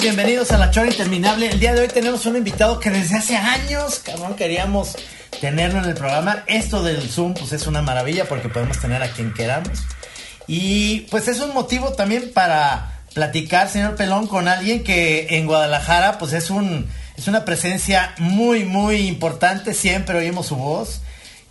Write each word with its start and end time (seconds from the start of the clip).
Bienvenidos 0.00 0.50
a 0.52 0.58
La 0.58 0.70
Chora 0.70 0.86
Interminable. 0.88 1.50
El 1.50 1.60
día 1.60 1.74
de 1.74 1.82
hoy 1.82 1.88
tenemos 1.88 2.24
un 2.24 2.36
invitado 2.36 2.80
que 2.80 2.88
desde 2.88 3.18
hace 3.18 3.36
años, 3.36 3.98
cabrón, 3.98 4.34
queríamos 4.36 4.96
tenerlo 5.38 5.80
en 5.80 5.84
el 5.84 5.94
programa. 5.94 6.44
Esto 6.46 6.82
del 6.82 7.02
Zoom, 7.02 7.34
pues 7.34 7.52
es 7.52 7.66
una 7.66 7.82
maravilla 7.82 8.24
porque 8.26 8.48
podemos 8.48 8.80
tener 8.80 9.02
a 9.02 9.08
quien 9.12 9.34
queramos. 9.34 9.80
Y 10.46 11.00
pues 11.10 11.28
es 11.28 11.40
un 11.40 11.52
motivo 11.52 11.92
también 11.92 12.32
para 12.32 13.02
platicar, 13.12 13.68
señor 13.68 13.94
Pelón, 13.94 14.28
con 14.28 14.48
alguien 14.48 14.82
que 14.82 15.36
en 15.36 15.46
Guadalajara, 15.46 16.16
pues 16.18 16.32
es 16.32 16.48
un 16.48 16.88
es 17.18 17.28
una 17.28 17.44
presencia 17.44 18.14
muy, 18.16 18.64
muy 18.64 19.08
importante. 19.08 19.74
Siempre 19.74 20.16
oímos 20.16 20.46
su 20.46 20.56
voz. 20.56 21.02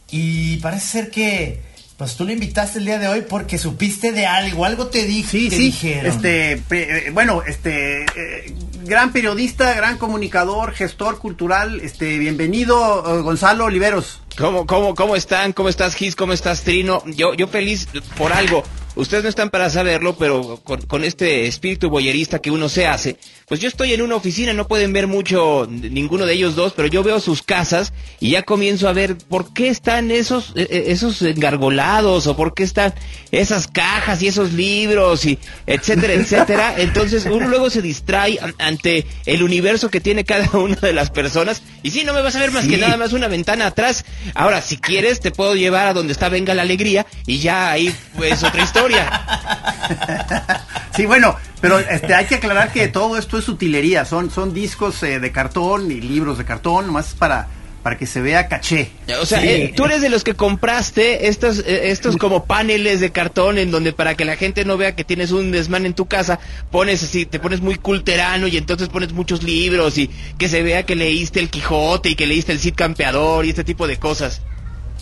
Y 0.09 0.57
parece 0.57 0.87
ser 0.87 1.11
que 1.11 1.61
pues 2.01 2.15
tú 2.15 2.25
lo 2.25 2.31
invitaste 2.31 2.79
el 2.79 2.85
día 2.85 2.97
de 2.97 3.07
hoy 3.07 3.21
porque 3.21 3.59
supiste 3.59 4.11
de 4.11 4.25
algo, 4.25 4.65
algo 4.65 4.87
te 4.87 5.05
dije. 5.05 5.51
Sí, 5.51 5.71
sí. 5.71 5.91
Este, 5.91 6.53
eh, 6.71 7.11
bueno, 7.13 7.43
este, 7.45 8.05
eh, 8.05 8.55
gran 8.85 9.11
periodista, 9.11 9.71
gran 9.75 9.99
comunicador, 9.99 10.71
gestor 10.71 11.19
cultural. 11.19 11.79
Este, 11.81 12.17
bienvenido, 12.17 13.19
eh, 13.19 13.21
Gonzalo 13.21 13.65
Oliveros. 13.65 14.19
¿Cómo, 14.35 14.65
cómo, 14.65 14.95
cómo 14.95 15.15
están? 15.15 15.53
¿Cómo 15.53 15.69
estás, 15.69 15.93
Gis? 15.93 16.15
¿Cómo 16.15 16.33
estás, 16.33 16.63
Trino? 16.63 17.03
Yo, 17.05 17.35
yo 17.35 17.47
feliz 17.47 17.87
por 18.17 18.33
algo. 18.33 18.63
Ustedes 18.95 19.23
no 19.23 19.30
están 19.30 19.50
para 19.50 19.70
saberlo, 19.70 20.18
pero 20.18 20.62
con, 20.63 21.04
este 21.04 21.48
espíritu 21.48 21.90
boyerista 21.90 22.40
que 22.40 22.52
uno 22.52 22.68
se 22.68 22.88
hace, 22.88 23.17
pues 23.48 23.59
yo 23.62 23.67
estoy 23.67 23.94
en 23.94 24.02
una 24.02 24.16
oficina, 24.16 24.54
no 24.54 24.67
pueden 24.67 24.91
ver 24.91 25.08
mucho 25.08 25.67
ninguno 25.70 26.26
de 26.26 26.34
ellos 26.34 26.55
dos, 26.55 26.73
pero 26.73 26.88
yo 26.88 27.02
veo 27.02 27.20
sus 27.20 27.41
casas 27.41 27.94
y 28.20 28.31
ya 28.31 28.44
comienzo 28.44 28.90
a 28.90 28.94
ver 28.94 29.17
por 29.17 29.54
qué 29.54 29.70
están 29.70 30.12
esos, 30.12 30.54
e, 30.55 30.64
e, 30.64 30.91
esos 30.91 31.22
engargolados 31.22 32.27
o 32.27 32.36
por 32.36 32.54
qué 32.54 32.64
están 32.64 32.94
esas 33.31 33.67
cajas 33.67 34.22
y 34.22 34.28
esos 34.28 34.53
libros 34.53 35.26
y 35.26 35.39
etcétera, 35.67 36.14
etcétera. 36.14 36.76
Entonces 36.78 37.26
uno 37.26 37.48
luego 37.48 37.70
se 37.70 37.81
distrae 37.81 38.39
ante 38.58 39.05
el 39.26 39.42
universo 39.42 39.89
que 39.89 40.02
tiene 40.02 40.26
cada 40.26 40.50
una 40.58 40.76
de 40.76 40.94
las 40.94 41.11
personas 41.11 41.61
y 41.83 41.92
sí, 41.92 42.03
no 42.03 42.14
me 42.14 42.22
vas 42.22 42.36
a 42.36 42.39
ver 42.39 42.52
más 42.52 42.67
que 42.67 42.78
nada 42.78 42.98
más 42.98 43.14
una 43.14 43.28
ventana 43.28 43.67
atrás. 43.67 44.05
Ahora, 44.36 44.61
si 44.61 44.78
quieres, 44.78 45.20
te 45.20 45.31
puedo 45.31 45.55
llevar 45.55 45.88
a 45.88 45.94
donde 45.94 46.14
está 46.14 46.30
Venga 46.30 46.53
la 46.53 46.61
Alegría 46.61 47.05
y 47.26 47.39
ya 47.39 47.72
ahí 47.72 47.94
pues 48.17 48.44
otra 48.44 48.64
historia. 48.64 48.80
sí, 50.95 51.05
bueno, 51.05 51.35
pero 51.59 51.79
este, 51.79 52.13
hay 52.13 52.25
que 52.25 52.35
aclarar 52.35 52.71
que 52.71 52.87
todo 52.87 53.17
esto 53.17 53.37
es 53.37 53.47
utilería, 53.47 54.05
son, 54.05 54.31
son 54.31 54.53
discos 54.53 55.01
eh, 55.03 55.19
de 55.19 55.31
cartón 55.31 55.91
y 55.91 56.01
libros 56.01 56.37
de 56.37 56.45
cartón, 56.45 56.87
nomás 56.87 57.13
para 57.13 57.47
para 57.81 57.97
que 57.97 58.05
se 58.05 58.21
vea 58.21 58.47
caché. 58.47 58.91
O 59.19 59.25
sea, 59.25 59.43
eh, 59.43 59.73
tú 59.75 59.85
eres 59.85 60.02
de 60.02 60.09
los 60.09 60.23
que 60.23 60.35
compraste 60.35 61.27
estos, 61.27 61.59
eh, 61.59 61.91
estos 61.91 62.17
como 62.17 62.45
paneles 62.45 62.99
de 62.99 63.11
cartón 63.11 63.57
en 63.57 63.71
donde 63.71 63.93
para 63.93 64.15
que 64.15 64.25
la 64.25 64.35
gente 64.35 64.65
no 64.65 64.77
vea 64.77 64.95
que 64.95 65.03
tienes 65.03 65.31
un 65.31 65.52
desmán 65.52 65.85
en 65.85 65.93
tu 65.93 66.05
casa, 66.05 66.39
pones 66.69 67.03
así, 67.03 67.25
te 67.25 67.39
pones 67.39 67.61
muy 67.61 67.75
culterano 67.75 68.47
y 68.47 68.57
entonces 68.57 68.89
pones 68.89 69.13
muchos 69.13 69.43
libros 69.43 69.97
y 69.97 70.09
que 70.37 70.47
se 70.47 70.61
vea 70.61 70.83
que 70.83 70.95
leíste 70.95 71.39
el 71.39 71.49
Quijote 71.49 72.09
y 72.09 72.15
que 72.15 72.27
leíste 72.27 72.52
el 72.52 72.59
Cid 72.59 72.75
Campeador 72.75 73.45
y 73.45 73.49
este 73.49 73.63
tipo 73.63 73.87
de 73.87 73.97
cosas. 73.97 74.41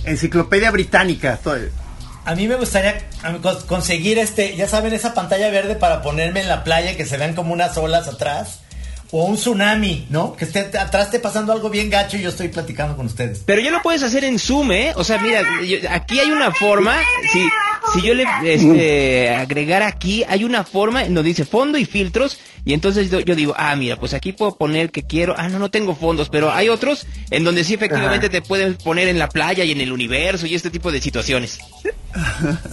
Enciclopedia 0.06 0.72
británica. 0.72 1.38
Todo. 1.44 1.58
A 2.30 2.36
mí 2.36 2.48
me 2.48 2.58
gustaría 2.58 3.10
conseguir 3.66 4.20
este, 4.20 4.56
ya 4.56 4.68
saben, 4.68 4.94
esa 4.94 5.16
pantalla 5.16 5.50
verde 5.50 5.74
para 5.74 6.04
ponerme 6.04 6.42
en 6.42 6.48
la 6.48 6.64
playa 6.64 6.96
que 6.96 7.04
se 7.04 7.18
vean 7.18 7.34
como 7.34 7.54
unas 7.54 7.76
olas 7.76 8.08
atrás. 8.08 8.60
O 9.10 9.24
un 9.26 9.36
tsunami, 9.36 10.06
¿no? 10.12 10.36
Que 10.36 10.46
esté 10.46 10.60
atrás 10.78 11.06
esté 11.06 11.18
pasando 11.18 11.52
algo 11.52 11.72
bien 11.72 11.90
gacho 11.90 12.18
y 12.18 12.22
yo 12.22 12.30
estoy 12.30 12.50
platicando 12.50 12.96
con 12.96 13.08
ustedes. 13.08 13.42
Pero 13.44 13.60
ya 13.62 13.72
lo 13.72 13.82
puedes 13.82 14.04
hacer 14.04 14.24
en 14.24 14.38
Zoom, 14.38 14.72
¿eh? 14.72 14.94
O 14.96 15.04
sea, 15.04 15.18
mira, 15.18 15.42
aquí 15.90 16.20
hay 16.20 16.30
una 16.30 16.52
forma. 16.52 16.96
Si, 17.34 17.44
si 17.94 18.06
yo 18.06 18.14
le 18.14 18.28
este, 18.44 19.30
agregar 19.32 19.82
aquí, 19.82 20.24
hay 20.30 20.44
una 20.44 20.64
forma 20.64 21.06
donde 21.06 21.24
dice 21.24 21.46
fondo 21.46 21.80
y 21.80 21.86
filtros 21.86 22.38
y 22.66 22.74
entonces 22.74 23.10
yo, 23.10 23.36
digo, 23.36 23.54
ah, 23.58 23.76
mira, 23.76 23.96
pues 23.96 24.14
aquí 24.14 24.34
puedo 24.34 24.56
poner 24.56 24.92
que 24.92 25.04
quiero, 25.04 25.36
ah, 25.38 25.50
no, 25.50 25.60
no 25.60 25.72
tengo 25.72 25.96
fondos, 25.96 26.30
pero 26.30 26.52
hay 26.52 26.70
otros 26.70 27.08
en 27.32 27.44
donde 27.44 27.64
sí 27.64 27.74
efectivamente 27.74 28.30
te 28.30 28.42
pueden 28.42 28.76
poner 28.76 29.08
en 29.08 29.20
la 29.20 29.30
playa 29.30 29.64
y 29.64 29.72
en 29.72 29.82
el 29.82 29.92
universo 29.92 30.46
y 30.46 30.56
este 30.56 30.70
tipo 30.70 30.92
de 30.92 31.02
situaciones. 31.02 31.60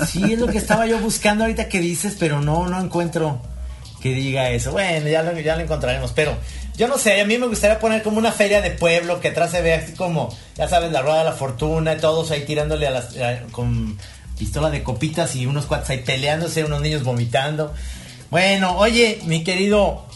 Sí, 0.08 0.32
es 0.32 0.38
lo 0.38 0.46
que 0.46 0.58
estaba 0.58 0.86
yo 0.86 0.98
buscando 0.98 1.44
ahorita 1.44 1.68
que 1.68 1.80
dices, 1.80 2.16
pero 2.18 2.40
no, 2.40 2.68
no 2.68 2.80
encuentro 2.80 3.40
que 4.00 4.14
diga 4.14 4.50
eso. 4.50 4.72
Bueno, 4.72 5.08
ya 5.08 5.22
lo, 5.22 5.38
ya 5.38 5.56
lo 5.56 5.62
encontraremos, 5.62 6.12
pero 6.12 6.36
yo 6.76 6.88
no 6.88 6.98
sé, 6.98 7.20
a 7.20 7.24
mí 7.24 7.38
me 7.38 7.46
gustaría 7.46 7.78
poner 7.78 8.02
como 8.02 8.18
una 8.18 8.32
feria 8.32 8.60
de 8.60 8.70
pueblo 8.70 9.20
que 9.20 9.28
atrás 9.28 9.50
se 9.50 9.62
vea 9.62 9.78
así 9.78 9.92
como, 9.92 10.36
ya 10.56 10.68
sabes, 10.68 10.92
la 10.92 11.02
rueda 11.02 11.18
de 11.18 11.24
la 11.24 11.32
fortuna 11.32 11.94
y 11.94 11.98
todos 11.98 12.30
ahí 12.30 12.44
tirándole 12.44 12.86
a 12.86 12.90
las, 12.90 13.14
con 13.50 13.98
pistola 14.38 14.70
de 14.70 14.82
copitas 14.82 15.34
y 15.36 15.46
unos 15.46 15.66
cuates 15.66 15.90
ahí 15.90 16.02
peleándose, 16.02 16.64
unos 16.64 16.82
niños 16.82 17.02
vomitando. 17.02 17.72
Bueno, 18.30 18.76
oye, 18.76 19.20
mi 19.24 19.44
querido, 19.44 20.06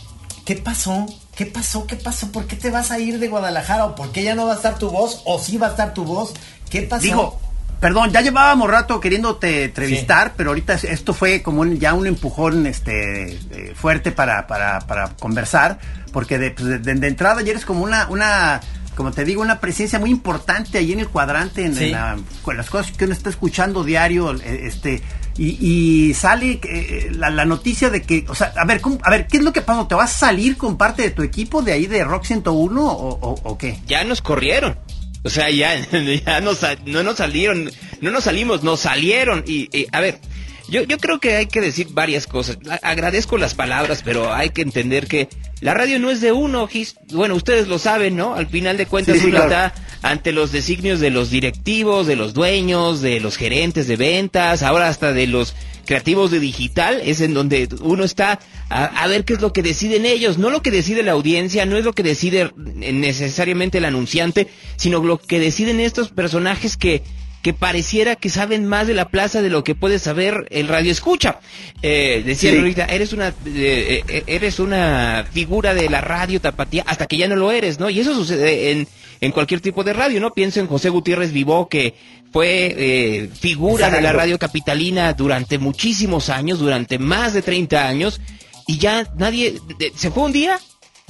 ¿qué 0.45 0.57
pasó? 0.57 1.07
¿Qué 1.35 1.47
pasó? 1.47 1.87
¿Qué 1.87 1.97
pasó? 1.97 2.33
¿Por 2.33 2.47
qué 2.47 2.57
te 2.57 2.71
vas 2.71 2.91
a 2.91 2.99
ir 2.99 3.19
de 3.19 3.29
Guadalajara? 3.29 3.87
¿O 3.87 3.95
por 3.95 4.13
qué 4.13 4.23
ya 4.23 4.35
no 4.35 4.47
va 4.47 4.55
a 4.55 4.57
estar 4.57 4.79
tu 4.79 4.91
voz? 4.91 5.23
¿O 5.25 5.39
sí 5.39 5.57
va 5.57 5.69
a 5.69 5.71
estar 5.71 5.95
tu 5.95 6.05
voz? 6.05 6.35
¿Qué 6.69 6.83
pasó? 6.83 7.03
Digo, 7.03 7.41
perdón, 7.81 8.11
ya 8.11 8.21
llevábamos 8.21 8.71
rato 8.71 9.01
queriéndote 9.01 9.65
entrevistar, 9.65 10.35
pero 10.37 10.51
ahorita 10.51 10.75
esto 10.75 11.15
fue 11.15 11.43
como 11.43 11.65
ya 11.65 11.95
un 11.95 12.07
empujón 12.07 12.67
este 12.67 13.39
fuerte 13.75 14.13
para, 14.13 14.47
para, 14.47 14.81
para 14.81 15.09
conversar, 15.17 15.79
porque 16.13 16.39
de, 16.39 16.51
pues, 16.51 16.83
de, 16.83 17.07
entrada 17.07 17.41
ya 17.43 17.53
eres 17.53 17.65
como 17.65 17.83
una, 17.83 18.09
una 18.11 18.61
como 18.97 19.13
te 19.13 19.25
digo, 19.25 19.41
una 19.41 19.61
presencia 19.61 19.99
muy 19.99 20.11
importante 20.11 20.77
ahí 20.77 20.93
en 20.93 21.01
el 21.01 21.09
cuadrante, 21.09 21.65
en, 21.65 21.97
con 22.43 22.57
las 22.57 22.69
cosas 22.69 22.95
que 22.95 23.07
uno 23.07 23.15
está 23.15 23.31
escuchando 23.31 23.83
diario, 23.83 24.35
eh, 24.35 24.63
este, 24.65 25.03
y, 25.43 26.13
sale 26.13 26.61
eh, 26.63 27.11
la, 27.15 27.47
noticia 27.47 27.89
de 27.89 28.03
que, 28.03 28.27
o 28.29 28.35
sea, 28.35 28.53
a 28.57 28.67
ver, 28.67 28.83
a 29.03 29.11
ver, 29.11 29.27
¿qué 29.27 29.39
es 29.39 29.43
lo 29.43 29.55
que 29.55 29.63
pasó? 29.63 29.87
¿Te 29.87 29.95
vas 29.95 30.15
a 30.15 30.19
salir 30.19 30.59
con 30.59 30.77
parte 30.77 31.01
de 31.01 31.11
tu 31.13 31.23
equipo 31.23 31.63
de 31.63 31.73
ahí 31.73 31.87
de 31.87 32.05
Rock 32.05 32.25
101 32.27 32.87
o, 32.87 33.59
qué? 33.59 33.79
Ya 33.87 34.05
nos 34.05 34.21
corrieron. 34.21 34.79
O 35.23 35.31
sea, 35.31 35.49
ya, 35.49 35.75
ya 36.27 36.43
nos, 36.43 36.61
no 36.85 37.03
nos 37.03 37.17
salieron, 37.17 37.71
no 38.03 38.11
nos 38.11 38.25
salimos, 38.25 38.63
nos 38.63 38.81
salieron. 38.81 39.43
Y, 39.47 39.87
a 39.93 40.01
ver, 40.01 40.21
yo, 40.69 40.83
yo 40.83 40.99
creo 40.99 41.21
que 41.21 41.37
hay 41.37 41.47
que 41.47 41.63
decir 41.63 41.89
varias 41.91 42.27
cosas. 42.27 42.59
Agradezco 42.83 43.39
las 43.39 43.55
palabras, 43.55 44.03
pero 44.05 44.35
hay 44.35 44.51
que 44.51 44.61
entender 44.61 45.07
que 45.07 45.31
la 45.61 45.75
radio 45.75 45.99
no 45.99 46.11
es 46.11 46.21
de 46.21 46.33
uno, 46.33 46.69
bueno, 47.13 47.35
ustedes 47.35 47.69
lo 47.69 47.79
saben, 47.79 48.17
¿no? 48.17 48.35
Al 48.35 48.47
final 48.47 48.77
de 48.79 48.87
cuentas 48.87 49.19
uno 49.23 49.43
está 49.43 49.75
ante 50.03 50.33
los 50.33 50.53
designios 50.53 51.01
de 51.01 51.11
los 51.11 51.31
directivos, 51.31 52.07
de 52.07 52.17
los 52.17 52.33
dueños, 52.33 53.03
de 53.03 53.21
los 53.21 53.37
gerentes 53.37 53.87
de 53.87 53.97
ventas, 53.97 54.63
ahora 54.63 54.89
hasta 54.89 55.13
de 55.13 55.27
los 55.27 55.55
creativos 55.85 56.31
de 56.31 56.41
digital, 56.41 57.03
es 57.05 57.21
en 57.21 57.35
donde 57.35 57.69
uno 57.83 58.05
está 58.05 58.39
a, 58.71 59.07
ver 59.09 59.25
qué 59.25 59.35
es 59.35 59.41
lo 59.41 59.53
que 59.53 59.63
deciden 59.63 60.07
ellos, 60.07 60.39
no 60.39 60.49
lo 60.49 60.63
que 60.63 60.71
decide 60.71 61.03
la 61.03 61.13
audiencia, 61.13 61.67
no 61.67 61.77
es 61.77 61.85
lo 61.85 61.93
que 61.93 62.05
decide 62.05 62.53
necesariamente 62.57 63.79
el 63.79 63.85
anunciante, 63.85 64.49
sino 64.77 65.03
lo 65.03 65.19
que 65.19 65.41
deciden 65.41 65.81
estos 65.81 66.11
personajes 66.11 66.77
que 66.77 67.03
que 67.43 67.55
pareciera 67.55 68.17
que 68.17 68.29
saben 68.29 68.67
más 68.67 68.87
de 68.87 68.95
la 68.95 69.09
plaza 69.09 69.41
de 69.41 69.51
lo 69.51 69.65
que 69.65 69.75
puede 69.75 69.99
saber 69.99 70.47
el 70.51 70.69
radio 70.69 70.93
escucha. 70.93 71.41
Eh, 71.83 72.23
decía 72.25 72.53
ahorita, 72.53 72.85
eres 72.87 73.13
una, 73.13 73.29
eh, 73.47 74.05
eh, 74.07 74.25
eres 74.27 74.59
una 74.59 75.27
figura 75.31 75.73
de 75.75 75.89
la 75.89 76.01
radio 76.01 76.41
tapatía 76.41 76.85
hasta 76.87 77.07
que 77.07 77.17
ya 77.17 77.29
no 77.29 77.37
lo 77.37 77.51
eres, 77.51 77.81
¿no? 77.81 77.89
Y 77.89 78.01
eso 78.01 78.15
sucede 78.15 78.73
en, 78.73 78.89
en 79.21 79.33
cualquier 79.33 79.61
tipo 79.61 79.85
de 79.85 79.93
radio, 79.93 80.21
¿no? 80.21 80.33
Pienso 80.33 80.61
en 80.61 80.67
José 80.67 80.91
Gutiérrez 80.91 81.33
Vivó, 81.33 81.69
que 81.69 81.95
fue 82.33 82.75
eh, 82.77 83.31
figura 83.39 83.91
de 83.91 84.01
la 84.01 84.13
radio 84.13 84.39
capitalina 84.39 85.13
durante 85.15 85.59
muchísimos 85.59 86.29
años, 86.29 86.59
durante 86.59 86.99
más 86.99 87.33
de 87.33 87.43
30 87.43 87.89
años, 87.89 88.21
y 88.67 88.79
ya 88.79 89.11
nadie, 89.17 89.59
se 89.97 90.11
fue 90.11 90.25
un 90.25 90.33
día 90.33 90.61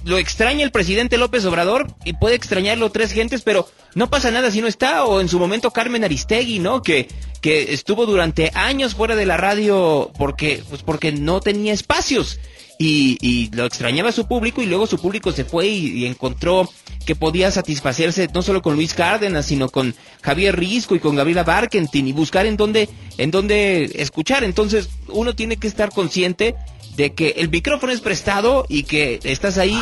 lo 0.05 0.19
extraña 0.19 0.65
el 0.65 0.71
presidente 0.71 1.19
López 1.19 1.45
Obrador 1.45 1.95
y 2.05 2.15
puede 2.15 2.35
extrañarlo 2.35 2.91
tres 2.91 3.13
gentes, 3.13 3.43
pero 3.43 3.69
no 3.95 4.09
pasa 4.09 4.31
nada 4.31 4.51
si 4.51 4.61
no 4.61 4.67
está, 4.67 5.05
o 5.05 5.21
en 5.21 5.29
su 5.29 5.39
momento 5.39 5.71
Carmen 5.71 6.05
Aristegui, 6.05 6.59
¿no? 6.59 6.83
Que, 6.83 7.09
que 7.41 7.73
estuvo 7.73 8.07
durante 8.07 8.51
años 8.55 8.95
fuera 8.95 9.17
de 9.17 9.27
la 9.27 9.37
radio 9.37 10.11
porque, 10.19 10.63
pues 10.69 10.83
porque 10.83 11.13
no 11.13 11.41
tenía 11.41 11.73
espacios. 11.73 12.39
Y, 12.83 13.19
y 13.21 13.51
lo 13.55 13.67
extrañaba 13.67 14.11
su 14.11 14.27
público 14.27 14.63
y 14.63 14.67
luego 14.67 14.87
su 14.87 14.97
público 14.97 15.33
se 15.33 15.45
fue 15.45 15.67
y, 15.67 16.07
encontró 16.07 16.67
que 17.05 17.15
podía 17.15 17.51
satisfacerse 17.51 18.31
no 18.33 18.41
solo 18.41 18.63
con 18.63 18.75
Luis 18.75 18.95
Cárdenas, 18.95 19.45
sino 19.45 19.69
con 19.69 19.95
Javier 20.23 20.59
Risco 20.59 20.95
y 20.95 20.99
con 20.99 21.15
Gabriela 21.15 21.45
Barkentin 21.45 22.09
y 22.09 22.13
buscar 22.13 22.47
en 22.47 22.57
dónde, 22.57 22.89
en 23.19 23.31
dónde 23.31 23.85
escuchar. 23.97 24.45
Entonces 24.45 24.89
uno 25.09 25.35
tiene 25.35 25.59
que 25.59 25.69
estar 25.69 25.91
consciente 25.91 26.55
de 27.01 27.15
que 27.15 27.31
el 27.39 27.49
micrófono 27.49 27.93
es 27.93 28.01
prestado 28.01 28.67
y 28.69 28.83
que 28.83 29.21
estás 29.25 29.59
ahí 29.59 29.81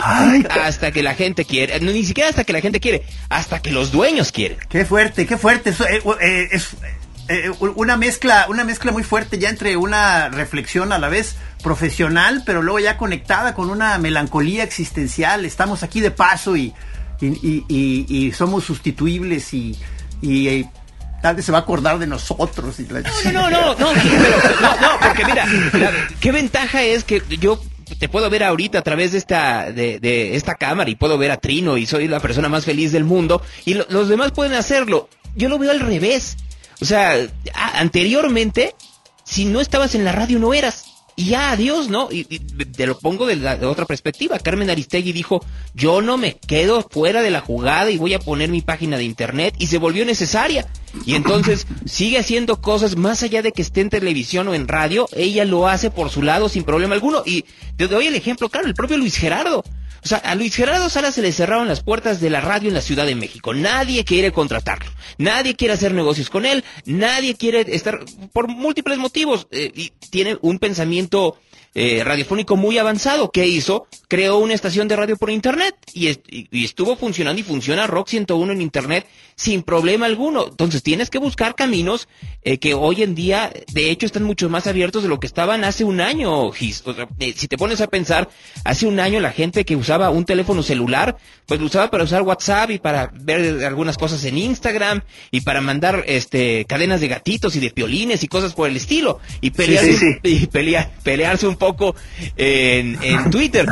hasta 0.63 0.93
que 0.93 1.03
la 1.03 1.15
gente 1.15 1.45
quiere, 1.45 1.79
no, 1.81 1.91
ni 1.91 2.05
siquiera 2.05 2.31
hasta 2.31 2.45
que 2.45 2.53
la 2.53 2.61
gente 2.61 2.81
quiere, 2.81 3.03
hasta 3.29 3.61
que 3.61 3.73
los 3.73 3.91
dueños 3.91 4.31
quieren. 4.33 4.59
Qué 4.69 4.85
fuerte, 4.85 5.27
qué 5.27 5.37
fuerte. 5.37 5.71
Eh, 5.71 6.03
eh, 6.21 6.49
es 6.53 6.77
eh, 7.29 7.51
una 7.61 7.97
mezcla, 7.97 8.47
una 8.49 8.65
mezcla 8.65 8.93
muy 8.93 9.03
fuerte 9.03 9.39
ya 9.39 9.49
entre 9.49 9.77
una 9.77 10.29
reflexión 10.29 10.93
a 10.93 10.99
la 10.99 11.09
vez 11.09 11.37
profesional, 11.63 12.43
pero 12.47 12.63
luego 12.63 12.79
ya 12.79 12.97
conectada 12.97 13.55
con 13.55 13.69
una 13.69 13.99
melancolía 13.99 14.63
existencial. 14.63 15.45
Estamos 15.45 15.83
aquí 15.83 16.01
de 16.01 16.13
paso 16.13 16.57
y, 16.57 16.73
y, 17.21 18.33
somos 18.33 18.65
sustituibles 18.65 19.53
y, 19.53 19.77
y 20.23 20.67
tal 21.23 21.37
vez 21.37 21.45
se 21.45 21.53
va 21.53 21.59
a 21.59 21.61
acordar 21.63 21.99
de 21.99 22.07
nosotros. 22.07 22.79
Y 22.81 22.85
no, 23.33 23.51
no, 23.51 23.51
no, 23.51 23.75
no, 23.75 23.95
no, 23.95 24.81
no, 24.81 25.01
porque 25.01 25.25
mira, 25.25 25.47
qué 26.21 26.33
ventaja 26.33 26.83
es 26.83 27.05
que 27.05 27.23
yo 27.41 27.61
te 27.99 28.09
puedo 28.09 28.29
ver 28.31 28.45
ahorita 28.45 28.79
a 28.79 28.83
través 28.83 29.13
de 29.13 29.19
esta, 29.19 29.73
de, 29.73 29.99
de 29.99 30.37
esta 30.37 30.55
cámara 30.55 30.91
y 30.91 30.95
puedo 30.95 31.19
ver 31.19 31.31
a 31.31 31.39
Trino 31.39 31.77
y 31.77 31.87
soy 31.87 32.09
la 32.09 32.21
persona 32.21 32.49
más 32.49 32.65
feliz 32.65 32.93
del 32.93 33.05
mundo 33.05 33.43
y 33.65 33.75
los 33.75 34.09
demás 34.09 34.33
pueden 34.33 34.55
hacerlo. 34.55 35.09
Yo 35.35 35.49
lo 35.49 35.59
veo 35.59 35.71
al 35.71 35.81
revés. 35.81 36.37
O 36.81 36.85
sea, 36.85 37.17
anteriormente, 37.55 38.75
si 39.25 39.45
no 39.45 39.61
estabas 39.61 39.95
en 39.95 40.05
la 40.05 40.13
radio 40.13 40.39
no 40.39 40.55
eras 40.55 40.85
y 41.19 41.31
ya 41.31 41.51
adiós, 41.51 41.89
¿no? 41.89 42.09
Y, 42.13 42.23
te 42.25 42.87
lo 42.87 42.97
pongo 42.97 43.27
de, 43.27 43.35
la, 43.35 43.57
de, 43.57 43.67
otra 43.67 43.87
perspectiva. 43.87 44.39
Carmen 44.39 44.71
Aristegui 44.71 45.11
dijo, 45.11 45.45
yo 45.75 46.01
no 46.01 46.17
me 46.17 46.37
quedo 46.39 46.87
fuera 46.89 47.23
de 47.23 47.33
la 47.33 47.41
jugada 47.41 47.91
y 47.91 47.99
voy 47.99 48.15
a 48.15 48.21
poner 48.21 48.51
mi 48.51 48.63
página 48.63 48.97
de 48.97 49.03
internet 49.03 49.57
y 49.59 49.67
se 49.67 49.79
volvió 49.79 50.05
necesaria. 50.05 50.69
Y 51.05 51.15
entonces 51.15 51.67
sigue 51.87 52.19
haciendo 52.19 52.61
cosas 52.61 52.97
más 52.97 53.23
allá 53.23 53.43
de 53.43 53.53
que 53.53 53.63
esté 53.63 53.81
en 53.81 53.91
televisión 53.91 54.49
o 54.49 54.55
en 54.55 54.69
radio, 54.69 55.09
ella 55.13 55.45
lo 55.45 55.69
hace 55.69 55.91
por 55.91 56.11
su 56.11 56.23
lado 56.23 56.49
sin 56.49 56.65
problema 56.65 56.95
alguno. 56.95 57.23
Y 57.25 57.45
te 57.77 57.89
doy 57.89 58.07
el 58.07 58.15
ejemplo, 58.15 58.49
claro, 58.49 58.67
el 58.67 58.75
propio 58.75 58.97
Luis 58.97 59.17
Gerardo. 59.17 59.65
O 60.05 60.07
sea, 60.09 60.19
a 60.19 60.35
Luis 60.35 60.55
Gerardo 60.55 60.89
Sala 60.89 61.11
se 61.11 61.23
le 61.23 61.33
cerraron 61.33 61.67
las 61.69 61.83
puertas 61.83 62.21
de 62.21 62.31
la 62.31 62.41
radio 62.41 62.69
en 62.69 62.75
la 62.75 62.81
Ciudad 62.81 63.05
de 63.05 63.15
México. 63.15 63.53
Nadie 63.53 64.05
quiere 64.05 64.33
contratarlo. 64.33 64.91
Nadie 65.19 65.57
quiere 65.57 65.75
hacer 65.75 65.93
negocios 65.93 66.31
con 66.31 66.47
él. 66.47 66.65
Nadie 66.85 67.35
quiere 67.35 67.65
estar 67.75 68.01
por 68.33 68.49
múltiples 68.49 68.99
motivos. 68.99 69.49
Eh, 69.51 69.73
y 69.75 69.93
tiene 70.11 70.39
un 70.41 70.59
pensamiento 70.59 71.39
eh, 71.81 72.03
radiofónico 72.03 72.57
muy 72.57 72.77
avanzado. 72.77 73.31
¿Qué 73.31 73.47
hizo? 73.47 73.87
Creó 74.09 74.39
una 74.39 74.53
estación 74.53 74.89
de 74.89 74.97
radio 74.97 75.17
por 75.17 75.31
internet 75.31 75.77
y, 75.95 76.09
y, 76.09 76.65
estuvo 76.65 76.97
funcionando 76.97 77.41
y 77.41 77.45
funciona 77.45 77.87
Rock 77.87 78.09
101 78.09 78.53
en 78.53 78.61
internet 78.61 79.07
sin 79.37 79.63
problema 79.63 80.07
alguno. 80.07 80.49
Entonces 80.49 80.83
tienes 80.83 81.09
que 81.09 81.19
buscar 81.19 81.55
caminos 81.55 82.09
eh, 82.43 82.59
que 82.59 82.75
hoy 82.75 83.05
en 83.05 83.15
día, 83.15 83.53
de 83.73 83.93
hecho, 83.93 84.07
están 84.07 84.25
mucho 84.25 84.49
más 84.49 84.67
abiertos 84.67 85.05
de 85.05 85.09
lo 85.09 85.21
que 85.21 85.29
estaban 85.29 85.63
hace 85.63 85.85
un 85.85 86.01
año, 86.01 86.51
Gis. 86.51 86.83
Eh, 87.21 87.35
si 87.37 87.47
te 87.47 87.57
pones 87.57 87.81
a 87.81 87.87
pensar, 87.87 88.29
hace 88.65 88.87
un 88.87 88.99
año 88.99 89.21
la 89.21 89.31
gente 89.31 89.65
que 89.65 89.77
usaba 89.77 90.11
un 90.11 90.25
teléfono 90.25 90.65
celular, 90.65 91.17
pues 91.47 91.61
lo 91.61 91.67
usaba 91.67 91.93
para 91.93 92.03
usar 92.03 92.23
WhatsApp 92.23 92.73
y 92.73 92.79
para 92.81 93.13
ver 93.15 93.65
algunas 93.65 93.97
cosas 93.97 94.25
en 94.25 94.37
Instagram 94.37 95.03
y 95.31 95.43
para 95.43 95.61
mandar 95.61 96.03
este 96.09 96.65
cadenas 96.65 97.01
de 97.01 97.07
gatitos 97.07 97.55
y 97.55 97.61
de 97.61 97.71
piolines 97.71 98.25
y 98.25 98.29
cosas 98.29 98.55
por 98.55 98.69
el 98.69 98.77
estilo 98.77 99.21
y 99.41 99.51
pelearse, 99.51 100.21
Y 100.25 100.49
pelearse 100.49 101.47
un 101.47 101.57
poco 101.57 101.68
en, 102.37 102.99
en 103.03 103.31
Twitter. 103.31 103.67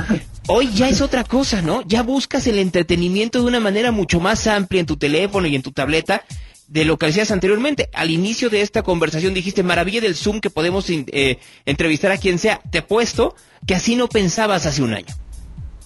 Hoy 0.49 0.73
ya 0.73 0.89
es 0.89 1.01
otra 1.01 1.25
cosa, 1.25 1.61
¿no? 1.61 1.83
Ya 1.87 2.03
buscas 2.03 2.47
el 2.47 2.59
entretenimiento 2.59 3.41
de 3.41 3.47
una 3.47 3.61
manera 3.61 3.91
mucho 3.91 4.21
más 4.21 4.47
amplia 4.47 4.81
en 4.81 4.87
tu 4.87 4.97
teléfono 4.97 5.47
y 5.47 5.57
en 5.57 5.63
tu 5.63 5.73
tableta 5.73 6.23
de 6.69 6.85
lo 6.85 6.99
que 6.99 7.07
hacías 7.07 7.31
anteriormente. 7.31 7.89
Al 7.93 8.11
inicio 8.11 8.51
de 8.51 8.61
esta 8.61 8.83
conversación 8.83 9.35
dijiste, 9.35 9.63
maravilla 9.63 10.01
del 10.01 10.17
Zoom 10.17 10.41
que 10.41 10.51
podemos 10.51 10.87
eh, 10.89 11.39
entrevistar 11.65 12.13
a 12.13 12.19
quien 12.19 12.39
sea. 12.39 12.61
Te 12.71 12.83
puesto 12.83 13.35
que 13.67 13.75
así 13.75 13.97
no 13.97 14.09
pensabas 14.09 14.67
hace 14.67 14.83
un 14.83 14.95
año. 14.95 15.15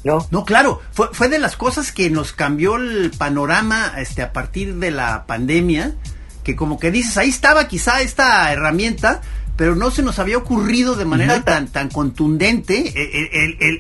No. 0.05 0.27
No, 0.31 0.45
claro, 0.45 0.81
fue, 0.93 1.09
fue 1.13 1.29
de 1.29 1.39
las 1.39 1.57
cosas 1.57 1.93
que 1.93 2.09
nos 2.09 2.33
cambió 2.33 2.77
el 2.77 3.11
panorama 3.17 3.95
este, 3.99 4.23
a 4.23 4.33
partir 4.33 4.77
de 4.77 4.91
la 4.91 5.27
pandemia, 5.27 5.95
que 6.43 6.57
como 6.57 6.79
que 6.79 6.91
dices, 6.91 7.19
ahí 7.19 7.29
estaba 7.29 7.69
quizá 7.69 8.01
esta 8.01 8.51
herramienta, 8.51 9.21
pero 9.61 9.77
no 9.77 9.91
se 9.91 10.03
nos 10.03 10.19
había 10.19 10.39
ocurrido 10.39 10.97
de 10.97 11.05
manera 11.05 11.45
tan, 11.45 11.69
tan 11.69 11.91
contundente 11.91 12.95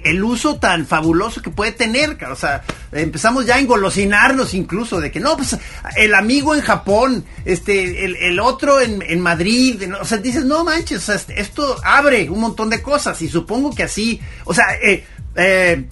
el, 0.05 0.23
uso 0.23 0.57
tan 0.57 0.85
fabuloso 0.85 1.41
que 1.41 1.49
puede 1.49 1.73
tener. 1.73 2.23
O 2.31 2.37
sea, 2.37 2.63
empezamos 2.93 3.47
ya 3.47 3.55
a 3.55 3.61
engolosinarnos 3.61 4.53
incluso 4.53 5.01
de 5.01 5.11
que 5.11 5.21
no, 5.21 5.39
pues 5.39 5.57
el 5.97 6.15
amigo 6.15 6.55
en 6.55 6.61
Japón, 6.61 7.25
este, 7.47 8.05
el, 8.05 8.41
otro 8.41 8.79
en, 8.79 9.21
Madrid, 9.23 9.83
o 9.99 10.05
sea, 10.05 10.19
dices, 10.19 10.45
no 10.45 10.65
manches, 10.65 11.09
esto 11.09 11.77
abre 11.83 12.29
un 12.29 12.41
montón 12.41 12.69
de 12.69 12.83
cosas 12.83 13.23
y 13.23 13.31
supongo 13.31 13.75
que 13.75 13.85
así, 13.85 14.21
o 14.45 14.53
sea, 14.53 14.75
eh, 14.83 15.07
eh, 15.35 15.89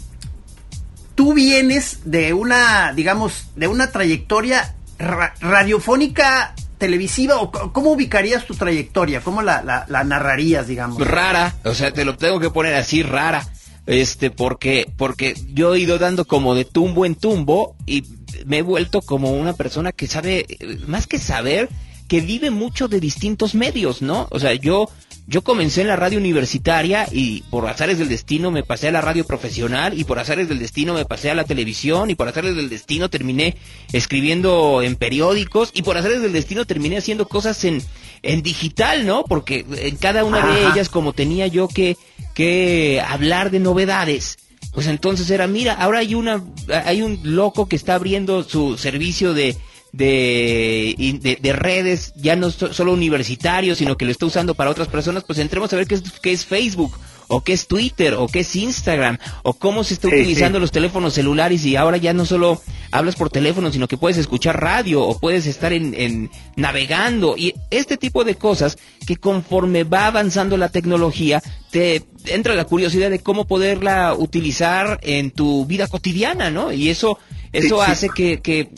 tú 1.15 1.33
vienes 1.33 2.01
de 2.05 2.35
una, 2.35 2.93
digamos, 2.93 3.53
de 3.57 3.69
una 3.69 3.91
trayectoria 3.91 4.75
radiofónica 4.99 6.55
televisiva 6.79 7.41
o 7.41 7.51
cómo 7.73 7.93
ubicarías 7.93 8.47
tu 8.47 8.55
trayectoria? 8.55 9.21
¿Cómo 9.21 9.43
la, 9.43 9.85
narrarías, 9.89 10.67
digamos? 10.69 11.07
Rara, 11.07 11.55
o 11.65 11.75
sea, 11.75 11.93
te 11.93 12.05
lo 12.05 12.17
tengo 12.17 12.41
que 12.41 12.51
poner 12.51 12.75
así, 12.75 13.03
rara. 13.03 13.47
Este, 13.87 14.31
porque, 14.31 14.91
porque 14.97 15.35
yo 15.55 15.75
he 15.75 15.81
ido 15.81 15.99
dando 15.99 16.27
como 16.27 16.55
de 16.55 16.67
tumbo 16.67 17.07
en 17.07 17.15
tumbo 17.15 17.75
y 17.87 18.05
me 18.45 18.59
he 18.59 18.63
vuelto 18.63 19.01
como 19.01 19.33
una 19.33 19.55
persona 19.55 19.93
que 19.93 20.07
sabe, 20.07 20.47
más 20.87 21.07
que 21.07 21.19
saber, 21.19 21.71
que 22.07 22.21
vive 22.21 22.51
mucho 22.51 22.89
de 22.89 23.01
distintos 23.01 23.55
medios, 23.55 24.03
¿no? 24.03 24.29
O 24.31 24.39
sea, 24.41 24.55
yo 24.55 24.91
yo 25.29 25.43
comencé 25.43 25.83
en 25.83 25.89
la 25.89 25.97
radio 25.97 26.19
universitaria 26.19 27.07
y 27.13 27.43
por 27.51 27.69
azares 27.69 27.99
del 27.99 28.09
destino 28.09 28.51
me 28.51 28.63
pasé 28.63 28.89
a 28.89 28.93
la 28.93 29.03
radio 29.03 29.27
profesional 29.27 29.99
y 29.99 30.05
por 30.05 30.19
azares 30.19 30.49
del 30.49 30.59
destino 30.59 30.95
me 30.95 31.05
pasé 31.05 31.31
a 31.31 31.35
la 31.35 31.45
televisión 31.45 32.09
y 32.09 32.15
por 32.15 32.29
azares 32.29 32.57
del 32.57 32.71
destino 32.71 33.11
terminé 33.11 33.55
escribiendo 33.93 34.81
en 34.81 34.97
periódicos 34.97 35.71
y 35.75 35.83
por 35.83 35.99
azares 35.99 36.23
del 36.23 36.33
destino 36.33 36.65
terminé 36.65 36.97
haciendo 36.97 37.29
cosas 37.29 37.63
en, 37.67 37.83
en 38.23 38.43
digital, 38.43 39.05
¿no? 39.07 39.23
Porque 39.25 39.67
en 39.71 39.97
cada 39.97 40.25
una 40.25 40.47
de 40.47 40.67
ellas 40.69 40.89
como 40.89 41.13
tenía 41.13 41.47
yo 41.47 41.69
que, 41.69 41.99
que 42.33 43.03
hablar 43.07 43.51
de 43.51 43.61
novedades, 43.61 44.39
pues 44.73 44.87
entonces 44.87 45.29
era, 45.29 45.47
mira, 45.47 45.75
ahora 45.75 45.99
hay 45.99 46.15
una, 46.15 46.43
hay 46.87 47.03
un 47.03 47.21
loco 47.23 47.69
que 47.69 47.77
está 47.77 47.97
abriendo 47.97 48.45
su 48.45 48.79
servicio 48.79 49.35
de 49.35 49.59
de, 49.93 51.39
de, 51.41 51.53
redes, 51.53 52.13
ya 52.17 52.37
no 52.37 52.51
solo 52.51 52.93
universitarios, 52.93 53.79
sino 53.79 53.97
que 53.97 54.05
lo 54.05 54.11
está 54.11 54.27
usando 54.27 54.55
para 54.55 54.71
otras 54.71 54.89
personas, 54.89 55.25
pues 55.25 55.39
entremos 55.39 55.73
a 55.73 55.77
ver 55.77 55.87
qué 55.87 55.95
es, 55.97 56.03
qué 56.21 56.33
es 56.33 56.45
Facebook, 56.45 56.97
o 57.29 57.43
qué 57.43 57.53
es 57.53 57.67
Twitter, 57.67 58.15
o 58.15 58.27
qué 58.27 58.41
es 58.41 58.57
Instagram, 58.57 59.19
o 59.43 59.53
cómo 59.53 59.85
se 59.85 59.95
está 59.95 60.09
utilizando 60.09 60.59
los 60.59 60.73
teléfonos 60.73 61.15
celulares 61.15 61.65
y 61.65 61.77
ahora 61.77 61.99
ya 61.99 62.13
no 62.13 62.25
solo 62.25 62.61
hablas 62.91 63.17
por 63.17 63.31
teléfono, 63.31 63.71
sino 63.71 63.87
que 63.87 63.99
puedes 63.99 64.17
escuchar 64.17 64.61
radio 64.61 65.03
o 65.03 65.19
puedes 65.19 65.47
estar 65.47 65.73
en, 65.73 65.95
en 65.95 66.31
navegando 66.57 67.37
y 67.37 67.55
este 67.71 67.99
tipo 67.99 68.25
de 68.25 68.37
cosas 68.37 68.79
que 69.07 69.17
conforme 69.17 69.85
va 69.85 70.07
avanzando 70.07 70.57
la 70.57 70.71
tecnología 70.71 71.43
te 71.71 72.03
entra 72.27 72.55
la 72.55 72.65
curiosidad 72.65 73.11
de 73.11 73.19
cómo 73.19 73.47
poderla 73.47 74.15
utilizar 74.15 74.99
en 75.03 75.31
tu 75.31 75.67
vida 75.67 75.87
cotidiana, 75.87 76.51
¿no? 76.51 76.73
Y 76.73 76.89
eso 76.89 77.19
eso 77.53 77.83
hace 77.83 78.09
que, 78.11 78.41
que 78.41 78.71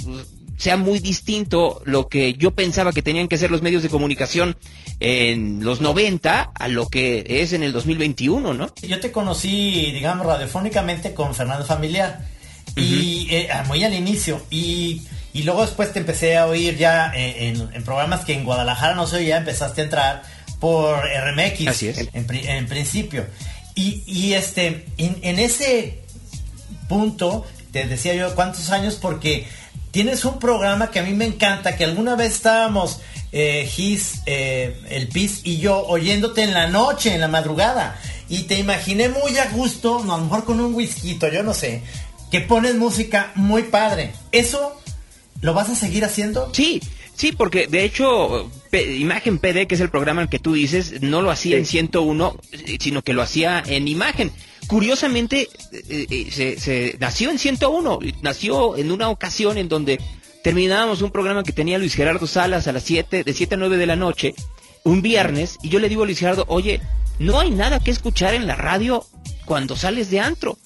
sea 0.61 0.77
muy 0.77 0.99
distinto 0.99 1.81
lo 1.87 2.09
que 2.09 2.35
yo 2.35 2.51
pensaba 2.51 2.93
que 2.93 3.01
tenían 3.01 3.29
que 3.29 3.39
ser 3.39 3.51
los 3.51 3.62
medios 3.62 3.83
de 3.83 3.89
comunicación 3.89 4.59
en 5.01 5.65
los 5.65 5.81
90 5.81 6.53
a 6.55 6.69
lo 6.69 6.87
que 6.89 7.25
es 7.27 7.55
en 7.55 7.63
el 7.63 7.73
2021, 7.73 8.53
¿no? 8.53 8.70
Yo 8.82 9.01
te 9.01 9.11
conocí, 9.11 9.91
digamos, 9.91 10.27
radiofónicamente 10.27 11.15
con 11.15 11.34
Fernando 11.34 11.65
Familiar 11.65 12.27
y 12.77 13.27
eh, 13.31 13.49
muy 13.69 13.82
al 13.84 13.94
inicio 13.94 14.43
y, 14.51 15.01
y, 15.32 15.44
luego 15.44 15.63
después 15.63 15.94
te 15.94 16.01
empecé 16.01 16.37
a 16.37 16.46
oír 16.46 16.77
ya 16.77 17.11
en, 17.15 17.82
programas 17.87 18.27
que 18.27 18.34
en 18.34 18.44
Guadalajara 18.44 18.94
no 18.94 19.06
sé, 19.06 19.25
ya 19.25 19.39
empezaste 19.39 19.81
a 19.81 19.84
entrar 19.84 20.23
por 20.61 20.99
RMX 20.99 21.69
Así 21.69 21.89
es. 21.89 22.06
En, 22.13 22.67
principio. 22.67 23.25
Y, 23.75 24.03
y 24.06 24.34
este, 24.34 24.84
en, 24.99 25.17
en 25.23 25.39
ese 25.39 26.01
punto, 26.87 27.46
te 27.73 27.87
decía 27.87 28.15
yo 28.15 28.34
cuántos 28.34 28.69
años 28.69 28.96
porque 28.96 29.46
tienes 29.91 30.25
un 30.25 30.39
programa 30.39 30.91
que 30.91 31.01
a 31.01 31.03
mí 31.03 31.13
me 31.13 31.25
encanta, 31.25 31.77
que 31.77 31.85
alguna 31.85 32.17
vez 32.17 32.32
estábamos, 32.32 33.01
eh, 33.32 33.69
Gis, 33.70 34.23
eh, 34.27 34.81
el 34.91 35.09
PIS 35.09 35.43
y 35.44 35.59
yo, 35.59 35.85
oyéndote 35.87 36.43
en 36.43 36.55
la 36.55 36.69
noche, 36.69 37.15
en 37.15 37.20
la 37.20 37.29
madrugada. 37.29 38.01
Y 38.29 38.44
te 38.44 38.59
imaginé 38.59 39.09
muy 39.09 39.37
a 39.39 39.51
gusto, 39.51 39.99
a 39.99 40.17
lo 40.17 40.19
mejor 40.19 40.44
con 40.44 40.61
un 40.61 40.75
whisky, 40.75 41.19
yo 41.32 41.43
no 41.43 41.55
sé, 41.55 41.82
que 42.31 42.41
pones 42.41 42.77
música 42.77 43.32
muy 43.35 43.65
padre. 43.65 44.13
¿Eso 44.32 44.81
lo 45.41 45.55
vas 45.55 45.70
a 45.70 45.75
seguir 45.75 46.05
haciendo? 46.05 46.51
Sí, 46.55 46.81
sí, 47.15 47.32
porque 47.32 47.67
de 47.67 47.85
hecho, 47.85 48.51
Imagen 48.73 49.39
PD, 49.39 49.67
que 49.67 49.75
es 49.75 49.81
el 49.81 49.91
programa 49.91 50.23
en 50.23 50.29
que 50.29 50.39
tú 50.39 50.53
dices, 50.53 51.03
no 51.03 51.23
lo 51.23 51.31
hacía 51.31 51.56
en 51.56 51.67
101, 51.67 52.37
sino 52.79 53.03
que 53.03 53.13
lo 53.13 53.23
hacía 53.23 53.63
en 53.67 53.89
Imagen 53.89 54.31
curiosamente 54.70 55.48
eh, 55.72 56.06
eh, 56.08 56.56
se, 56.56 56.96
nació 57.00 57.31
en 57.32 57.41
101, 57.41 57.98
nació 58.22 58.77
en 58.77 58.93
una 58.93 59.08
ocasión 59.08 59.58
en 59.58 59.69
donde 59.69 59.98
terminábamos 60.44 61.03
un 61.03 61.10
programa 61.10 61.43
que 61.43 61.50
tenía 61.50 61.77
Luis 61.77 61.96
Gerardo 61.96 62.29
Salas 62.29 62.69
a 62.69 62.72
las 62.72 62.84
7, 62.84 63.24
de 63.24 63.32
7 63.32 63.56
a 63.56 63.58
9 63.58 63.77
de 63.79 63.86
la 63.86 63.96
noche, 63.96 64.32
un 64.84 65.03
viernes, 65.03 65.58
y 65.65 65.70
yo 65.70 65.81
le 65.81 65.89
digo 65.89 66.05
a 66.05 66.06
Luis 66.06 66.20
Gerardo, 66.20 66.44
oye, 66.46 66.81
no 67.19 67.41
hay 67.41 67.50
nada 67.50 67.81
que 67.81 67.91
escuchar 67.91 68.32
en 68.34 68.46
la 68.46 68.55
radio 68.55 69.05
cuando 69.44 69.74
sales 69.74 70.08
de 70.08 70.20
antro. 70.20 70.56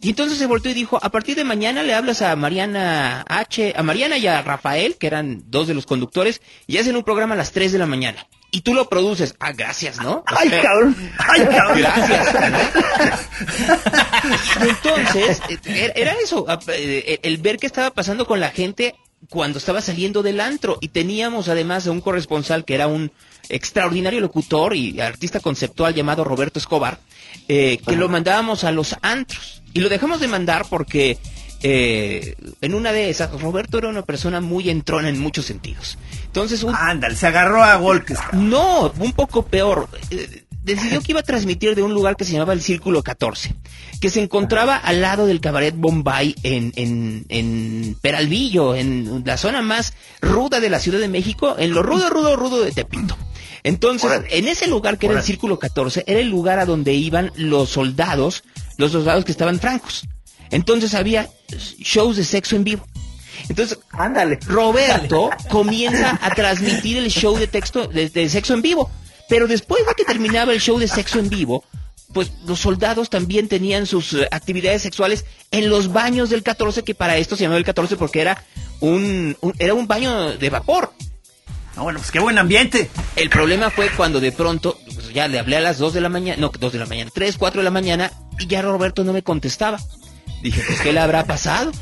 Y 0.00 0.08
entonces 0.08 0.38
se 0.38 0.46
volvió 0.46 0.70
y 0.70 0.74
dijo, 0.74 0.98
a 1.02 1.10
partir 1.10 1.36
de 1.36 1.44
mañana 1.44 1.82
le 1.82 1.92
hablas 1.92 2.22
a 2.22 2.34
Mariana 2.34 3.22
H, 3.28 3.74
a 3.76 3.82
Mariana 3.82 4.16
y 4.16 4.28
a 4.28 4.40
Rafael, 4.40 4.96
que 4.96 5.08
eran 5.08 5.44
dos 5.48 5.66
de 5.66 5.74
los 5.74 5.84
conductores, 5.84 6.40
y 6.66 6.78
hacen 6.78 6.96
un 6.96 7.04
programa 7.04 7.34
a 7.34 7.38
las 7.38 7.52
3 7.52 7.70
de 7.70 7.78
la 7.78 7.86
mañana 7.86 8.26
y 8.54 8.60
tú 8.60 8.74
lo 8.74 8.88
produces. 8.88 9.34
Ah, 9.40 9.52
gracias, 9.52 10.00
¿no? 10.00 10.22
Ay, 10.26 10.50
cabrón. 10.50 10.94
Ay, 11.18 11.40
cabrón. 11.46 11.78
Gracias. 11.78 12.36
Entonces, 14.60 15.40
era 15.96 16.14
eso, 16.22 16.46
eh, 16.68 17.18
el 17.22 17.38
ver 17.38 17.56
qué 17.56 17.66
estaba 17.66 17.90
pasando 17.90 18.26
con 18.26 18.38
la 18.38 18.50
gente 18.50 18.94
cuando 19.30 19.58
estaba 19.58 19.80
saliendo 19.80 20.22
del 20.22 20.40
antro 20.40 20.78
y 20.80 20.88
teníamos 20.88 21.48
además 21.48 21.86
a 21.86 21.92
un 21.92 22.02
corresponsal 22.02 22.64
que 22.64 22.74
era 22.74 22.88
un 22.88 23.10
extraordinario 23.48 24.20
locutor 24.20 24.76
y 24.76 25.00
artista 25.00 25.40
conceptual 25.40 25.94
llamado 25.94 26.22
Roberto 26.22 26.58
Escobar, 26.58 26.98
eh, 27.48 27.78
que 27.86 27.96
lo 27.96 28.08
mandábamos 28.08 28.64
a 28.64 28.70
los 28.70 28.96
antros. 29.00 29.62
Y 29.72 29.80
lo 29.80 29.88
dejamos 29.88 30.20
de 30.20 30.28
mandar 30.28 30.66
porque 30.68 31.18
eh, 31.62 32.34
en 32.60 32.74
una 32.74 32.92
de 32.92 33.10
esas, 33.10 33.30
Roberto 33.40 33.78
era 33.78 33.88
una 33.88 34.02
persona 34.02 34.40
muy 34.40 34.70
entrona 34.70 35.08
en 35.08 35.18
muchos 35.18 35.46
sentidos. 35.46 35.98
Entonces, 36.26 36.62
un... 36.62 36.74
Ándale, 36.74 37.14
se 37.16 37.26
agarró 37.26 37.62
a 37.62 37.76
golpes. 37.76 38.18
No, 38.32 38.92
un 38.98 39.12
poco 39.12 39.46
peor. 39.46 39.88
Eh, 40.10 40.44
decidió 40.64 41.00
que 41.00 41.12
iba 41.12 41.20
a 41.20 41.24
transmitir 41.24 41.74
de 41.74 41.82
un 41.82 41.94
lugar 41.94 42.16
que 42.16 42.24
se 42.24 42.32
llamaba 42.32 42.52
el 42.52 42.62
Círculo 42.62 43.02
14, 43.02 43.54
que 44.00 44.10
se 44.10 44.22
encontraba 44.22 44.76
al 44.76 45.00
lado 45.00 45.26
del 45.26 45.40
Cabaret 45.40 45.74
Bombay 45.76 46.34
en, 46.42 46.72
en, 46.76 47.24
en 47.28 47.96
Peralvillo, 48.00 48.74
en 48.74 49.22
la 49.24 49.36
zona 49.36 49.62
más 49.62 49.94
ruda 50.20 50.60
de 50.60 50.70
la 50.70 50.80
Ciudad 50.80 51.00
de 51.00 51.08
México, 51.08 51.56
en 51.58 51.72
lo 51.72 51.82
rudo, 51.82 52.10
rudo, 52.10 52.36
rudo 52.36 52.62
de 52.62 52.72
Tepito. 52.72 53.16
Entonces, 53.64 54.10
en 54.30 54.48
ese 54.48 54.66
lugar 54.66 54.98
que 54.98 55.06
era 55.06 55.18
el 55.18 55.22
Círculo 55.22 55.58
14, 55.58 56.04
era 56.06 56.18
el 56.18 56.28
lugar 56.28 56.58
a 56.58 56.66
donde 56.66 56.94
iban 56.94 57.30
los 57.36 57.68
soldados, 57.70 58.42
los 58.76 58.92
soldados 58.92 59.24
que 59.24 59.32
estaban 59.32 59.60
francos. 59.60 60.08
Entonces 60.52 60.94
había 60.94 61.28
shows 61.78 62.16
de 62.16 62.24
sexo 62.24 62.54
en 62.54 62.64
vivo. 62.64 62.86
Entonces, 63.48 63.78
ándale, 63.90 64.38
Roberto 64.46 65.30
comienza 65.50 66.18
a 66.22 66.30
transmitir 66.30 66.98
el 66.98 67.10
show 67.10 67.36
de 67.36 67.48
texto 67.48 67.88
de, 67.88 68.28
sexo 68.28 68.54
en 68.54 68.62
vivo. 68.62 68.90
Pero 69.28 69.48
después 69.48 69.84
de 69.86 69.94
que 69.94 70.04
terminaba 70.04 70.52
el 70.52 70.60
show 70.60 70.78
de 70.78 70.86
sexo 70.86 71.18
en 71.18 71.30
vivo, 71.30 71.64
pues 72.12 72.30
los 72.46 72.60
soldados 72.60 73.08
también 73.08 73.48
tenían 73.48 73.86
sus 73.86 74.12
eh, 74.12 74.28
actividades 74.30 74.82
sexuales 74.82 75.24
en 75.50 75.70
los 75.70 75.92
baños 75.92 76.28
del 76.28 76.42
14, 76.42 76.82
que 76.82 76.94
para 76.94 77.16
esto 77.16 77.34
se 77.34 77.44
llamaba 77.44 77.58
el 77.58 77.64
14 77.64 77.96
porque 77.96 78.20
era 78.20 78.44
un, 78.80 79.36
era 79.58 79.72
un 79.72 79.86
baño 79.86 80.36
de 80.36 80.50
vapor. 80.50 80.92
Ah, 81.74 81.82
bueno, 81.82 81.98
pues 81.98 82.10
qué 82.10 82.20
buen 82.20 82.36
ambiente. 82.36 82.90
El 83.16 83.30
problema 83.30 83.70
fue 83.70 83.88
cuando 83.88 84.20
de 84.20 84.32
pronto, 84.32 84.78
pues 84.94 85.10
ya 85.14 85.26
le 85.26 85.38
hablé 85.38 85.56
a 85.56 85.60
las 85.60 85.78
2 85.78 85.94
de 85.94 86.00
la 86.02 86.10
mañana, 86.10 86.38
no, 86.38 86.50
2 86.50 86.72
de 86.72 86.78
la 86.78 86.86
mañana, 86.86 87.10
3, 87.14 87.38
4 87.38 87.60
de 87.60 87.64
la 87.64 87.70
mañana, 87.70 88.12
y 88.38 88.46
ya 88.46 88.60
Roberto 88.60 89.04
no 89.04 89.14
me 89.14 89.22
contestaba. 89.22 89.78
Dije, 90.42 90.62
pues, 90.66 90.80
¿qué 90.80 90.92
le 90.92 91.00
habrá 91.00 91.24
pasado? 91.24 91.72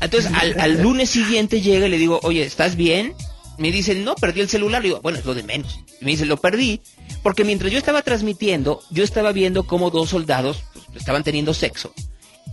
Entonces, 0.00 0.30
al, 0.32 0.80
lunes 0.82 1.10
siguiente 1.10 1.60
llega 1.60 1.86
y 1.86 1.90
le 1.90 1.98
digo, 1.98 2.20
oye, 2.22 2.44
¿estás 2.44 2.76
bien? 2.76 3.14
Me 3.58 3.72
dice, 3.72 3.94
no, 3.96 4.14
perdí 4.14 4.40
el 4.40 4.48
celular. 4.48 4.82
Le 4.82 4.88
digo, 4.88 5.00
bueno, 5.02 5.18
es 5.18 5.24
lo 5.24 5.34
de 5.34 5.42
menos. 5.42 5.80
me 6.00 6.12
dice, 6.12 6.24
lo 6.24 6.36
perdí 6.36 6.80
porque 7.22 7.44
mientras 7.44 7.72
yo 7.72 7.78
estaba 7.78 8.02
transmitiendo, 8.02 8.80
yo 8.90 9.02
estaba 9.02 9.32
viendo 9.32 9.64
cómo 9.64 9.90
dos 9.90 10.10
soldados 10.10 10.64
pues, 10.72 10.96
estaban 10.96 11.24
teniendo 11.24 11.54
sexo. 11.54 11.92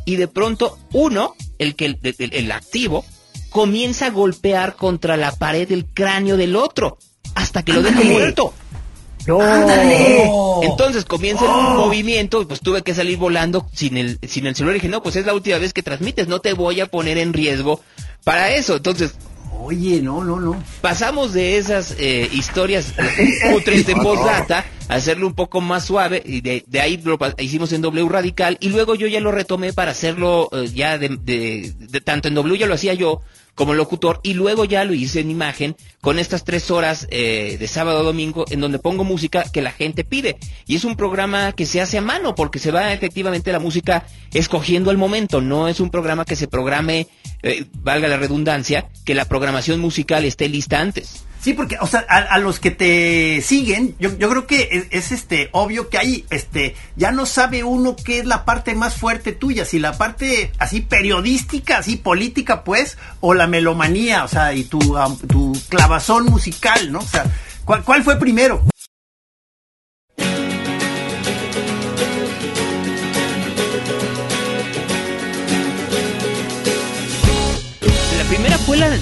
Y 0.06 0.18
de 0.18 0.28
pronto, 0.28 0.78
uno, 0.92 1.36
el, 1.58 1.76
que, 1.76 1.98
el, 2.18 2.52
activo, 2.52 3.06
comienza 3.50 4.08
a 4.08 4.12
golpear 4.12 4.76
contra 4.76 5.18
la 5.18 5.32
pared 5.32 5.68
del 5.68 5.86
cráneo 5.86 6.38
del 6.38 6.56
otro 6.56 6.98
hasta 7.34 7.64
que 7.64 7.74
lo 7.74 7.82
deja 7.82 8.02
muerto. 8.02 8.54
¡No! 9.28 10.62
Entonces 10.64 11.06
comienza 11.06 11.46
un 11.46 11.78
movimiento 11.78 12.42
y 12.42 12.46
pues 12.46 12.60
tuve 12.62 12.82
que 12.82 12.94
salir 12.94 13.18
volando 13.18 13.68
sin 13.74 13.98
el, 13.98 14.20
sin 14.28 14.46
el 14.46 14.56
celular. 14.56 14.76
Y 14.76 14.80
dije, 14.80 14.90
no, 14.90 15.02
pues 15.02 15.16
es 15.16 15.26
la 15.26 15.34
última 15.34 15.58
vez 15.58 15.74
que 15.74 15.84
transmites, 15.84 16.28
no 16.28 16.40
te 16.40 16.54
voy 16.54 16.82
a 16.82 16.86
poner 16.88 17.18
en 17.18 17.34
riesgo 17.34 17.82
para 18.24 18.52
eso. 18.52 18.76
Entonces, 18.76 19.16
Oye, 19.62 20.02
no, 20.02 20.24
no, 20.24 20.40
no. 20.40 20.62
Pasamos 20.82 21.34
de 21.34 21.58
esas 21.58 21.96
eh, 21.98 22.30
historias 22.32 22.94
putres 23.52 23.88
de 23.88 23.96
postdata 23.96 24.66
a 24.90 24.96
hacerlo 24.96 25.28
un 25.28 25.34
poco 25.34 25.62
más 25.62 25.86
suave 25.86 26.22
y 26.24 26.42
de, 26.42 26.64
ahí 26.80 27.02
lo 27.04 27.18
hicimos 27.40 27.72
en 27.74 27.82
W 27.82 28.08
Radical 28.10 28.58
y 28.60 28.70
luego 28.70 28.96
yo 28.96 29.08
ya 29.08 29.20
lo 29.20 29.32
retomé 29.32 29.74
para 29.74 29.92
hacerlo 29.92 30.50
eh, 30.52 30.68
ya 30.74 30.98
de, 30.98 31.10
de, 31.10 32.02
tanto 32.02 32.28
en 32.28 32.36
W 32.36 32.60
ya 32.60 32.68
lo 32.68 32.76
hacía 32.76 32.94
yo 32.94 33.22
como 33.56 33.74
locutor 33.74 34.20
y 34.22 34.34
luego 34.34 34.66
ya 34.66 34.84
lo 34.84 34.94
hice 34.94 35.22
en 35.22 35.32
imagen 35.32 35.76
con 36.02 36.20
estas 36.20 36.44
tres 36.44 36.70
horas 36.70 37.08
eh, 37.10 37.58
de 37.60 37.68
sábado 37.68 38.00
a 38.00 38.04
domingo 38.04 38.46
en 38.50 38.60
donde 38.60 38.80
pongo 38.80 39.04
música 39.04 39.44
que 39.52 39.62
la 39.62 39.72
gente 39.72 40.04
pide. 40.04 40.38
Y 40.68 40.76
es 40.76 40.84
un 40.84 40.96
programa 40.96 41.54
que 41.54 41.66
se 41.66 41.82
hace 41.82 41.98
a 41.98 42.02
mano 42.02 42.36
porque 42.36 42.60
se 42.60 42.72
va 42.72 42.94
efectivamente 42.94 43.52
la 43.52 43.60
música 43.60 44.06
escogiendo 44.34 44.92
el 44.92 44.98
momento. 44.98 45.42
No 45.42 45.68
es 45.68 45.80
un 45.80 45.90
programa 45.90 46.26
que 46.26 46.36
se 46.36 46.48
programe, 46.48 47.08
eh, 47.42 47.66
valga 47.80 48.08
la 48.08 48.18
redundancia, 48.18 48.90
que 49.06 49.16
la 49.16 49.26
programación 49.26 49.80
musical 49.80 50.26
esté 50.26 50.50
lista 50.50 50.80
antes. 50.80 51.24
Sí, 51.46 51.54
porque, 51.54 51.78
o 51.80 51.86
sea, 51.86 52.00
a, 52.00 52.40
los 52.40 52.60
que 52.60 52.72
te 52.72 53.40
siguen, 53.44 53.96
yo, 54.00 54.18
yo 54.18 54.32
creo 54.32 54.48
que 54.48 54.88
es, 54.90 55.12
este 55.12 55.50
obvio 55.52 55.90
que 55.90 56.00
ahí, 56.00 56.26
este, 56.32 56.76
ya 56.96 57.12
no 57.12 57.28
sabe 57.28 57.64
uno 57.64 57.96
qué 57.96 58.18
es 58.18 58.26
la 58.26 58.46
parte 58.46 58.74
más 58.74 58.96
fuerte 58.96 59.32
tuya, 59.32 59.64
si 59.64 59.78
la 59.78 59.96
parte 59.96 60.52
así 60.58 60.82
periodística, 60.82 61.78
así 61.78 61.98
política, 61.98 62.64
pues, 62.64 62.98
o 63.20 63.36
la 63.36 63.46
melomanía, 63.46 64.24
o 64.24 64.28
sea, 64.28 64.54
y 64.54 64.64
tu, 64.64 64.80
tu 65.28 65.56
clavazón 65.70 66.26
musical, 66.26 66.92
¿no? 66.92 66.98
O 66.98 67.08
sea, 67.08 67.26
¿cuál, 67.64 67.84
cuál 67.84 68.04
fue 68.04 68.16
primero? 68.16 68.66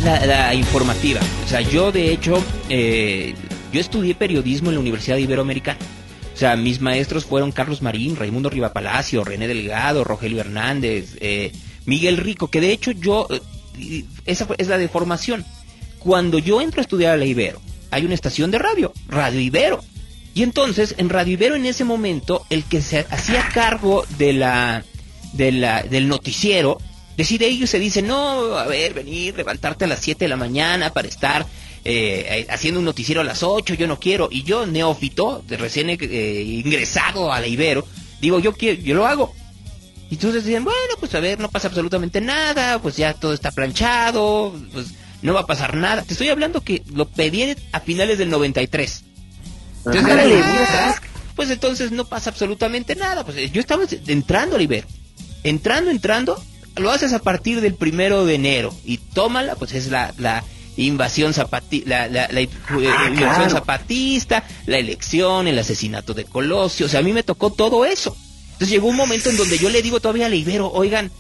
Fue 0.04 0.28
la, 0.28 0.54
informativa. 0.54 1.22
O 1.46 1.48
sea, 1.48 1.62
yo 1.62 1.92
de 1.92 2.12
hecho, 2.12 2.44
eh, 2.70 3.34
yo 3.72 3.80
estudié 3.80 4.16
periodismo 4.16 4.70
en 4.70 4.76
la 4.76 4.82
Universidad 4.82 5.18
Iberoamericana. 5.18 5.80
O 6.34 6.38
sea, 6.38 6.56
mis 6.56 6.82
maestros 6.82 7.26
fueron 7.26 7.52
Carlos 7.52 7.82
Marín, 7.82 8.16
Raimundo 8.16 8.50
Riva 8.50 8.74
Palacio, 8.74 9.24
René 9.24 9.48
Delgado, 9.48 10.04
Rogelio 10.04 10.42
Hernández, 10.42 11.16
eh, 11.22 11.52
Miguel 11.86 12.18
Rico, 12.18 12.48
que 12.48 12.60
de 12.60 12.72
hecho 12.72 12.92
yo, 12.92 13.28
eh, 13.80 14.04
esa 14.26 14.48
es 14.58 14.68
la 14.68 14.78
deformación. 14.78 15.46
Cuando 16.00 16.40
yo 16.40 16.60
entro 16.60 16.82
a 16.82 16.84
estudiar 16.84 17.14
a 17.14 17.18
la 17.18 17.26
Ibero, 17.26 17.62
hay 17.92 18.06
una 18.06 18.16
estación 18.16 18.52
de 18.52 18.60
radio, 18.60 18.92
Radio 19.08 19.40
Ibero. 19.40 19.84
Y 20.34 20.42
entonces, 20.42 20.96
en 20.98 21.10
Radio 21.10 21.34
Ibero 21.34 21.56
en 21.56 21.66
ese 21.66 21.84
momento, 21.86 22.46
el 22.50 22.64
que 22.64 22.82
se 22.82 23.06
hacía 23.10 23.48
cargo 23.54 24.04
de 24.18 24.34
la, 24.34 24.84
de 25.34 25.52
la, 25.52 25.84
del 25.84 26.08
noticiero 26.08 26.80
Decide 27.18 27.48
ellos 27.48 27.70
se 27.70 27.80
dice, 27.80 28.02
no, 28.02 28.58
a 28.58 28.66
ver, 28.66 28.94
venir, 28.94 29.36
levantarte 29.36 29.86
a 29.86 29.88
las 29.88 30.00
7 30.00 30.26
de 30.26 30.30
la 30.30 30.38
mañana 30.38 30.92
para 30.92 31.08
estar 31.08 31.46
eh, 31.86 32.48
haciendo 32.50 32.80
un 32.80 32.86
noticiero 32.86 33.22
a 33.22 33.24
las 33.24 33.44
8, 33.44 33.76
yo 33.76 33.88
no 33.88 34.00
quiero. 34.00 34.30
Y 34.32 34.44
yo, 34.44 34.66
neófito, 34.66 35.44
de 35.48 35.58
recién 35.58 35.90
eh, 35.90 35.98
ingresado 36.66 37.32
a 37.32 37.40
la 37.40 37.48
Ibero, 37.48 37.86
digo, 38.22 38.40
yo 38.40 38.54
quiero, 38.54 38.82
yo 38.82 38.96
lo 38.96 39.06
hago. 39.06 39.34
Y 40.10 40.16
entonces 40.16 40.46
dicen, 40.46 40.64
bueno, 40.64 40.96
pues 41.00 41.14
a 41.16 41.20
ver, 41.20 41.40
no 41.40 41.50
pasa 41.50 41.68
absolutamente 41.68 42.22
nada, 42.22 42.80
pues 42.80 42.98
ya 42.98 43.14
todo 43.14 43.34
está 43.34 43.52
planchado, 43.52 44.54
pues 44.72 44.88
no 45.22 45.34
va 45.34 45.42
a 45.42 45.48
pasar 45.48 45.76
nada. 45.76 46.04
Te 46.04 46.14
estoy 46.14 46.30
hablando 46.30 46.62
que 46.62 46.84
lo 46.94 47.08
pedí 47.08 47.56
a 47.72 47.80
finales 47.80 48.18
del 48.18 48.30
93. 48.30 49.04
Entonces, 49.86 50.46
pues 51.36 51.50
entonces 51.50 51.92
no 51.92 52.06
pasa 52.06 52.30
absolutamente 52.30 52.96
nada. 52.96 53.26
Pues 53.26 53.52
yo 53.52 53.60
estaba 53.60 53.84
entrando 54.08 54.56
a 54.56 54.58
la 54.58 54.64
Ibero. 54.64 54.88
Entrando, 55.44 55.92
entrando, 55.92 56.42
lo 56.76 56.92
haces 56.92 57.14
a 57.14 57.20
partir 57.20 57.62
del 57.62 57.76
primero 57.76 58.26
de 58.26 58.36
enero 58.36 58.74
y 58.86 58.98
tómala, 58.98 59.56
pues 59.56 59.74
es 59.74 59.88
la, 59.88 60.14
la 60.18 60.44
invasión, 60.78 61.34
zapati 61.34 61.84
la, 61.86 62.08
la, 62.08 62.28
la 62.32 62.48
ah, 62.70 63.50
zapatista, 63.50 64.44
la 64.66 64.78
elección, 64.78 65.48
el 65.48 65.60
asesinato 65.60 66.14
de 66.14 66.26
Colosio, 66.26 66.88
o 66.88 66.90
sea, 66.90 67.00
a 67.00 67.04
mí 67.04 67.14
me 67.14 67.24
tocó 67.24 67.52
todo 67.52 67.86
eso. 67.86 68.16
Entonces 68.54 68.70
llegó 68.70 68.88
un 68.88 68.96
momento 68.96 69.30
en 69.30 69.38
donde 69.38 69.58
yo 69.58 69.70
le 69.70 69.82
digo 69.82 70.00
todavía 70.00 70.28
a 70.28 70.34
Ibero, 70.34 70.72
oigan, 70.72 71.12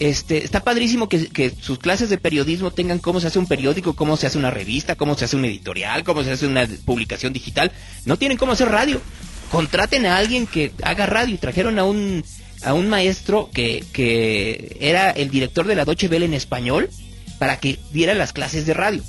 este, 0.00 0.44
está 0.44 0.64
padrísimo 0.64 1.08
que, 1.08 1.28
que, 1.28 1.50
sus 1.50 1.78
clases 1.78 2.08
de 2.08 2.18
periodismo 2.18 2.70
tengan 2.70 2.98
cómo 2.98 3.20
se 3.20 3.26
hace 3.26 3.38
un 3.38 3.46
periódico, 3.46 3.94
cómo 3.94 4.16
se 4.16 4.26
hace 4.26 4.38
una 4.38 4.50
revista, 4.50 4.96
cómo 4.96 5.14
se 5.14 5.26
hace 5.26 5.36
un 5.36 5.44
editorial, 5.44 6.04
cómo 6.04 6.24
se 6.24 6.32
hace 6.32 6.46
una 6.46 6.66
publicación 6.84 7.32
digital. 7.32 7.70
No 8.06 8.16
tienen 8.16 8.38
cómo 8.38 8.52
hacer 8.52 8.68
radio. 8.70 9.00
Contraten 9.50 10.06
a 10.06 10.16
alguien 10.16 10.46
que 10.46 10.72
haga 10.82 11.04
radio. 11.04 11.38
Trajeron 11.38 11.78
a 11.78 11.84
un 11.84 12.24
a 12.64 12.74
un 12.74 12.88
maestro 12.88 13.50
que, 13.52 13.84
que 13.92 14.76
era 14.80 15.10
el 15.10 15.30
director 15.30 15.66
de 15.66 15.74
la 15.74 15.84
Deutsche 15.84 16.08
Welle 16.08 16.26
en 16.26 16.34
español 16.34 16.90
para 17.38 17.58
que 17.58 17.78
diera 17.92 18.14
las 18.14 18.32
clases 18.32 18.66
de 18.66 18.74
radio. 18.74 19.02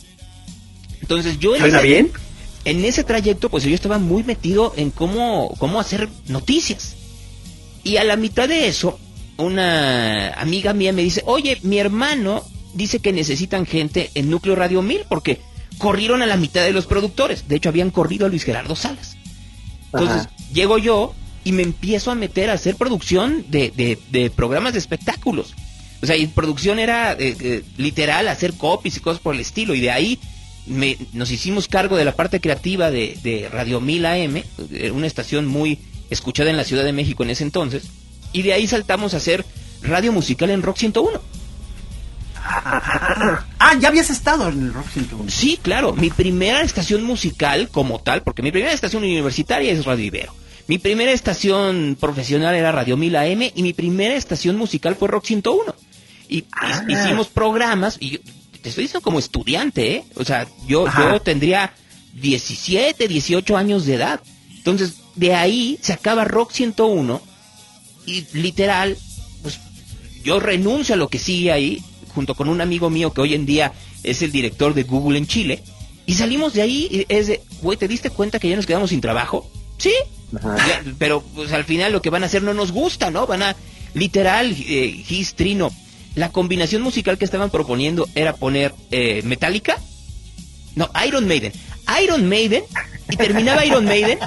Entonces 1.02 1.40
yo 1.40 1.56
en 1.56 1.66
ese, 1.66 1.82
bien? 1.82 2.12
en 2.66 2.86
ese 2.86 3.04
trayecto 3.04 3.50
pues 3.50 3.64
yo 3.64 3.76
estaba 3.76 3.98
muy 3.98 4.24
metido 4.24 4.74
en 4.78 4.92
cómo, 4.92 5.54
cómo 5.58 5.80
hacer 5.80 6.08
noticias. 6.28 6.96
Y 7.84 7.98
a 7.98 8.04
la 8.04 8.16
mitad 8.16 8.48
de 8.48 8.68
eso, 8.68 9.00
una 9.38 10.34
amiga 10.34 10.74
mía 10.74 10.94
me 10.94 11.02
dice, 11.02 11.24
oye, 11.26 11.58
mi 11.64 11.80
hermano 11.80 12.44
dice 12.74 13.00
que 13.00 13.12
necesitan 13.12 13.66
gente 13.66 14.12
en 14.14 14.30
Núcleo 14.30 14.56
Radio 14.56 14.82
1000 14.82 15.06
porque 15.10 15.42
corrieron 15.78 16.22
a 16.22 16.28
la 16.28 16.38
mitad 16.38 16.64
de 16.64 16.74
los 16.74 16.86
productores. 16.86 17.48
De 17.48 17.56
hecho, 17.56 17.70
habían 17.70 17.90
corrido 17.90 18.28
a 18.28 18.30
Luis 18.30 18.44
Gerardo 18.44 18.76
Salas. 18.76 19.18
Entonces, 19.92 20.30
llego 20.54 20.78
yo 20.78 21.14
y 21.44 21.52
me 21.52 21.64
empiezo 21.64 22.12
a 22.12 22.16
meter 22.16 22.50
a 22.50 22.54
hacer 22.54 22.76
producción 22.76 23.46
de, 23.50 23.72
de, 24.12 24.30
programas 24.30 24.74
de 24.74 24.80
espectáculos. 24.80 25.54
O 26.02 26.06
sea, 26.06 26.16
y 26.16 26.28
producción 26.28 26.80
era 26.80 27.14
eh, 27.14 27.36
eh, 27.40 27.64
literal 27.78 28.28
hacer 28.28 28.54
copies 28.54 28.98
y 28.98 29.00
cosas 29.02 29.22
por 29.22 29.36
el 29.36 29.42
estilo. 29.42 29.76
Y 29.76 29.82
de 29.82 29.92
ahí 29.92 30.20
me, 30.66 30.98
nos 31.14 31.32
hicimos 31.32 31.68
cargo 31.68 31.96
de 31.96 32.06
la 32.06 32.16
parte 32.16 32.40
creativa 32.40 32.92
de, 32.92 33.18
de 33.24 33.50
Radio 33.50 33.82
1000 33.82 34.06
AM, 34.06 34.38
eh, 34.72 34.92
una 34.92 35.08
estación 35.08 35.48
muy 35.48 35.80
escuchada 36.10 36.50
en 36.50 36.58
la 36.58 36.64
Ciudad 36.64 36.84
de 36.84 36.94
México 36.94 37.24
en 37.24 37.32
ese 37.32 37.44
entonces. 37.44 37.84
Y 38.34 38.44
de 38.44 38.54
ahí 38.54 38.68
saltamos 38.68 39.14
a 39.14 39.18
hacer 39.18 39.46
radio 39.82 40.12
musical 40.12 40.50
en 40.50 40.62
Rock 40.62 40.78
101. 40.78 41.22
ah, 42.44 43.76
ya 43.80 43.88
habías 43.88 44.10
estado 44.10 44.50
en 44.50 44.62
el 44.66 44.74
Rock 44.74 44.88
101. 44.94 45.30
Sí, 45.30 45.60
claro. 45.62 45.94
Mi 45.94 46.10
primera 46.10 46.62
estación 46.62 47.04
musical 47.04 47.70
como 47.70 48.00
tal, 48.00 48.24
porque 48.24 48.42
mi 48.42 48.52
primera 48.52 48.74
estación 48.74 49.04
universitaria 49.04 49.72
es 49.72 49.86
Radio 49.86 50.06
Ibero. 50.06 50.41
Mi 50.68 50.78
primera 50.78 51.12
estación 51.12 51.98
profesional 52.00 52.56
era 52.56 52.72
Radio 52.72 52.98
Mila 52.98 53.28
M 53.28 53.52
y 53.56 53.64
mi 53.64 53.74
primera 53.74 54.16
estación 54.16 54.58
musical 54.58 54.96
fue 54.96 55.08
Rock 55.08 55.26
101. 55.26 55.76
Y 56.30 56.46
Ah. 56.54 56.86
hicimos 56.88 57.28
programas 57.28 57.98
y 58.00 58.12
yo- 58.12 58.20
te 58.62 58.70
estoy 58.70 58.84
diciendo 58.86 59.02
como 59.04 59.20
estudiante, 59.20 59.96
¿eh? 59.96 60.04
O 60.16 60.24
sea, 60.24 60.48
yo, 60.68 60.88
Ajá. 60.88 61.12
yo 61.14 61.22
tendría 61.22 61.74
17, 62.14 63.08
18 63.08 63.58
años 63.58 63.86
de 63.86 63.96
edad. 63.96 64.22
Entonces, 64.56 64.94
de 65.16 65.34
ahí 65.34 65.78
se 65.82 65.94
acaba 65.94 66.24
Rock 66.24 66.52
101 66.52 67.22
y 68.06 68.26
literal, 68.34 68.98
pues 69.42 69.60
yo 70.24 70.40
renuncio 70.40 70.96
a 70.96 70.98
lo 70.98 71.10
que 71.10 71.20
sigue 71.20 71.52
ahí, 71.52 71.84
junto 72.14 72.36
con 72.36 72.48
un 72.50 72.62
amigo 72.62 72.90
mío 72.90 73.12
que 73.14 73.22
hoy 73.22 73.34
en 73.34 73.46
día 73.46 73.74
es 74.04 74.22
el 74.22 74.32
director 74.32 74.74
de 74.74 74.84
Google 74.84 75.18
en 75.18 75.28
Chile, 75.28 75.64
y 76.06 76.14
salimos 76.14 76.54
de 76.54 76.62
ahí, 76.62 76.88
y 76.92 77.06
es 77.14 77.28
de, 77.28 77.42
güey, 77.62 77.78
¿te 77.78 77.88
diste 77.88 78.10
cuenta 78.10 78.40
que 78.40 78.50
ya 78.50 78.56
nos 78.56 78.66
quedamos 78.66 78.90
sin 78.92 79.02
trabajo? 79.02 79.50
Sí, 79.82 79.94
Ya, 80.32 80.84
pero 80.98 81.22
pues 81.36 81.52
al 81.52 81.66
final 81.66 81.92
lo 81.92 82.02
que 82.02 82.10
van 82.10 82.24
a 82.24 82.28
hacer 82.28 82.44
no 82.44 82.54
nos 82.54 82.72
gusta, 82.72 83.10
¿no? 83.12 83.28
Van 83.28 83.44
a, 83.44 83.56
literal, 83.94 84.56
eh, 84.58 85.04
Gis, 85.06 85.34
Trino, 85.36 85.72
la 86.16 86.30
combinación 86.32 86.82
musical 86.82 87.18
que 87.18 87.26
estaban 87.26 87.50
proponiendo 87.50 88.08
era 88.16 88.34
poner 88.36 88.74
eh, 88.92 89.22
Metallica, 89.24 89.78
no, 90.76 90.90
Iron 91.06 91.28
Maiden, 91.28 91.52
Iron 92.04 92.30
Maiden, 92.30 92.64
y 93.10 93.18
terminaba 93.18 93.66
Iron 93.66 93.84
Maiden, 93.86 94.20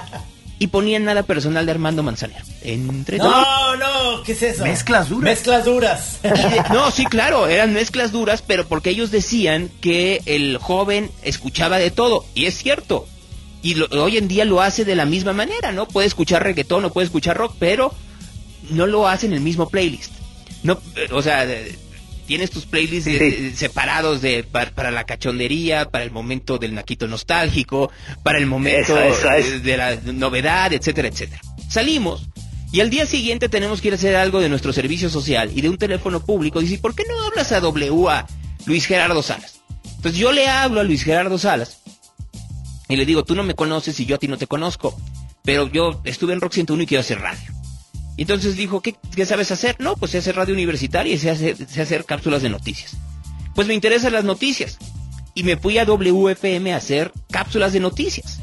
y 0.58 0.66
ponían 0.68 1.04
nada 1.04 1.22
personal 1.22 1.64
de 1.66 1.72
Armando 1.72 2.02
Manzanero. 2.02 2.44
Entre 2.62 3.18
todos. 3.18 3.32
No, 3.32 3.76
no, 3.76 4.22
¿qué 4.24 4.32
es 4.32 4.42
eso? 4.42 4.64
Mezclas 4.64 5.08
duras. 5.08 5.24
Mezclas 5.24 5.64
duras. 5.64 6.18
De- 6.22 6.64
no, 6.74 6.90
sí, 6.90 7.04
claro, 7.06 7.48
eran 7.48 7.72
mezclas 7.72 8.12
duras, 8.12 8.42
pero 8.46 8.66
porque 8.66 8.90
ellos 8.90 9.10
decían 9.10 9.70
que 9.80 10.20
el 10.26 10.58
joven 10.58 11.10
escuchaba 11.22 11.78
de 11.78 11.90
todo, 11.90 12.24
y 12.34 12.44
es 12.46 12.56
cierto. 12.58 13.06
Y 13.64 13.74
lo- 13.74 13.86
hoy 14.02 14.18
en 14.18 14.28
día 14.28 14.44
lo 14.44 14.60
hace 14.60 14.84
de 14.84 14.94
la 14.94 15.06
misma 15.06 15.32
manera, 15.32 15.72
¿no? 15.72 15.88
Puede 15.88 16.06
escuchar 16.06 16.42
reggaetón 16.44 16.84
o 16.84 16.92
puede 16.92 17.06
escuchar 17.06 17.36
rock, 17.36 17.56
pero 17.58 17.92
no 18.70 18.86
lo 18.86 19.08
hace 19.08 19.26
en 19.26 19.32
el 19.32 19.40
mismo 19.40 19.68
playlist. 19.70 20.12
No, 20.62 20.80
eh, 20.96 21.08
o 21.10 21.22
sea, 21.22 21.46
tienes 22.26 22.50
tus 22.50 22.66
playlists 22.66 23.10
Sí. 23.10 23.52
separados 23.56 24.20
de 24.22 24.44
pa- 24.44 24.66
para, 24.66 24.90
la 24.90 25.04
cachondería, 25.04 25.90
para 25.90 26.04
el 26.04 26.10
momento 26.10 26.58
del 26.58 26.74
naquito 26.74 27.06
nostálgico, 27.08 27.90
para 28.22 28.38
el 28.38 28.46
momento 28.46 28.94
de 28.94 29.76
la 29.76 29.96
novedad, 30.12 30.72
etcétera, 30.72 31.08
etcétera. 31.08 31.40
Salimos 31.68 32.22
y 32.70 32.80
al 32.80 32.90
día 32.90 33.06
siguiente 33.06 33.48
tenemos 33.48 33.80
que 33.80 33.88
ir 33.88 33.94
a 33.94 33.96
hacer 33.96 34.14
algo 34.16 34.40
de 34.40 34.48
nuestro 34.50 34.72
servicio 34.74 35.08
social 35.08 35.50
y 35.54 35.60
de 35.62 35.70
un 35.70 35.78
teléfono 35.78 36.20
público. 36.24 36.60
Dice, 36.60 36.78
¿por 36.78 36.94
qué 36.94 37.04
no 37.08 37.22
hablas 37.26 37.50
a 37.52 37.60
W 37.60 38.08
a 38.10 38.26
Luis 38.66 38.84
Gerardo 38.86 39.22
Salas? 39.22 39.60
Entonces 39.96 40.20
yo 40.20 40.32
le 40.32 40.48
hablo 40.48 40.80
a 40.80 40.84
Luis 40.84 41.02
Gerardo 41.02 41.38
Salas 41.38 41.78
y 42.88 42.96
le 42.96 43.06
digo, 43.06 43.24
tú 43.24 43.34
no 43.34 43.42
me 43.42 43.54
conoces 43.54 43.98
y 44.00 44.06
yo 44.06 44.16
a 44.16 44.18
ti 44.18 44.28
no 44.28 44.38
te 44.38 44.46
conozco, 44.46 44.98
pero 45.42 45.68
yo 45.68 46.00
estuve 46.04 46.32
en 46.32 46.40
Rock 46.40 46.52
101 46.54 46.82
y 46.82 46.86
quiero 46.86 47.00
hacer 47.00 47.20
radio. 47.20 47.52
Entonces 48.16 48.56
dijo, 48.56 48.80
¿qué, 48.80 48.94
qué 49.14 49.26
sabes 49.26 49.50
hacer? 49.50 49.76
No, 49.78 49.96
pues 49.96 50.12
sé 50.12 50.18
hacer 50.18 50.36
radio 50.36 50.54
universitaria 50.54 51.14
y 51.14 51.18
sé 51.18 51.30
hacer, 51.30 51.56
hacer 51.80 52.04
cápsulas 52.04 52.42
de 52.42 52.48
noticias. 52.48 52.96
Pues 53.54 53.66
me 53.66 53.74
interesan 53.74 54.12
las 54.12 54.24
noticias. 54.24 54.78
Y 55.34 55.42
me 55.42 55.56
fui 55.56 55.78
a 55.78 55.84
WFM 55.84 56.72
a 56.72 56.76
hacer 56.76 57.12
cápsulas 57.30 57.72
de 57.72 57.80
noticias. 57.80 58.40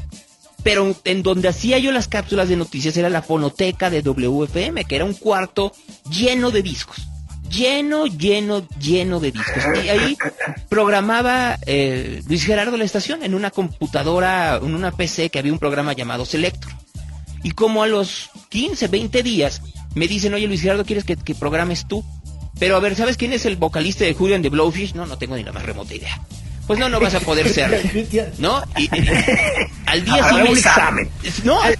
Pero 0.62 0.94
en 1.04 1.22
donde 1.22 1.48
hacía 1.48 1.78
yo 1.78 1.90
las 1.90 2.06
cápsulas 2.06 2.48
de 2.48 2.56
noticias 2.56 2.96
era 2.96 3.08
la 3.08 3.22
fonoteca 3.22 3.88
de 3.90 4.02
WFM, 4.02 4.84
que 4.84 4.96
era 4.96 5.04
un 5.04 5.14
cuarto 5.14 5.72
lleno 6.10 6.50
de 6.50 6.62
discos. 6.62 7.08
Lleno, 7.52 8.06
lleno, 8.06 8.66
lleno 8.80 9.20
de 9.20 9.30
discos. 9.32 9.62
Y 9.84 9.88
ahí 9.90 10.16
programaba 10.68 11.58
eh, 11.66 12.22
Luis 12.26 12.44
Gerardo 12.44 12.76
la 12.76 12.84
estación 12.84 13.22
en 13.22 13.34
una 13.34 13.50
computadora, 13.50 14.56
en 14.62 14.74
una 14.74 14.90
PC 14.90 15.28
que 15.30 15.38
había 15.38 15.52
un 15.52 15.58
programa 15.58 15.92
llamado 15.92 16.24
Selector. 16.24 16.72
Y 17.42 17.50
como 17.50 17.82
a 17.82 17.86
los 17.86 18.30
15, 18.48 18.88
20 18.88 19.22
días 19.22 19.60
me 19.94 20.08
dicen, 20.08 20.32
oye 20.32 20.46
Luis 20.46 20.62
Gerardo, 20.62 20.84
¿quieres 20.84 21.04
que, 21.04 21.16
que 21.16 21.34
programes 21.34 21.86
tú? 21.86 22.04
Pero 22.58 22.76
a 22.76 22.80
ver, 22.80 22.94
¿sabes 22.96 23.16
quién 23.16 23.32
es 23.32 23.44
el 23.44 23.56
vocalista 23.56 24.04
de 24.04 24.14
Julian 24.14 24.40
de 24.42 24.48
Blowfish? 24.48 24.94
No, 24.94 25.04
no 25.06 25.18
tengo 25.18 25.36
ni 25.36 25.42
la 25.42 25.52
más 25.52 25.64
remota 25.64 25.94
idea. 25.94 26.20
Pues 26.66 26.78
no, 26.78 26.88
no 26.88 27.00
vas 27.00 27.14
a 27.14 27.20
poder 27.20 27.48
ser. 27.48 28.32
¿No? 28.38 28.62
Y, 28.78 28.84
y- 28.84 28.88
al 29.92 30.04
día 30.04 30.28
siguiente... 30.28 30.52
examen. 30.52 31.10
No, 31.44 31.60
A, 31.62 31.70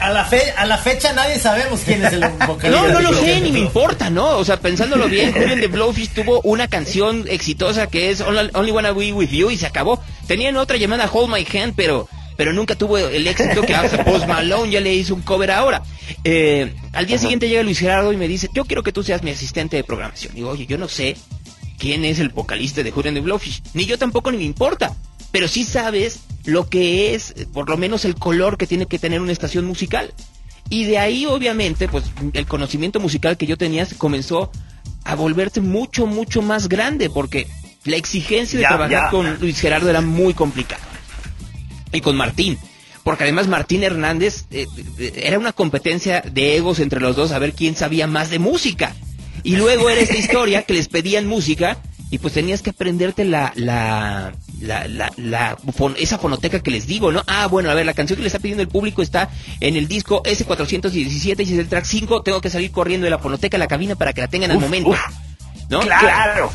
a 0.00 0.10
la 0.10 0.24
fe- 0.24 0.52
a 0.56 0.66
la 0.66 0.78
fecha 0.78 1.12
nadie 1.12 1.38
sabemos 1.38 1.80
quién 1.84 2.04
es 2.04 2.12
el 2.12 2.20
vocalista. 2.46 2.68
no, 2.70 2.88
no 2.88 3.00
lo 3.00 3.12
sé, 3.14 3.40
ni 3.40 3.52
me 3.52 3.58
importa, 3.60 4.10
¿no? 4.10 4.36
O 4.38 4.44
sea, 4.44 4.60
pensándolo 4.60 5.08
bien, 5.08 5.32
Julian 5.32 5.60
de 5.60 5.66
Blowfish 5.68 6.10
tuvo 6.10 6.40
una 6.42 6.68
canción 6.68 7.24
exitosa 7.28 7.86
que 7.88 8.10
es 8.10 8.20
Only 8.20 8.70
Wanna 8.72 8.92
Be 8.92 9.12
With 9.12 9.30
You 9.30 9.50
y 9.50 9.56
se 9.56 9.66
acabó. 9.66 10.02
Tenían 10.26 10.56
otra 10.56 10.76
llamada 10.76 11.08
Hold 11.12 11.32
My 11.34 11.46
Hand, 11.58 11.74
pero 11.76 12.08
pero 12.36 12.52
nunca 12.52 12.74
tuvo 12.74 12.98
el 12.98 13.26
éxito 13.28 13.62
que 13.62 13.74
hasta 13.76 14.04
Post 14.04 14.26
Malone 14.26 14.68
ya 14.72 14.80
le 14.80 14.92
hizo 14.92 15.14
un 15.14 15.22
cover 15.22 15.52
ahora. 15.52 15.82
Eh, 16.24 16.74
al 16.92 17.06
día 17.06 17.16
siguiente 17.16 17.48
llega 17.48 17.62
Luis 17.62 17.78
Gerardo 17.78 18.12
y 18.12 18.16
me 18.16 18.26
dice, 18.26 18.48
yo 18.52 18.64
quiero 18.64 18.82
que 18.82 18.90
tú 18.90 19.04
seas 19.04 19.22
mi 19.22 19.30
asistente 19.30 19.76
de 19.76 19.84
programación. 19.84 20.34
Digo, 20.34 20.50
oye, 20.50 20.66
yo 20.66 20.76
no 20.76 20.88
sé 20.88 21.16
quién 21.78 22.04
es 22.04 22.18
el 22.18 22.30
vocalista 22.30 22.82
de 22.82 22.90
Julian 22.90 23.14
de 23.14 23.20
Blowfish. 23.20 23.62
Ni 23.74 23.86
yo 23.86 23.98
tampoco 23.98 24.32
ni 24.32 24.38
me 24.38 24.42
importa. 24.44 24.92
Pero 25.34 25.48
sí 25.48 25.64
sabes 25.64 26.20
lo 26.44 26.68
que 26.68 27.12
es, 27.12 27.32
eh, 27.36 27.48
por 27.52 27.68
lo 27.68 27.76
menos 27.76 28.04
el 28.04 28.14
color 28.14 28.56
que 28.56 28.68
tiene 28.68 28.86
que 28.86 29.00
tener 29.00 29.20
una 29.20 29.32
estación 29.32 29.64
musical. 29.64 30.14
Y 30.70 30.84
de 30.84 30.98
ahí, 30.98 31.26
obviamente, 31.26 31.88
pues 31.88 32.04
el 32.34 32.46
conocimiento 32.46 33.00
musical 33.00 33.36
que 33.36 33.44
yo 33.46 33.58
tenía 33.58 33.84
se 33.84 33.96
comenzó 33.98 34.52
a 35.02 35.16
volverse 35.16 35.60
mucho, 35.60 36.06
mucho 36.06 36.40
más 36.40 36.68
grande, 36.68 37.10
porque 37.10 37.48
la 37.82 37.96
exigencia 37.96 38.60
de 38.60 38.62
Ya, 38.62 38.68
trabajar 38.68 38.90
ya. 39.06 39.10
con 39.10 39.40
Luis 39.40 39.58
Gerardo 39.58 39.90
era 39.90 40.00
muy 40.02 40.34
complicada. 40.34 40.84
Y 41.92 42.00
con 42.00 42.14
Martín. 42.16 42.56
Porque 43.02 43.24
además 43.24 43.48
Martín 43.48 43.82
Hernández 43.82 44.44
eh, 44.52 44.68
eh, 45.00 45.12
era 45.24 45.40
una 45.40 45.52
competencia 45.52 46.20
de 46.20 46.56
egos 46.58 46.78
entre 46.78 47.00
los 47.00 47.16
dos 47.16 47.32
a 47.32 47.40
ver 47.40 47.54
quién 47.54 47.74
sabía 47.74 48.06
más 48.06 48.30
de 48.30 48.38
música. 48.38 48.94
Y 49.42 49.56
luego 49.56 49.90
era 49.90 50.00
esta 50.00 50.16
historia 50.24 50.62
que 50.62 50.74
les 50.74 50.86
pedían 50.86 51.26
música 51.26 51.78
y 52.10 52.18
pues 52.18 52.34
tenías 52.34 52.62
que 52.62 52.70
aprenderte 52.70 53.24
la, 53.24 53.52
la, 53.56 54.32
la, 54.60 54.86
la, 54.86 55.10
la 55.16 55.56
fon- 55.76 55.96
esa 55.98 56.18
fonoteca 56.18 56.60
que 56.60 56.70
les 56.70 56.86
digo, 56.86 57.10
¿no? 57.10 57.22
Ah, 57.26 57.46
bueno, 57.48 57.70
a 57.70 57.74
ver, 57.74 57.84
la 57.86 57.94
canción 57.94 58.16
que 58.16 58.22
le 58.22 58.28
está 58.28 58.38
pidiendo 58.38 58.62
el 58.62 58.68
público 58.68 59.02
está 59.02 59.30
en 59.60 59.74
el 59.76 59.88
disco 59.88 60.22
S417 60.22 61.40
y 61.40 61.42
es 61.42 61.58
el 61.58 61.68
track 61.68 61.84
5, 61.84 62.22
tengo 62.22 62.40
que 62.40 62.50
salir 62.50 62.70
corriendo 62.70 63.04
de 63.06 63.10
la 63.10 63.18
fonoteca 63.18 63.56
a 63.56 63.58
la 63.60 63.66
cabina 63.66 63.94
para 63.96 64.12
que 64.12 64.20
la 64.20 64.28
tengan 64.28 64.50
al 64.52 64.60
momento. 64.60 64.90
uf. 64.90 64.98
¿No? 65.68 65.80
Claro. 65.80 66.52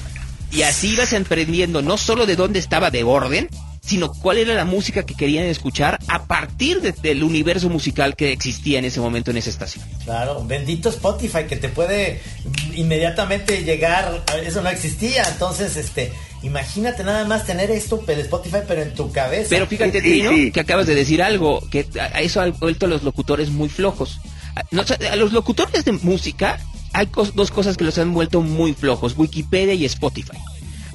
Y 0.51 0.61
así 0.61 0.89
ibas 0.93 1.13
aprendiendo 1.13 1.81
no 1.81 1.97
solo 1.97 2.25
de 2.25 2.35
dónde 2.35 2.59
estaba 2.59 2.89
de 2.89 3.03
orden, 3.03 3.49
sino 3.89 4.13
cuál 4.13 4.37
era 4.37 4.53
la 4.53 4.65
música 4.65 5.03
que 5.03 5.15
querían 5.15 5.45
escuchar 5.45 5.97
a 6.07 6.25
partir 6.25 6.79
de- 6.81 6.91
del 6.91 7.23
universo 7.23 7.69
musical 7.69 8.15
que 8.15 8.31
existía 8.31 8.77
en 8.77 8.85
ese 8.85 8.99
momento 8.99 9.31
en 9.31 9.37
esa 9.37 9.49
estación. 9.49 9.83
Claro, 10.05 10.43
bendito 10.45 10.89
Spotify 10.89 11.45
que 11.49 11.55
te 11.55 11.69
puede 11.69 12.21
inmediatamente 12.75 13.63
llegar, 13.63 14.23
eso 14.45 14.61
no 14.61 14.69
existía, 14.69 15.23
entonces 15.27 15.75
este, 15.75 16.11
imagínate 16.43 17.03
nada 17.03 17.25
más 17.25 17.45
tener 17.45 17.71
esto 17.71 18.03
el 18.07 18.19
Spotify 18.19 18.59
pero 18.67 18.81
en 18.83 18.93
tu 18.93 19.11
cabeza. 19.11 19.47
Pero 19.49 19.65
fíjate, 19.67 20.01
Trino, 20.01 20.31
que 20.53 20.59
acabas 20.59 20.87
de 20.87 20.95
decir 20.95 21.21
algo, 21.23 21.61
que 21.69 21.87
a 21.99 22.21
eso 22.21 22.41
han 22.41 22.53
vuelto 22.59 22.85
a 22.85 22.89
los 22.89 23.03
locutores 23.03 23.49
muy 23.49 23.69
flojos. 23.69 24.19
A, 24.55 25.15
los 25.15 25.31
locutores 25.33 25.83
de 25.85 25.91
música 25.93 26.59
hay 26.93 27.07
cos- 27.07 27.33
dos 27.33 27.51
cosas 27.51 27.75
que 27.77 27.83
los 27.83 27.97
han 27.97 28.13
vuelto 28.13 28.41
muy 28.41 28.73
flojos, 28.73 29.15
Wikipedia 29.17 29.73
y 29.73 29.85
Spotify. 29.85 30.37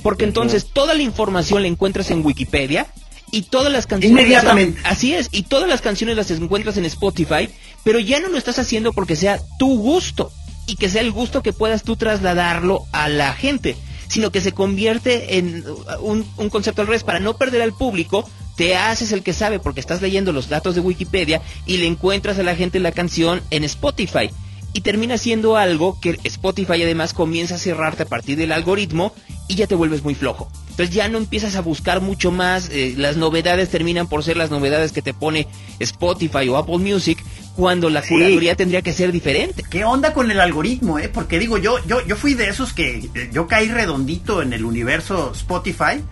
Porque 0.04 0.24
entonces 0.24 0.66
toda 0.66 0.92
la 0.92 1.02
información 1.02 1.62
la 1.62 1.68
encuentras 1.68 2.10
en 2.10 2.24
Wikipedia 2.24 2.86
y 3.30 3.40
todas 3.40 3.72
las 3.72 3.86
canciones... 3.86 4.20
Inmediatamente. 4.20 4.78
Así 4.84 5.14
es, 5.14 5.30
y 5.32 5.44
todas 5.44 5.66
las 5.66 5.80
canciones 5.80 6.14
las 6.14 6.30
encuentras 6.30 6.76
en 6.76 6.84
Spotify, 6.84 7.48
pero 7.84 7.98
ya 7.98 8.20
no 8.20 8.28
lo 8.28 8.36
estás 8.36 8.58
haciendo 8.58 8.92
porque 8.92 9.16
sea 9.16 9.40
tu 9.58 9.78
gusto 9.78 10.30
y 10.66 10.76
que 10.76 10.90
sea 10.90 11.00
el 11.00 11.10
gusto 11.10 11.42
que 11.42 11.54
puedas 11.54 11.84
tú 11.84 11.96
trasladarlo 11.96 12.84
a 12.92 13.08
la 13.08 13.32
gente, 13.32 13.76
sino 14.06 14.30
que 14.30 14.42
se 14.42 14.52
convierte 14.52 15.38
en 15.38 15.64
un, 16.00 16.26
un 16.36 16.50
concepto 16.50 16.82
al 16.82 16.88
revés. 16.88 17.02
Para 17.02 17.18
no 17.18 17.38
perder 17.38 17.62
al 17.62 17.72
público, 17.72 18.28
te 18.56 18.76
haces 18.76 19.10
el 19.12 19.22
que 19.22 19.32
sabe 19.32 19.58
porque 19.58 19.80
estás 19.80 20.02
leyendo 20.02 20.34
los 20.34 20.50
datos 20.50 20.74
de 20.74 20.82
Wikipedia 20.82 21.40
y 21.64 21.78
le 21.78 21.86
encuentras 21.86 22.38
a 22.38 22.42
la 22.42 22.54
gente 22.54 22.78
la 22.78 22.92
canción 22.92 23.40
en 23.50 23.64
Spotify. 23.64 24.28
Y 24.74 24.80
termina 24.82 25.16
siendo 25.16 25.56
algo 25.56 25.98
que 26.00 26.18
Spotify 26.24 26.82
además 26.82 27.14
comienza 27.14 27.54
a 27.54 27.58
cerrarte 27.58 28.02
a 28.02 28.06
partir 28.06 28.36
del 28.36 28.52
algoritmo 28.52 29.14
y 29.48 29.54
ya 29.54 29.66
te 29.66 29.74
vuelves 29.76 30.02
muy 30.02 30.14
flojo. 30.16 30.50
Entonces 30.70 30.92
ya 30.92 31.08
no 31.08 31.16
empiezas 31.18 31.54
a 31.54 31.60
buscar 31.62 32.00
mucho 32.00 32.32
más, 32.32 32.68
eh, 32.70 32.92
las 32.96 33.16
novedades 33.16 33.68
terminan 33.68 34.08
por 34.08 34.24
ser 34.24 34.36
las 34.36 34.50
novedades 34.50 34.90
que 34.90 35.00
te 35.00 35.14
pone 35.14 35.46
Spotify 35.78 36.48
o 36.48 36.56
Apple 36.56 36.78
Music, 36.78 37.22
cuando 37.54 37.88
la 37.88 38.02
Sí. 38.02 38.08
curaduría 38.08 38.56
tendría 38.56 38.82
que 38.82 38.92
ser 38.92 39.12
diferente. 39.12 39.62
¿Qué 39.70 39.84
onda 39.84 40.12
con 40.12 40.32
el 40.32 40.40
algoritmo, 40.40 40.98
eh? 40.98 41.08
Porque 41.08 41.38
digo, 41.38 41.56
yo, 41.58 41.76
yo, 41.86 42.04
yo 42.04 42.16
fui 42.16 42.34
de 42.34 42.48
esos 42.48 42.72
que 42.72 43.08
eh, 43.14 43.30
yo 43.32 43.46
caí 43.46 43.68
redondito 43.68 44.42
en 44.42 44.52
el 44.52 44.64
universo 44.64 45.30
Spotify 45.32 46.02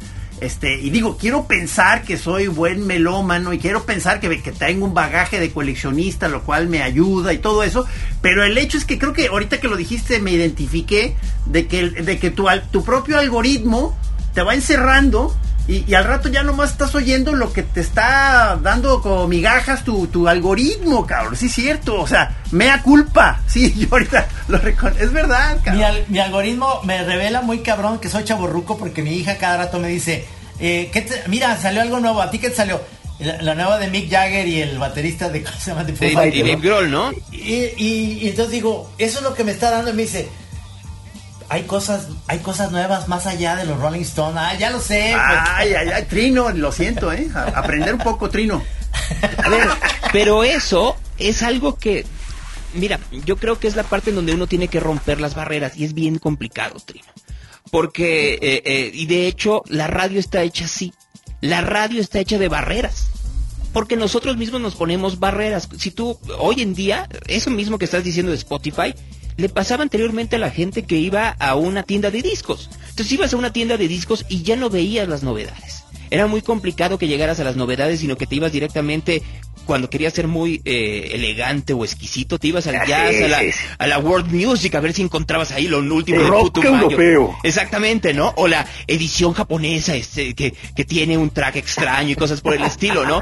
Este, 0.41 0.81
y 0.81 0.91
digo, 0.91 1.17
quiero 1.17 1.47
pensar 1.47 2.03
que 2.03 2.17
soy 2.17 2.49
buen 2.49 2.87
melómano 2.87 3.53
y 3.53 3.59
quiero 3.59 3.85
pensar 3.85 4.19
que, 4.19 4.43
que 4.43 4.53
tengo 4.53 4.87
un 4.87 4.95
bagaje 4.95 5.39
de 5.39 5.53
coleccionista, 5.53 6.29
lo 6.29 6.43
cual 6.43 6.69
me 6.69 6.83
ayuda 6.83 7.33
y 7.33 7.39
todo 7.39 7.63
eso. 7.63 7.87
Pero 8.21 8.43
el 8.43 8.59
hecho 8.59 8.77
es 8.77 8.85
que 8.85 8.99
creo 8.99 9.13
que 9.13 9.29
ahorita 9.29 9.61
que 9.61 9.69
lo 9.69 9.77
dijiste 9.77 10.19
me 10.19 10.33
identifiqué 10.33 11.17
de 11.47 11.67
que, 11.67 11.91
de 11.91 12.19
que 12.19 12.31
tu, 12.31 12.47
tu 12.71 12.85
propio 12.85 13.19
algoritmo 13.19 13.97
te 14.35 14.43
va 14.43 14.55
encerrando 14.55 15.35
y, 15.69 15.95
al 15.95 16.05
rato 16.05 16.29
ya 16.29 16.43
nomás 16.43 16.73
estás 16.73 16.95
oyendo 16.95 17.33
lo 17.35 17.53
que 17.53 17.63
te 17.63 17.81
está 17.81 18.59
dando 18.61 19.01
como 19.01 19.29
migajas 19.29 19.85
tu, 19.85 20.09
tu 20.09 20.27
algoritmo, 20.27 21.07
cabrón. 21.07 21.37
Sí, 21.37 21.47
es 21.47 21.53
cierto. 21.53 22.01
O 22.01 22.07
sea, 22.07 22.37
mea 22.51 22.83
culpa. 22.83 23.41
Sí, 23.47 23.73
yo 23.79 23.87
ahorita 23.93 24.29
lo 24.49 24.59
reconozco. 24.59 25.05
Es 25.05 25.13
verdad, 25.13 25.59
cabrón. 25.63 25.95
Mi, 26.09 26.19
algoritmo 26.19 26.81
me 26.85 27.05
revela 27.05 27.43
muy 27.43 27.61
cabrón 27.61 28.01
que 28.01 28.09
soy 28.09 28.25
chaborruco 28.25 28.77
porque 28.77 29.03
mi 29.03 29.15
hija 29.15 29.37
cada 29.39 29.59
rato 29.59 29.79
me 29.79 29.89
dice, 29.89 30.25
eh, 30.59 30.91
¿qué 30.93 31.07
mira, 31.29 31.57
salió 31.57 31.81
algo 31.81 32.01
nuevo. 32.01 32.21
¿A 32.21 32.31
ti 32.31 32.39
qué 32.39 32.51
te 32.51 32.57
salió? 32.57 32.81
La, 33.21 33.55
nueva 33.55 33.79
de 33.79 33.89
Mick 33.89 34.11
Jagger 34.11 34.49
y 34.49 34.63
el 34.63 34.79
baterista 34.79 35.29
de... 35.29 35.43
¿Cómo 35.45 35.57
se 35.59 35.71
llama? 35.71 35.85
De 35.85 35.93
y, 35.93 36.15
Dave 36.43 36.57
Grohl, 36.57 36.91
¿no? 36.91 37.13
Y, 37.31 37.73
y 37.77 38.29
entonces 38.29 38.51
digo, 38.51 38.91
eso 38.99 39.19
es 39.19 39.25
lo 39.25 39.33
que 39.35 39.45
me 39.45 39.53
está 39.53 39.71
dando. 39.71 39.91
Y 39.91 39.95
me 39.95 40.03
dice 40.03 40.29
hay 41.53 41.65
cosas, 41.65 42.09
hay 42.29 42.39
cosas 42.39 42.73
nuevas 42.73 43.09
más 43.09 43.27
allá 43.27 43.57
de 43.57 43.67
los 43.67 43.79
Rolling 43.79 44.01
Stones. 44.01 44.39
Ah, 44.39 44.55
ya 44.59 44.71
lo 44.71 44.81
sé. 44.81 45.13
Pues. 45.13 45.39
Ay, 45.51 45.75
ay, 45.75 45.89
ay, 45.91 46.05
Trino, 46.09 46.49
lo 46.49 46.73
siento, 46.73 47.13
¿eh? 47.13 47.29
aprender 47.35 47.93
un 47.93 48.01
poco, 48.01 48.31
Trino. 48.31 48.65
A 49.37 49.51
ver, 49.51 49.69
pero 50.13 50.45
eso 50.45 50.97
es 51.19 51.43
algo 51.43 51.77
que, 51.77 52.07
mira, 52.73 52.99
yo 53.27 53.37
creo 53.37 53.59
que 53.59 53.69
es 53.69 53.77
la 53.77 53.83
parte 53.83 54.09
en 54.09 54.17
donde 54.17 54.33
uno 54.33 54.47
tiene 54.47 54.69
que 54.69 54.81
romper 54.81 55.21
las 55.21 55.35
barreras 55.35 55.77
y 55.77 55.85
es 55.85 55.93
bien 55.93 56.19
complicado, 56.19 56.81
Trino. 56.81 57.09
Porque, 57.71 58.39
eh, 58.41 58.63
eh, 58.65 58.91
y 58.95 59.05
de 59.05 59.27
hecho, 59.27 59.63
la 59.69 59.89
radio 59.89 60.21
está 60.21 60.41
hecha 60.41 60.65
así. 60.65 60.95
La 61.43 61.61
radio 61.61 62.01
está 62.01 62.19
hecha 62.19 62.39
de 62.39 62.49
barreras 62.49 63.09
porque 63.75 63.97
nosotros 63.97 64.39
mismos 64.39 64.63
nos 64.63 64.75
ponemos 64.75 65.19
barreras. 65.19 65.69
Si 65.79 65.91
tú, 65.91 66.19
hoy 66.39 66.63
en 66.63 66.75
día, 66.75 67.09
eso 67.27 67.51
mismo 67.51 67.79
que 67.79 67.85
estás 67.85 68.05
diciendo 68.05 68.33
de 68.33 68.39
Spotify, 68.39 68.95
le 69.37 69.49
pasaba 69.49 69.83
anteriormente 69.83 70.37
a 70.37 70.39
la 70.39 70.51
gente 70.51 70.85
que 70.85 70.97
iba 70.97 71.29
a 71.29 71.55
una 71.55 71.83
tienda 71.83 72.11
de 72.11 72.23
discos. 72.23 72.71
Entonces 72.91 73.13
ibas 73.13 73.33
a 73.33 73.37
una 73.37 73.53
tienda 73.53 73.77
de 73.77 73.89
discos 73.89 74.27
y 74.29 74.43
ya 74.43 74.57
no 74.57 74.71
veías 74.71 75.09
las 75.09 75.23
novedades. 75.23 75.85
Era 76.11 76.27
muy 76.27 76.43
complicado 76.43 76.99
que 76.99 77.09
llegaras 77.09 77.41
a 77.41 77.45
las 77.45 77.57
novedades, 77.57 78.01
sino 78.01 78.17
que 78.17 78.27
te 78.27 78.35
ibas 78.37 78.53
directamente 78.53 79.23
cuando 79.65 79.91
querías 79.91 80.13
ser 80.13 80.29
muy 80.29 80.61
eh, 80.65 81.11
elegante 81.13 81.73
o 81.73 81.85
exquisito, 81.85 82.39
te 82.39 82.49
ibas 82.49 82.67
al 82.67 82.87
jazz, 82.87 83.57
a 83.79 83.87
la, 83.87 83.99
world 83.99 84.33
music, 84.33 84.75
a 84.75 84.81
ver 84.81 84.93
si 84.93 85.03
encontrabas 85.03 85.53
ahí 85.53 85.69
lo 85.69 85.79
último 85.79 86.21
del 86.21 86.33
puto 86.33 86.63
europeo. 86.63 87.37
Exactamente, 87.43 88.15
¿no? 88.15 88.33
O 88.37 88.49
la 88.49 88.67
edición 88.87 89.33
japonesa 89.33 89.95
este, 89.95 90.35
que, 90.35 90.55
que 90.75 90.85
tiene 90.85 91.17
un 91.17 91.31
track 91.31 91.57
extraño 91.57 92.11
y 92.11 92.17
cosas 92.17 92.41
por 92.41 92.55
el 92.55 92.63
estilo, 92.63 93.05
¿no? 93.07 93.21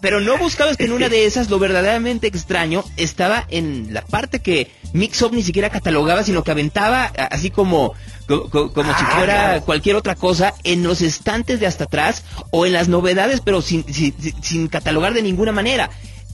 Pero 0.00 0.20
no 0.20 0.38
buscabas 0.38 0.76
que 0.76 0.84
en 0.84 0.92
una 0.92 1.08
de 1.08 1.26
esas 1.26 1.50
lo 1.50 1.58
verdaderamente 1.58 2.26
extraño 2.26 2.84
estaba 2.96 3.46
en 3.50 3.92
la 3.92 4.02
parte 4.02 4.40
que 4.40 4.70
Mixup 4.92 5.32
ni 5.32 5.42
siquiera 5.42 5.70
catalogaba, 5.70 6.22
sino 6.22 6.44
que 6.44 6.50
aventaba 6.50 7.04
así 7.04 7.50
como 7.50 7.94
como 8.26 8.98
si 8.98 9.04
fuera 9.04 9.60
cualquier 9.60 9.96
otra 9.96 10.14
cosa 10.14 10.54
en 10.64 10.82
los 10.82 11.00
estantes 11.00 11.60
de 11.60 11.66
hasta 11.66 11.84
atrás 11.84 12.24
o 12.50 12.66
en 12.66 12.72
las 12.72 12.88
novedades, 12.88 13.40
pero 13.40 13.62
sin, 13.62 13.84
sin, 13.92 14.14
sin 14.42 14.68
catalogar 14.68 15.14
de 15.14 15.22
ninguna 15.22 15.52
manera. 15.52 15.90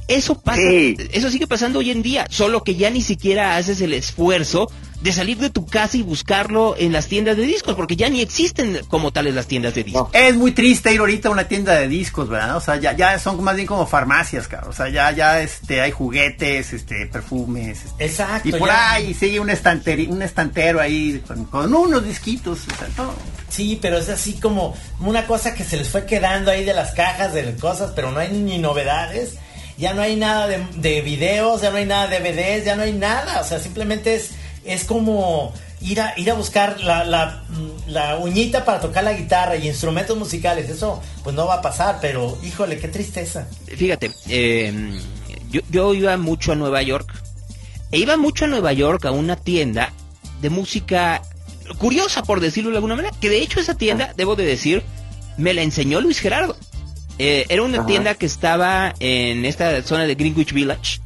Eso 0.08 0.40
pasa, 0.40 0.60
eso 0.62 1.30
sigue 1.30 1.46
pasando 1.46 1.78
hoy 1.78 1.90
en 1.90 2.02
día, 2.02 2.26
solo 2.28 2.64
que 2.64 2.74
ya 2.74 2.90
ni 2.90 3.02
siquiera 3.02 3.56
haces 3.56 3.80
el 3.80 3.94
esfuerzo 3.94 4.68
de 5.02 5.12
salir 5.12 5.38
de 5.38 5.50
tu 5.50 5.66
casa 5.66 5.96
y 5.96 6.02
buscarlo 6.02 6.76
en 6.78 6.92
las 6.92 7.08
tiendas 7.08 7.36
de 7.36 7.42
discos, 7.42 7.74
porque 7.74 7.96
ya 7.96 8.08
ni 8.08 8.20
existen 8.20 8.80
como 8.88 9.12
tales 9.12 9.34
las 9.34 9.46
tiendas 9.46 9.74
de 9.74 9.84
discos. 9.84 10.08
Es 10.12 10.36
muy 10.36 10.52
triste 10.52 10.92
ir 10.92 11.00
ahorita 11.00 11.28
a 11.28 11.32
una 11.32 11.48
tienda 11.48 11.74
de 11.74 11.88
discos, 11.88 12.28
¿verdad? 12.28 12.56
O 12.56 12.60
sea, 12.60 12.76
ya, 12.76 12.96
ya 12.96 13.18
son 13.18 13.42
más 13.42 13.56
bien 13.56 13.66
como 13.66 13.86
farmacias, 13.86 14.46
cabrón. 14.46 14.70
O 14.70 14.72
sea, 14.72 14.88
ya, 14.88 15.10
ya 15.10 15.40
este, 15.40 15.80
hay 15.80 15.90
juguetes, 15.90 16.72
este, 16.72 17.06
perfumes. 17.06 17.84
Este, 17.84 18.04
Exacto. 18.04 18.48
Y 18.48 18.52
por 18.52 18.70
ahí 18.70 19.12
sigue 19.12 19.40
un, 19.40 19.50
un 19.50 20.22
estantero 20.22 20.80
ahí 20.80 21.20
con, 21.50 21.74
unos 21.74 22.04
disquitos, 22.04 22.60
o 22.72 22.76
sea, 22.76 22.86
todo. 22.96 23.14
Sí, 23.48 23.78
pero 23.82 23.98
es 23.98 24.08
así 24.08 24.34
como 24.34 24.74
una 25.00 25.26
cosa 25.26 25.52
que 25.52 25.64
se 25.64 25.76
les 25.76 25.88
fue 25.88 26.06
quedando 26.06 26.50
ahí 26.50 26.64
de 26.64 26.74
las 26.74 26.92
cajas 26.92 27.34
de 27.34 27.54
cosas, 27.56 27.92
pero 27.94 28.12
no 28.12 28.20
hay 28.20 28.30
ni 28.30 28.58
novedades 28.58 29.34
ya 29.78 29.94
no 29.94 30.02
hay 30.02 30.16
nada 30.16 30.46
de, 30.46 30.64
de, 30.76 31.02
videos, 31.02 31.62
ya 31.62 31.70
no 31.70 31.76
hay 31.76 31.86
nada 31.86 32.06
de 32.08 32.20
DVDs, 32.20 32.64
ya 32.64 32.76
no 32.76 32.82
hay 32.82 32.92
nada. 32.92 33.40
O 33.40 33.44
sea, 33.44 33.58
simplemente 33.58 34.14
es, 34.14 34.30
es 34.64 34.84
como 34.84 35.52
ir 35.80 36.00
a, 36.00 36.14
ir 36.18 36.30
a 36.30 36.34
buscar 36.34 36.80
la, 36.80 37.04
la, 37.04 38.16
uñita 38.18 38.64
para 38.64 38.80
tocar 38.80 39.04
la 39.04 39.14
guitarra 39.14 39.56
y 39.56 39.68
instrumentos 39.68 40.16
musicales. 40.16 40.68
Eso 40.68 41.00
pues 41.24 41.34
no 41.34 41.46
va 41.46 41.54
a 41.54 41.62
pasar, 41.62 41.98
pero 42.00 42.38
híjole, 42.42 42.78
qué 42.78 42.88
tristeza. 42.88 43.46
Fíjate, 43.66 44.10
em, 44.28 44.98
yo, 45.50 45.60
yo 45.70 45.94
iba 45.94 46.16
mucho 46.16 46.52
a 46.52 46.54
Nueva 46.54 46.82
York. 46.82 47.12
E 47.90 47.98
iba 47.98 48.16
mucho 48.16 48.46
a 48.46 48.48
Nueva 48.48 48.72
York 48.72 49.04
a 49.04 49.10
una 49.10 49.36
tienda 49.36 49.92
de 50.40 50.50
música 50.50 51.22
curiosa, 51.78 52.22
por 52.22 52.40
decirlo 52.40 52.70
de 52.70 52.76
alguna 52.76 52.96
manera. 52.96 53.14
Que 53.20 53.28
de 53.28 53.42
hecho 53.42 53.60
esa 53.60 53.74
tienda, 53.74 54.08
ah. 54.10 54.14
debo 54.16 54.36
de 54.36 54.44
decir, 54.44 54.82
me 55.36 55.54
la 55.54 55.62
enseñó 55.62 56.00
Luis 56.00 56.18
Gerardo. 56.18 56.56
Eh, 57.24 57.46
era 57.48 57.62
una 57.62 57.86
tienda 57.86 58.16
que 58.16 58.26
estaba 58.26 58.96
en 58.98 59.44
esta 59.44 59.80
zona 59.84 60.06
de 60.06 60.16
Greenwich 60.16 60.52
Village 60.52 60.98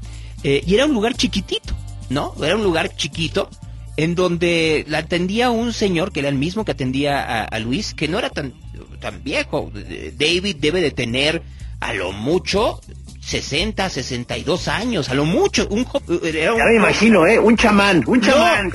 eh, 0.43 0.63
y 0.67 0.75
era 0.75 0.87
un 0.87 0.95
lugar 0.95 1.13
chiquitito, 1.13 1.77
¿no? 2.09 2.35
Era 2.43 2.57
un 2.57 2.63
lugar 2.63 2.97
chiquito 2.97 3.51
en 3.99 4.15
donde 4.15 4.87
la 4.89 4.99
atendía 4.99 5.51
un 5.51 5.75
señor 5.75 6.13
que 6.13 6.21
era 6.21 6.31
el 6.31 6.37
mismo 6.37 6.65
que 6.65 6.73
atendía 6.73 7.45
a, 7.45 7.59
Luis, 7.59 7.93
que 7.93 8.09
no 8.09 8.19
era 8.19 8.31
tan, 8.31 8.55
tan 8.99 9.23
viejo. 9.23 9.71
David 9.75 10.57
debe 10.59 10.81
de 10.81 10.91
tener 10.91 11.43
a 11.81 11.93
lo 11.93 12.13
mucho 12.13 12.81
60, 13.21 13.91
62 13.91 14.69
años, 14.69 15.11
a 15.11 15.15
lo 15.15 15.27
mucho. 15.27 15.69
Un, 15.69 15.87
era 16.25 16.57
ya 16.57 16.65
me 16.65 16.77
imagino, 16.77 17.27
¿eh? 17.27 17.39
Un 17.39 17.59
chamán, 17.59 18.03
un 18.07 18.23
chamán, 18.23 18.73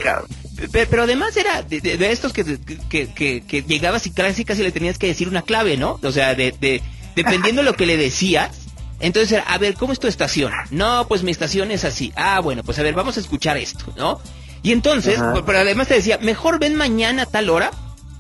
Pero, 0.72 1.02
además 1.02 1.36
era 1.38 1.64
de, 1.64 2.12
estos 2.12 2.34
que, 2.34 2.44
que, 2.88 3.64
llegabas 3.68 4.06
y 4.06 4.12
casi 4.12 4.46
casi 4.46 4.62
le 4.62 4.72
tenías 4.72 5.00
que 5.00 5.08
decir 5.08 5.28
una 5.28 5.42
clave, 5.42 5.76
¿no? 5.76 6.00
O 6.04 6.12
sea, 6.12 6.36
de, 6.36 6.82
dependiendo 7.16 7.62
de 7.62 7.70
lo 7.70 7.76
que 7.76 7.86
le 7.86 7.98
decías, 7.98 8.52
entonces 9.00 9.42
a 9.46 9.58
ver, 9.58 9.76
¿cómo 9.76 9.94
es 9.94 10.00
tu 10.00 10.08
estación? 10.08 10.52
No, 10.70 11.08
pues 11.08 11.24
mi 11.24 11.32
estación 11.32 11.72
es 11.72 11.86
así. 11.86 12.14
Ah, 12.16 12.40
bueno, 12.40 12.64
pues 12.64 12.78
a 12.80 12.84
ver, 12.84 12.94
vamos 12.94 13.18
a 13.18 13.20
escuchar 13.20 13.58
esto, 13.58 13.94
¿no? 13.98 14.22
Y 14.64 14.72
entonces, 14.72 15.20
pero 15.46 15.60
además 15.60 15.88
te 15.88 15.96
decía, 15.96 16.20
mejor 16.20 16.60
ven 16.60 16.76
mañana 16.76 17.24
a 17.24 17.26
tal 17.26 17.50
hora 17.50 17.72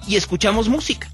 y 0.07 0.15
escuchamos 0.15 0.69
música. 0.69 1.11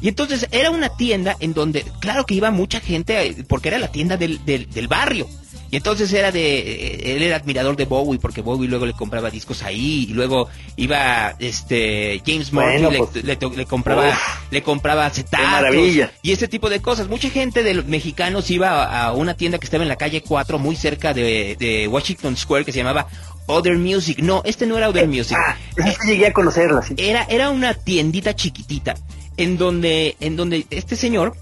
Y 0.00 0.08
entonces 0.08 0.48
era 0.50 0.70
una 0.70 0.88
tienda 0.88 1.36
en 1.38 1.54
donde, 1.54 1.84
claro 2.00 2.26
que 2.26 2.34
iba 2.34 2.50
mucha 2.50 2.80
gente, 2.80 3.24
eh, 3.24 3.44
porque 3.46 3.68
era 3.68 3.78
la 3.78 3.92
tienda 3.92 4.16
del, 4.16 4.44
del, 4.44 4.68
del 4.70 4.88
barrio. 4.88 5.28
Y 5.72 5.76
entonces 5.76 6.12
era 6.12 6.30
de, 6.30 6.58
eh, 6.58 7.16
él 7.16 7.22
era 7.22 7.36
admirador 7.36 7.76
de 7.76 7.86
Bowie 7.86 8.20
porque 8.20 8.42
Bowie 8.42 8.68
luego 8.68 8.84
le 8.84 8.92
compraba 8.92 9.30
discos 9.30 9.62
ahí 9.62 10.06
y 10.06 10.12
luego 10.12 10.50
iba, 10.76 11.34
este, 11.38 12.20
James 12.26 12.52
Morton 12.52 12.94
pues, 13.10 13.24
le, 13.24 13.64
compraba, 13.64 14.12
le 14.50 14.62
compraba 14.62 15.06
acetatos 15.06 15.74
y 16.20 16.30
ese 16.30 16.46
tipo 16.46 16.68
de 16.68 16.82
cosas. 16.82 17.08
Mucha 17.08 17.30
gente 17.30 17.62
de 17.62 17.72
los 17.72 17.86
mexicanos 17.86 18.50
iba 18.50 18.84
a, 18.84 19.14
una 19.14 19.32
tienda 19.32 19.56
que 19.56 19.64
estaba 19.64 19.82
en 19.82 19.88
la 19.88 19.96
calle 19.96 20.20
4 20.20 20.58
muy 20.58 20.76
cerca 20.76 21.14
de, 21.14 21.88
Washington 21.90 22.36
Square 22.36 22.66
que 22.66 22.72
se 22.72 22.80
llamaba 22.80 23.06
Other 23.46 23.78
Music. 23.78 24.18
No, 24.18 24.42
este 24.44 24.66
no 24.66 24.76
era 24.76 24.90
Other 24.90 25.08
Music. 25.08 25.38
Ah, 25.40 25.56
llegué 26.06 26.26
a 26.26 26.34
conocerla. 26.34 26.84
Era, 26.98 27.24
era 27.30 27.48
una 27.48 27.72
tiendita 27.72 28.36
chiquitita 28.36 28.94
en 29.38 29.56
donde, 29.56 30.16
en 30.20 30.36
donde 30.36 30.66
este 30.68 30.96
señor 30.96 31.34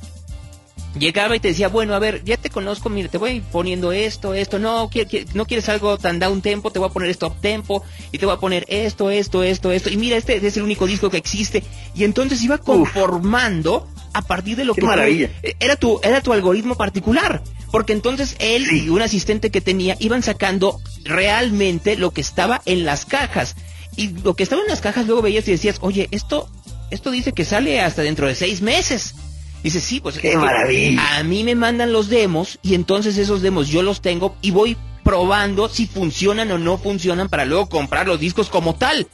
llegaba 0.99 1.37
y 1.37 1.41
te 1.41 1.49
decía, 1.49 1.69
bueno, 1.69 1.95
a 1.95 1.99
ver, 1.99 2.25
ya 2.25 2.37
te 2.37 2.51
conozco, 2.51 2.89
mira, 2.89 3.09
te 3.09 3.19
voy 3.19 3.41
poniendo 3.41 3.93
esto, 3.93 4.35
esto, 4.35 4.59
no, 4.59 4.91
no 5.35 5.47
quieres 5.47 5.69
algo 5.69 5.99
tan 5.99 6.19
down 6.19 6.43
tempo, 6.43 6.71
te 6.71 6.79
voy 6.79 6.89
a 6.89 6.93
poner 6.93 7.11
esto 7.11 7.29
up 7.29 7.41
tempo, 7.41 7.83
y 8.13 8.19
te 8.19 8.27
voy 8.27 8.35
a 8.35 8.39
poner 8.39 8.65
esto, 8.69 9.11
esto, 9.11 9.43
esto, 9.43 9.71
esto, 9.71 9.91
y 9.91 9.97
mira, 9.97 10.17
este 10.17 10.45
es 10.45 10.57
el 10.57 10.63
único 10.63 10.87
disco 10.87 11.11
que 11.11 11.17
existe, 11.17 11.63
y 11.95 12.05
entonces 12.05 12.43
iba 12.43 12.59
conformando 12.59 13.87
a 14.13 14.23
partir 14.23 14.57
de 14.57 14.65
lo 14.65 14.75
que 14.75 14.83
maravilla. 14.83 15.31
era 15.61 15.77
tu 15.77 16.01
era 16.03 16.21
tu 16.21 16.33
algoritmo 16.33 16.75
particular, 16.75 17.43
porque 17.71 17.93
entonces 17.93 18.35
él 18.41 18.67
y 18.73 18.89
un 18.89 19.03
asistente 19.03 19.51
que 19.51 19.61
tenía 19.61 19.97
iban 20.01 20.25
sacando 20.25 20.81
realmente 21.05 21.97
lo 21.97 22.11
que 22.11 22.21
estaba 22.21 22.61
en 22.65 22.85
las 22.85 23.05
cajas, 23.05 23.55
y 23.97 24.09
lo 24.09 24.35
que 24.35 24.43
estaba 24.43 24.63
en 24.63 24.69
las 24.69 24.81
cajas 24.81 25.07
luego 25.07 25.23
veías 25.23 25.47
y 25.47 25.53
decías, 25.53 25.79
oye, 25.81 26.09
esto 26.11 26.49
esto 26.91 27.13
dice 27.13 27.33
que 27.33 27.45
sale 27.45 27.81
hasta 27.81 28.03
dentro 28.03 28.27
de 28.27 28.35
seis 28.35 28.63
meses. 28.63 29.15
Dice, 29.63 29.81
sí, 29.81 30.01
pues 30.01 30.19
Qué 30.19 30.37
maravilla. 30.37 31.19
a 31.19 31.23
mí 31.23 31.45
me 31.45 31.55
mandan 31.55 31.93
los 31.93 32.09
demos 32.09 32.59
y 32.63 32.75
entonces 32.75 33.19
esos 33.19 33.43
demos 33.43 33.69
yo 33.69 33.83
los 33.83 34.01
tengo 34.01 34.35
y 34.41 34.51
voy 34.53 34.77
probando 35.05 35.69
si 35.69 35.87
funcionan 35.87 36.51
o 36.53 36.59
no 36.59 36.79
funcionan 36.79 37.29
para 37.29 37.45
luego 37.45 37.69
comprar 37.69 38.07
los 38.07 38.21
discos 38.21 38.49
como 38.49 38.75
tal. 38.75 39.07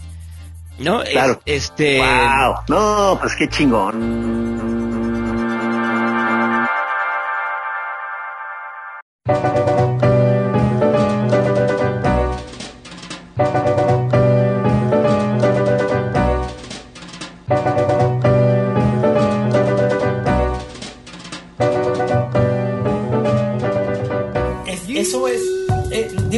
¿No? 0.79 1.03
Claro. 1.03 1.41
este. 1.47 1.99
Wow. 1.99 2.55
No, 2.69 3.19
pues 3.21 3.35
qué 3.37 3.49
chingón. 3.49 4.37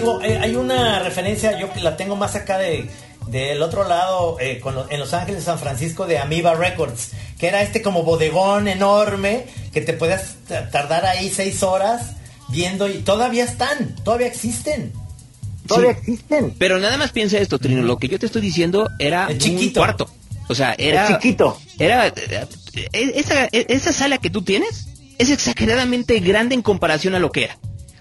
Digo, 0.01 0.23
eh, 0.23 0.39
hay 0.39 0.57
una 0.57 1.01
referencia, 1.01 1.59
yo 1.59 1.73
que 1.73 1.81
la 1.81 1.97
tengo 1.97 2.17
más 2.17 2.35
acá 2.35 2.59
de 2.59 2.89
del 3.27 3.61
otro 3.63 3.87
lado, 3.87 4.39
eh, 4.41 4.63
en 4.89 5.01
Los 5.01 5.13
Ángeles, 5.13 5.45
San 5.45 5.59
Francisco, 5.59 6.07
de 6.07 6.19
Amiba 6.19 6.55
Records, 6.55 7.11
que 7.39 7.49
era 7.49 7.61
este 7.61 7.83
como 7.83 8.03
bodegón 8.03 8.69
enorme, 8.69 9.45
que 9.73 9.83
te 9.83 9.93
puedes 9.93 10.37
tardar 10.47 11.05
ahí 11.05 11.29
seis 11.29 11.63
horas 11.63 12.13
viendo 12.49 12.89
y 12.89 13.01
todavía 13.01 13.45
están, 13.45 13.97
todavía 14.03 14.29
existen. 14.29 14.93
Todavía 15.67 15.91
existen. 15.91 16.55
Pero 16.59 16.79
nada 16.79 16.97
más 16.97 17.13
piensa 17.13 17.37
esto, 17.39 17.59
Trino, 17.59 17.83
lo 17.83 17.99
que 17.99 18.09
yo 18.09 18.19
te 18.19 18.25
estoy 18.25 18.41
diciendo 18.41 18.89
era 18.99 19.29
un 19.29 19.71
cuarto. 19.73 20.09
O 20.49 20.55
sea, 20.55 20.75
era... 20.79 21.07
chiquito. 21.09 21.61
Era... 21.79 22.11
Esa, 22.93 23.45
esa 23.53 23.93
sala 23.93 24.17
que 24.17 24.31
tú 24.31 24.41
tienes 24.41 24.89
es 25.19 25.29
exageradamente 25.29 26.19
grande 26.21 26.55
en 26.55 26.63
comparación 26.63 27.15
a 27.15 27.19
lo 27.19 27.31
que 27.31 27.45
era. 27.45 27.59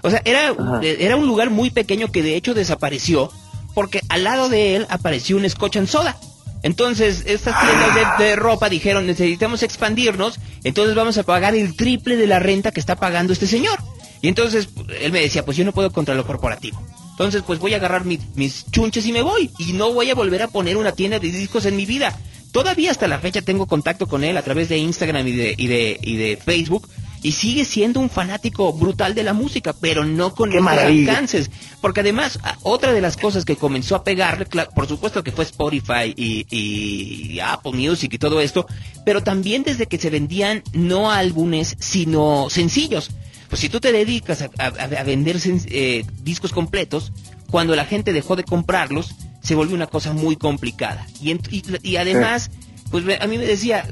O 0.08 0.10
sea, 0.10 0.22
era, 0.24 0.56
era 0.82 1.17
un 1.17 1.28
lugar 1.28 1.50
muy 1.50 1.70
pequeño 1.70 2.12
que 2.12 2.24
de 2.24 2.36
hecho 2.38 2.54
desapareció 2.54 3.30
porque 3.76 4.02
al 4.08 4.24
lado 4.24 4.48
de 4.48 4.78
él 4.78 4.88
apareció 4.89 5.36
un 5.36 5.48
Scotch 5.48 5.76
and 5.76 5.88
Soda. 5.88 6.17
Entonces, 6.63 7.24
estas 7.28 7.56
tiendas 7.60 8.17
de, 8.17 8.36
ropa 8.36 8.70
dijeron, 8.70 9.06
necesitamos 9.06 9.62
expandirnos, 9.63 10.39
entonces 10.63 10.96
vamos 10.96 11.17
a 11.17 11.24
pagar 11.24 11.56
el 11.56 11.76
triple 11.76 12.15
de 12.15 12.26
la 12.26 12.39
renta 12.39 12.72
que 12.72 12.80
está 12.80 12.96
pagando 12.96 13.34
este 13.34 13.48
señor. 13.48 13.78
Y 14.22 14.30
entonces 14.30 14.70
él 15.02 15.12
me 15.12 15.20
decía, 15.20 15.46
pues 15.46 15.58
yo 15.58 15.65
no 15.65 15.74
puedo 15.74 15.91
contra 15.91 16.15
lo 16.15 16.26
corporativo. 16.26 16.82
Entonces, 17.12 17.43
pues 17.46 17.60
voy 17.60 17.74
a 17.74 17.78
agarrar 17.78 18.06
mis 18.06 18.65
chunches 18.72 19.06
y 19.06 19.12
me 19.12 19.22
voy. 19.22 19.52
Y 19.60 19.74
no 19.74 19.91
voy 19.91 20.10
a 20.10 20.15
volver 20.15 20.41
a 20.41 20.48
poner 20.48 20.78
una 20.78 20.93
tienda 20.93 21.20
de 21.20 21.30
discos 21.30 21.65
en 21.65 21.76
mi 21.76 21.86
vida. 21.86 22.17
Todavía 22.52 22.91
hasta 22.91 23.08
la 23.08 23.20
fecha 23.20 23.41
tengo 23.41 23.67
contacto 23.67 24.08
con 24.08 24.24
él 24.24 24.38
a 24.38 24.41
través 24.41 24.70
de 24.70 24.78
Instagram 24.78 25.28
y 25.28 25.34
de, 25.34 25.56
y 25.58 25.67
de, 25.67 26.00
y 26.02 26.15
de 26.15 26.38
Facebook 26.38 26.88
y 27.28 27.34
sigue 27.34 27.66
siendo 27.66 28.00
un 28.00 28.10
fanático 28.10 28.72
brutal 28.72 29.13
de 29.13 29.22
la 29.22 29.34
música, 29.34 29.74
pero 29.74 30.06
no 30.06 30.34
con 30.34 30.50
los 30.50 30.66
alcances. 30.66 31.52
Porque 31.82 32.00
además, 32.00 32.40
otra 32.63 32.94
de 32.94 33.02
las 33.02 33.18
cosas 33.18 33.44
que 33.44 33.58
comenzó 33.58 33.98
a 33.98 34.06
pegarle, 34.06 34.46
por 34.74 34.88
supuesto 34.88 35.26
que 35.26 35.34
fue 35.34 35.44
Spotify 35.44 36.13
y, 36.16 37.38
Apple 37.44 37.74
Music 37.74 38.13
y 38.13 38.18
todo 38.18 38.40
esto, 38.40 38.66
pero 39.04 39.24
también 39.24 39.63
desde 39.63 39.88
que 39.88 39.98
se 39.98 40.10
vendían 40.10 40.63
no 40.72 41.12
álbumes, 41.12 41.76
sino 41.80 42.50
sencillos. 42.50 43.12
Pues 43.50 43.60
si 43.60 43.68
tú 43.68 43.82
te 43.82 43.92
dedicas 43.92 44.42
a, 44.58 45.04
vender 45.04 45.38
eh, 45.66 46.06
discos 46.24 46.54
completos, 46.54 47.12
cuando 47.52 47.76
la 47.76 47.84
gente 47.84 48.13
dejó 48.13 48.38
de 48.38 48.46
comprarlos, 48.46 49.16
se 49.42 49.54
volvió 49.54 49.76
una 49.76 49.88
cosa 49.88 50.13
muy 50.13 50.38
complicada. 50.38 51.06
Y, 51.22 51.38
y, 51.84 51.98
además, 51.98 52.52
pues 52.90 53.04
a 53.20 53.28
mí 53.28 53.38
me 53.38 53.46
decía, 53.46 53.86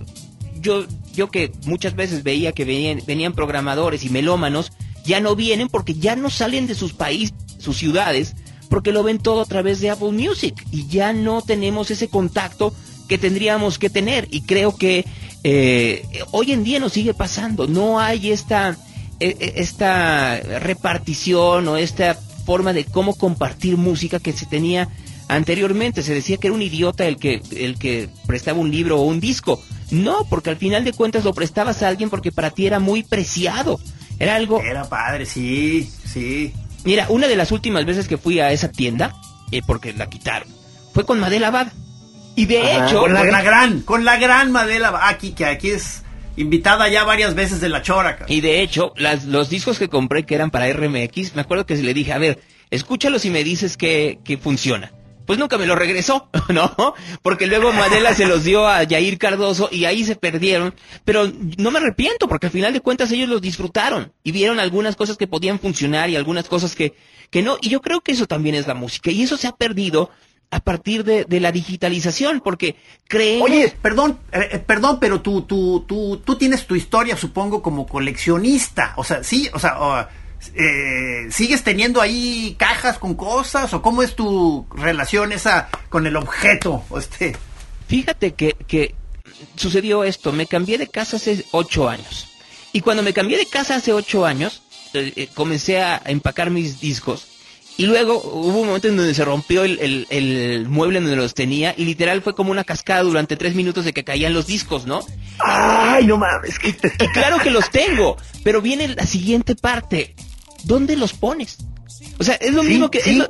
yo, 0.66 0.86
yo 1.14 1.30
que 1.30 1.52
muchas 1.66 1.96
veces 1.96 2.24
veía 2.24 2.52
que 2.52 2.66
venían, 2.66 3.02
venían 3.06 3.34
programadores 3.34 4.04
y 4.04 4.10
melómanos, 4.10 4.72
ya 5.06 5.20
no 5.20 5.36
vienen 5.36 5.70
porque 5.70 5.94
ya 5.94 6.16
no 6.16 6.30
salen 6.32 6.66
de 6.66 6.74
sus 6.74 6.94
países, 6.94 7.36
sus 7.60 7.78
ciudades, 7.78 8.36
porque 8.70 8.92
lo 8.92 9.04
ven 9.04 9.20
todo 9.20 9.42
a 9.42 9.46
través 9.46 9.80
de 9.80 9.92
Apple 9.92 10.12
Music 10.12 10.66
y 10.72 10.88
ya 10.88 11.14
no 11.14 11.44
tenemos 11.44 11.92
ese 11.92 12.08
contacto 12.08 12.74
que 13.08 13.20
tendríamos 13.20 13.78
que 13.78 13.92
tener. 13.92 14.28
Y 14.32 14.42
creo 14.42 14.76
que 14.76 15.06
eh, 15.44 16.04
hoy 16.32 16.52
en 16.52 16.64
día 16.64 16.80
nos 16.80 16.94
sigue 16.94 17.14
pasando, 17.14 17.68
no 17.68 18.00
hay 18.00 18.32
esta, 18.32 18.76
e, 19.20 19.38
e, 19.40 19.54
esta 19.58 20.40
repartición 20.40 21.68
o 21.68 21.78
esta 21.78 22.16
forma 22.16 22.74
de 22.74 22.86
cómo 22.86 23.14
compartir 23.14 23.78
música 23.78 24.20
que 24.20 24.34
se 24.34 24.48
tenía 24.48 24.90
anteriormente. 25.28 26.02
Se 26.02 26.16
decía 26.16 26.38
que 26.38 26.48
era 26.48 26.56
un 26.56 26.64
idiota 26.64 27.06
el 27.06 27.18
que, 27.18 27.42
el 27.56 27.78
que 27.78 28.10
prestaba 28.26 28.58
un 28.58 28.72
libro 28.72 29.00
o 29.00 29.04
un 29.04 29.20
disco. 29.20 29.62
No, 29.92 30.26
porque 30.30 30.50
al 30.50 30.58
final 30.58 30.84
de 30.84 30.94
cuentas 30.94 31.24
lo 31.24 31.34
prestabas 31.34 31.84
a 31.84 31.88
alguien 31.88 32.10
porque 32.10 32.32
para 32.32 32.52
ti 32.52 32.66
era 32.68 32.80
muy 32.80 33.04
preciado. 33.04 33.80
Era 34.20 34.36
algo... 34.36 34.62
Era 34.62 34.88
padre, 34.90 35.26
sí, 35.26 35.90
sí. 36.06 36.54
Mira, 36.84 37.08
una 37.10 37.28
de 37.28 37.36
las 37.36 37.52
últimas 37.52 37.86
veces 37.86 38.08
que 38.08 38.18
fui 38.18 38.40
a 38.40 38.52
esa 38.52 38.72
tienda, 38.72 39.14
eh, 39.52 39.62
porque 39.66 39.94
la 39.94 40.08
quitaron, 40.08 40.48
fue 40.94 41.06
con 41.06 41.20
Madela 41.20 41.48
Abad. 41.48 41.68
Y 42.36 42.46
de 42.46 42.76
hecho... 42.76 43.02
Con 43.02 43.14
la, 43.14 43.42
gran, 43.42 43.82
con 43.82 44.06
la 44.06 44.18
gran 44.18 44.52
Madela 44.52 44.90
Abad, 44.90 45.02
aquí, 45.10 45.32
que 45.32 45.46
aquí 45.46 45.70
es 45.70 46.04
invitada 46.38 46.88
ya 46.90 47.04
varias 47.04 47.36
veces 47.36 47.62
de 47.62 47.70
la 47.70 47.82
chora. 47.82 48.20
Y 48.28 48.42
de 48.42 48.62
hecho, 48.62 48.94
las, 48.98 49.26
los 49.26 49.50
discos 49.50 49.80
que 49.80 49.90
compré 49.90 50.26
que 50.26 50.36
eran 50.36 50.52
para 50.52 50.72
RMX, 50.72 51.36
me 51.36 51.42
acuerdo 51.42 51.66
que 51.66 51.76
le 51.76 51.94
dije, 51.94 52.14
a 52.14 52.18
ver, 52.18 52.40
escúchalos 52.72 53.26
y 53.26 53.30
me 53.30 53.44
dices 53.44 53.78
que, 53.78 54.20
que 54.24 54.38
funciona 54.38 54.92
pues 55.26 55.40
nunca 55.40 55.58
me 55.58 55.66
lo 55.66 55.76
regresó, 55.76 56.30
¿no? 56.50 56.96
Porque 57.22 57.48
luego 57.48 57.74
Madela 57.74 58.14
se 58.14 58.26
los 58.26 58.44
dio 58.44 58.68
a 58.68 58.86
Jair 58.86 59.18
Cardoso 59.18 59.70
y 59.72 59.86
ahí 59.86 60.04
se 60.04 60.16
perdieron. 60.16 60.74
Pero 61.04 61.32
no 61.58 61.72
me 61.72 61.80
arrepiento 61.80 62.28
porque 62.28 62.48
al 62.48 62.52
final 62.52 62.74
de 62.74 62.82
cuentas 62.82 63.12
ellos 63.12 63.30
los 63.30 63.42
disfrutaron 63.42 64.14
y 64.24 64.32
vieron 64.32 64.60
algunas 64.60 64.96
cosas 64.96 65.18
que 65.18 65.28
podían 65.28 65.60
funcionar 65.60 66.10
y 66.10 66.16
algunas 66.16 66.48
cosas 66.48 66.76
que, 66.76 66.96
que 67.30 67.42
no. 67.42 67.58
Y 67.62 67.70
yo 67.70 67.82
creo 67.82 68.02
que 68.02 68.12
eso 68.12 68.28
también 68.28 68.56
es 68.56 68.68
la 68.68 68.74
música 68.74 69.12
y 69.12 69.24
eso 69.24 69.38
se 69.38 69.48
ha 69.48 69.56
perdido 69.56 70.10
a 70.52 70.60
partir 70.60 71.04
de, 71.04 71.26
de 71.26 71.40
la 71.40 71.52
digitalización 71.52 72.40
porque 72.40 72.76
creemos... 73.08 73.50
Oye, 73.50 73.74
perdón, 73.82 74.20
eh, 74.32 74.50
eh, 74.52 74.60
perdón, 74.60 75.00
pero 75.00 75.22
tú, 75.22 75.42
tú, 75.42 75.84
tú, 75.88 76.22
tú 76.24 76.36
tienes 76.36 76.66
tu 76.66 76.76
historia, 76.76 77.18
supongo, 77.18 77.62
como 77.62 77.88
coleccionista. 77.88 78.94
O 78.98 79.04
sea, 79.04 79.24
sí, 79.24 79.50
o 79.54 79.60
sea... 79.60 80.10
Eh, 80.56 81.28
¿sigues 81.32 81.64
teniendo 81.64 82.02
ahí 82.02 82.56
cajas 82.60 83.00
con 83.00 83.16
cosas 83.16 83.74
o 83.74 83.82
cómo 83.82 84.04
es 84.04 84.16
tu 84.16 84.68
relación 84.76 85.32
esa 85.32 85.70
con 85.90 86.06
el 86.06 86.16
objeto? 86.16 86.84
Este? 86.98 87.36
Fíjate 87.88 88.34
que, 88.34 88.56
que 88.68 88.96
sucedió 89.56 90.04
esto, 90.04 90.32
me 90.32 90.48
cambié 90.48 90.78
de 90.78 90.88
casa 90.88 91.18
hace 91.18 91.46
ocho 91.52 91.90
años. 91.90 92.28
Y 92.74 92.82
cuando 92.82 93.04
me 93.04 93.14
cambié 93.14 93.38
de 93.38 93.46
casa 93.46 93.76
hace 93.76 93.94
ocho 93.94 94.26
años, 94.26 94.62
eh, 94.94 95.14
eh, 95.16 95.28
comencé 95.34 95.80
a 95.80 96.02
empacar 96.06 96.50
mis 96.50 96.80
discos. 96.80 97.28
Y 97.78 97.88
luego 97.88 98.22
hubo 98.22 98.60
un 98.60 98.68
momento 98.68 98.88
en 98.88 98.96
donde 98.96 99.14
se 99.14 99.26
rompió 99.26 99.66
el, 99.66 100.08
el, 100.10 100.68
mueble 100.70 101.02
donde 101.02 101.18
los 101.18 101.34
tenía 101.34 101.74
y 101.76 101.84
literal 101.84 102.22
fue 102.22 102.34
como 102.34 102.52
una 102.52 102.64
cascada 102.64 103.04
durante 103.04 103.36
tres 103.36 103.54
minutos 103.54 103.84
de 103.84 103.92
que 103.92 104.06
caían 104.06 104.34
los 104.34 104.48
discos, 104.48 104.86
¿no? 104.86 105.06
¡Ay, 105.40 106.06
no 106.06 106.18
mames! 106.18 106.56
y 106.64 106.72
claro 107.10 107.38
que 107.40 107.52
los 107.52 107.70
tengo, 107.72 108.16
pero 108.44 108.62
viene 108.62 108.88
la 108.88 109.06
siguiente 109.06 109.56
parte. 109.56 110.16
¿Dónde 110.66 110.96
los 110.96 111.14
pones? 111.14 111.58
O 112.18 112.24
sea, 112.24 112.36
es 112.36 112.54
lo 112.54 112.64
mismo 112.64 112.90
que 112.90 113.00
es, 113.00 113.16
lo, 113.16 113.28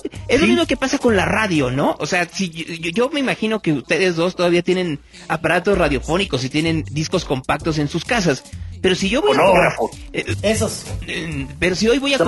mismo 0.47 0.65
que 0.65 0.77
pasa 0.77 0.97
con 0.97 1.15
la 1.15 1.25
radio, 1.25 1.71
¿no? 1.71 1.95
O 1.99 2.05
sea, 2.05 2.27
si 2.31 2.49
yo, 2.49 3.09
me 3.09 3.19
imagino 3.19 3.61
que 3.61 3.73
ustedes 3.73 4.15
dos 4.15 4.35
todavía 4.35 4.61
tienen 4.61 4.99
aparatos 5.27 5.77
radiofónicos 5.77 6.43
y 6.43 6.49
tienen 6.49 6.83
discos 6.91 7.25
compactos 7.25 7.79
en 7.79 7.87
sus 7.87 8.05
casas, 8.05 8.43
pero 8.81 8.95
si 8.95 9.09
yo 9.09 9.21
voy 9.21 9.37
a 9.37 9.75
eh, 10.13 10.35
esos 10.43 10.85
eh, 11.07 11.47
pero 11.59 11.75
si 11.75 11.87
hoy 11.87 11.97
voy 11.97 12.13
a 12.13 12.19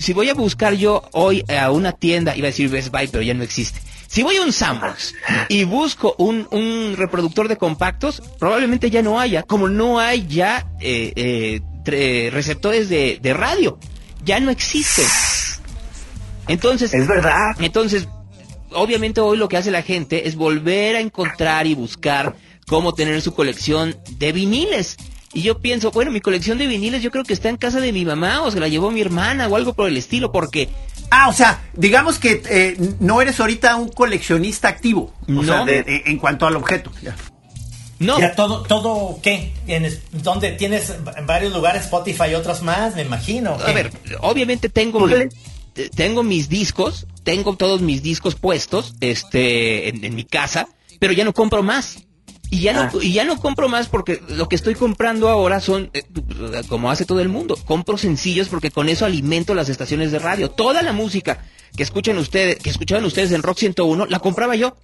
si 0.00 0.12
voy 0.12 0.28
a 0.28 0.34
buscar 0.34 0.74
yo 0.74 1.02
hoy 1.12 1.44
a 1.48 1.70
una 1.70 1.92
tienda 1.92 2.36
iba 2.36 2.48
a 2.48 2.50
decir 2.50 2.68
Best 2.68 2.90
Buy, 2.90 3.06
pero 3.08 3.22
ya 3.22 3.34
no 3.34 3.42
existe. 3.44 3.80
Si 4.08 4.22
voy 4.22 4.36
a 4.36 4.42
un 4.42 4.52
Sandbox 4.52 5.14
y 5.48 5.64
busco 5.64 6.14
un, 6.18 6.46
un 6.50 6.96
reproductor 6.98 7.48
de 7.48 7.56
compactos, 7.56 8.22
probablemente 8.38 8.90
ya 8.90 9.00
no 9.00 9.18
haya, 9.18 9.42
como 9.42 9.68
no 9.70 10.00
hay 10.00 10.26
ya 10.26 10.68
eh, 10.80 11.62
receptores 12.30 12.90
de, 12.90 13.18
de 13.22 13.32
radio 13.32 13.78
ya 14.24 14.40
no 14.40 14.50
existe. 14.50 15.02
Entonces, 16.48 16.92
es 16.94 17.06
verdad. 17.06 17.56
Entonces, 17.60 18.08
obviamente 18.70 19.20
hoy 19.20 19.38
lo 19.38 19.48
que 19.48 19.56
hace 19.56 19.70
la 19.70 19.82
gente 19.82 20.28
es 20.28 20.36
volver 20.36 20.96
a 20.96 21.00
encontrar 21.00 21.66
y 21.66 21.74
buscar 21.74 22.36
cómo 22.66 22.94
tener 22.94 23.20
su 23.22 23.34
colección 23.34 23.96
de 24.18 24.32
viniles. 24.32 24.96
Y 25.34 25.42
yo 25.42 25.60
pienso, 25.60 25.90
bueno, 25.92 26.10
mi 26.10 26.20
colección 26.20 26.58
de 26.58 26.66
viniles 26.66 27.02
yo 27.02 27.10
creo 27.10 27.24
que 27.24 27.32
está 27.32 27.48
en 27.48 27.56
casa 27.56 27.80
de 27.80 27.92
mi 27.92 28.04
mamá 28.04 28.42
o 28.42 28.50
se 28.50 28.60
la 28.60 28.68
llevó 28.68 28.90
mi 28.90 29.00
hermana 29.00 29.48
o 29.48 29.56
algo 29.56 29.72
por 29.72 29.88
el 29.88 29.96
estilo, 29.96 30.30
porque... 30.30 30.68
Ah, 31.10 31.28
o 31.28 31.32
sea, 31.32 31.62
digamos 31.74 32.18
que 32.18 32.42
eh, 32.48 32.76
no 33.00 33.20
eres 33.20 33.38
ahorita 33.40 33.76
un 33.76 33.88
coleccionista 33.88 34.68
activo, 34.68 35.14
o 35.28 35.44
sea, 35.44 35.64
en 35.66 36.18
cuanto 36.18 36.46
al 36.46 36.56
objeto. 36.56 36.90
No. 38.02 38.18
Ya 38.18 38.34
todo, 38.34 38.62
todo, 38.62 39.20
¿qué? 39.22 39.52
¿Dónde 40.12 40.52
tienes 40.52 40.94
en 41.16 41.26
varios 41.26 41.52
lugares 41.52 41.84
Spotify 41.84 42.30
y 42.32 42.34
otros 42.34 42.62
más? 42.62 42.96
Me 42.96 43.02
imagino. 43.02 43.56
A 43.64 43.72
ver, 43.72 43.92
obviamente 44.20 44.68
tengo, 44.68 45.08
tengo 45.94 46.22
mis 46.22 46.48
discos, 46.48 47.06
tengo 47.22 47.56
todos 47.56 47.80
mis 47.80 48.02
discos 48.02 48.34
puestos, 48.34 48.94
este, 49.00 49.88
en, 49.88 50.14
mi 50.14 50.24
casa, 50.24 50.68
pero 50.98 51.12
ya 51.12 51.24
no 51.24 51.32
compro 51.32 51.62
más. 51.62 51.98
Y 52.50 52.60
ya, 52.60 52.74
no, 52.74 52.80
ah. 52.82 52.90
y 53.00 53.12
ya 53.12 53.24
no 53.24 53.38
compro 53.40 53.70
más 53.70 53.88
porque 53.88 54.20
lo 54.28 54.46
que 54.46 54.56
estoy 54.56 54.74
comprando 54.74 55.30
ahora 55.30 55.58
son, 55.60 55.90
eh, 55.94 56.02
como 56.68 56.90
hace 56.90 57.06
todo 57.06 57.20
el 57.20 57.30
mundo, 57.30 57.56
compro 57.64 57.96
sencillos 57.96 58.48
porque 58.48 58.70
con 58.70 58.90
eso 58.90 59.06
alimento 59.06 59.54
las 59.54 59.70
estaciones 59.70 60.12
de 60.12 60.18
radio. 60.18 60.50
Toda 60.50 60.82
la 60.82 60.92
música 60.92 61.46
que 61.74 61.82
escuchan 61.82 62.18
ustedes, 62.18 62.58
que 62.58 62.68
escuchaban 62.68 63.06
ustedes 63.06 63.32
en 63.32 63.42
Rock 63.42 63.58
101, 63.58 64.04
la 64.04 64.18
compraba 64.18 64.54
yo. 64.54 64.76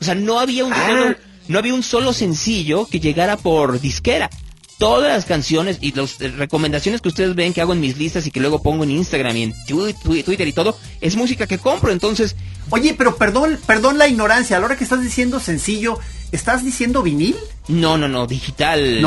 O 0.00 0.04
sea, 0.04 0.14
no 0.14 0.40
había 0.40 0.64
un 0.64 0.72
ah 0.72 1.14
no 1.50 1.58
había 1.58 1.74
un 1.74 1.82
solo 1.82 2.12
sencillo 2.12 2.86
que 2.86 3.00
llegara 3.00 3.36
por 3.36 3.80
disquera. 3.80 4.30
Todas 4.78 5.12
las 5.12 5.26
canciones 5.26 5.76
y 5.82 5.92
las 5.92 6.18
recomendaciones 6.18 7.02
que 7.02 7.08
ustedes 7.08 7.34
ven 7.34 7.52
que 7.52 7.60
hago 7.60 7.74
en 7.74 7.80
mis 7.80 7.98
listas 7.98 8.26
y 8.26 8.30
que 8.30 8.40
luego 8.40 8.62
pongo 8.62 8.84
en 8.84 8.92
Instagram 8.92 9.36
y 9.36 9.42
en 9.42 9.54
Twitter 9.66 10.48
y 10.48 10.52
todo, 10.54 10.78
es 11.02 11.16
música 11.16 11.46
que 11.46 11.58
compro. 11.58 11.92
Entonces, 11.92 12.34
Oye, 12.70 12.94
pero 12.94 13.16
perdón, 13.16 13.58
perdón 13.66 13.98
la 13.98 14.06
ignorancia. 14.06 14.56
A 14.56 14.60
la 14.60 14.66
hora 14.66 14.76
que 14.76 14.84
estás 14.84 15.02
diciendo 15.02 15.40
sencillo, 15.40 15.98
¿estás 16.30 16.64
diciendo 16.64 17.02
vinil? 17.02 17.36
No, 17.68 17.98
no, 17.98 18.08
no, 18.08 18.26
digital. 18.26 19.02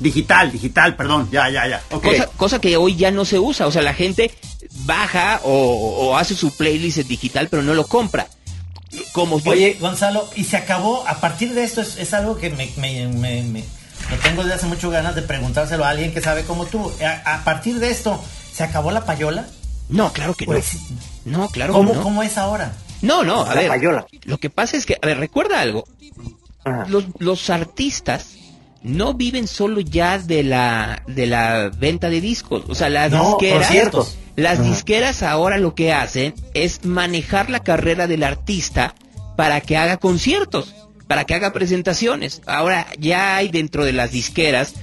digital, 0.00 0.50
digital, 0.50 0.96
perdón. 0.96 1.28
Ya, 1.30 1.50
ya, 1.50 1.68
ya. 1.68 1.82
Cosa, 1.90 2.26
cosa, 2.36 2.60
que 2.60 2.76
hoy 2.76 2.96
ya 2.96 3.10
no 3.10 3.24
se 3.24 3.38
usa. 3.38 3.66
O 3.66 3.70
sea, 3.70 3.82
la 3.82 3.94
gente 3.94 4.32
baja 4.86 5.40
o, 5.44 6.16
hace 6.16 6.34
su 6.34 6.56
playlist 6.56 6.98
digital, 7.00 7.48
pero 7.48 7.62
no 7.62 7.74
lo 7.74 7.86
compra. 7.86 8.26
Como 9.12 9.36
Oye, 9.44 9.76
Gonzalo, 9.78 10.28
y 10.36 10.44
se 10.44 10.56
acabó, 10.56 11.06
a 11.06 11.20
partir 11.20 11.52
de 11.52 11.64
esto 11.64 11.82
es, 11.82 12.14
algo 12.14 12.38
que 12.38 12.48
me, 12.48 12.70
me, 12.78 13.64
tengo 14.22 14.42
desde 14.42 14.54
hace 14.54 14.66
mucho 14.66 14.90
ganas 14.90 15.14
de 15.14 15.22
preguntárselo 15.22 15.84
a 15.84 15.90
alguien 15.90 16.14
que 16.14 16.22
sabe 16.22 16.44
como 16.44 16.64
tú. 16.64 16.90
A, 17.24 17.44
partir 17.44 17.78
de 17.78 17.90
esto, 17.90 18.22
¿se 18.52 18.64
acabó 18.64 18.90
la 18.90 19.04
payola? 19.04 19.46
No, 19.90 20.12
claro 20.12 20.34
que 20.34 20.46
no. 20.46 20.52
Pues, 20.52 20.76
no, 21.26 21.48
claro 21.50 21.74
¿Cómo, 21.74 21.90
que 21.90 21.96
no. 21.98 22.02
¿Cómo 22.02 22.22
es 22.22 22.38
ahora? 22.38 22.72
No, 23.02 23.22
no, 23.22 23.42
a 23.42 23.54
ver. 23.54 23.70
Lo 24.24 24.38
que 24.38 24.48
pasa 24.48 24.78
es 24.78 24.86
que, 24.86 24.96
a 25.00 25.06
ver, 25.06 25.18
recuerda 25.18 25.60
algo. 25.60 25.84
Los, 26.88 27.04
los 27.18 27.50
artistas 27.50 28.36
no 28.82 29.14
viven 29.14 29.46
solo 29.46 29.80
ya 29.80 30.18
de 30.18 30.42
la 30.42 31.02
de 31.06 31.26
la 31.26 31.70
venta 31.76 32.08
de 32.08 32.20
discos, 32.20 32.64
o 32.68 32.74
sea, 32.74 32.88
las 32.88 33.12
disqueras 33.12 34.16
las 34.34 34.64
disqueras 34.64 35.22
ahora 35.22 35.58
lo 35.58 35.74
que 35.74 35.92
hacen 35.92 36.34
es 36.54 36.84
manejar 36.84 37.50
la 37.50 37.60
carrera 37.60 38.06
del 38.06 38.22
artista 38.22 38.94
para 39.36 39.60
que 39.60 39.76
haga 39.76 39.96
conciertos, 39.96 40.74
para 41.06 41.24
que 41.24 41.34
haga 41.34 41.52
presentaciones. 41.52 42.42
Ahora 42.46 42.86
ya 42.98 43.36
hay 43.36 43.48
dentro 43.48 43.84
de 43.84 43.92
las 43.92 44.12
disqueras 44.12 44.74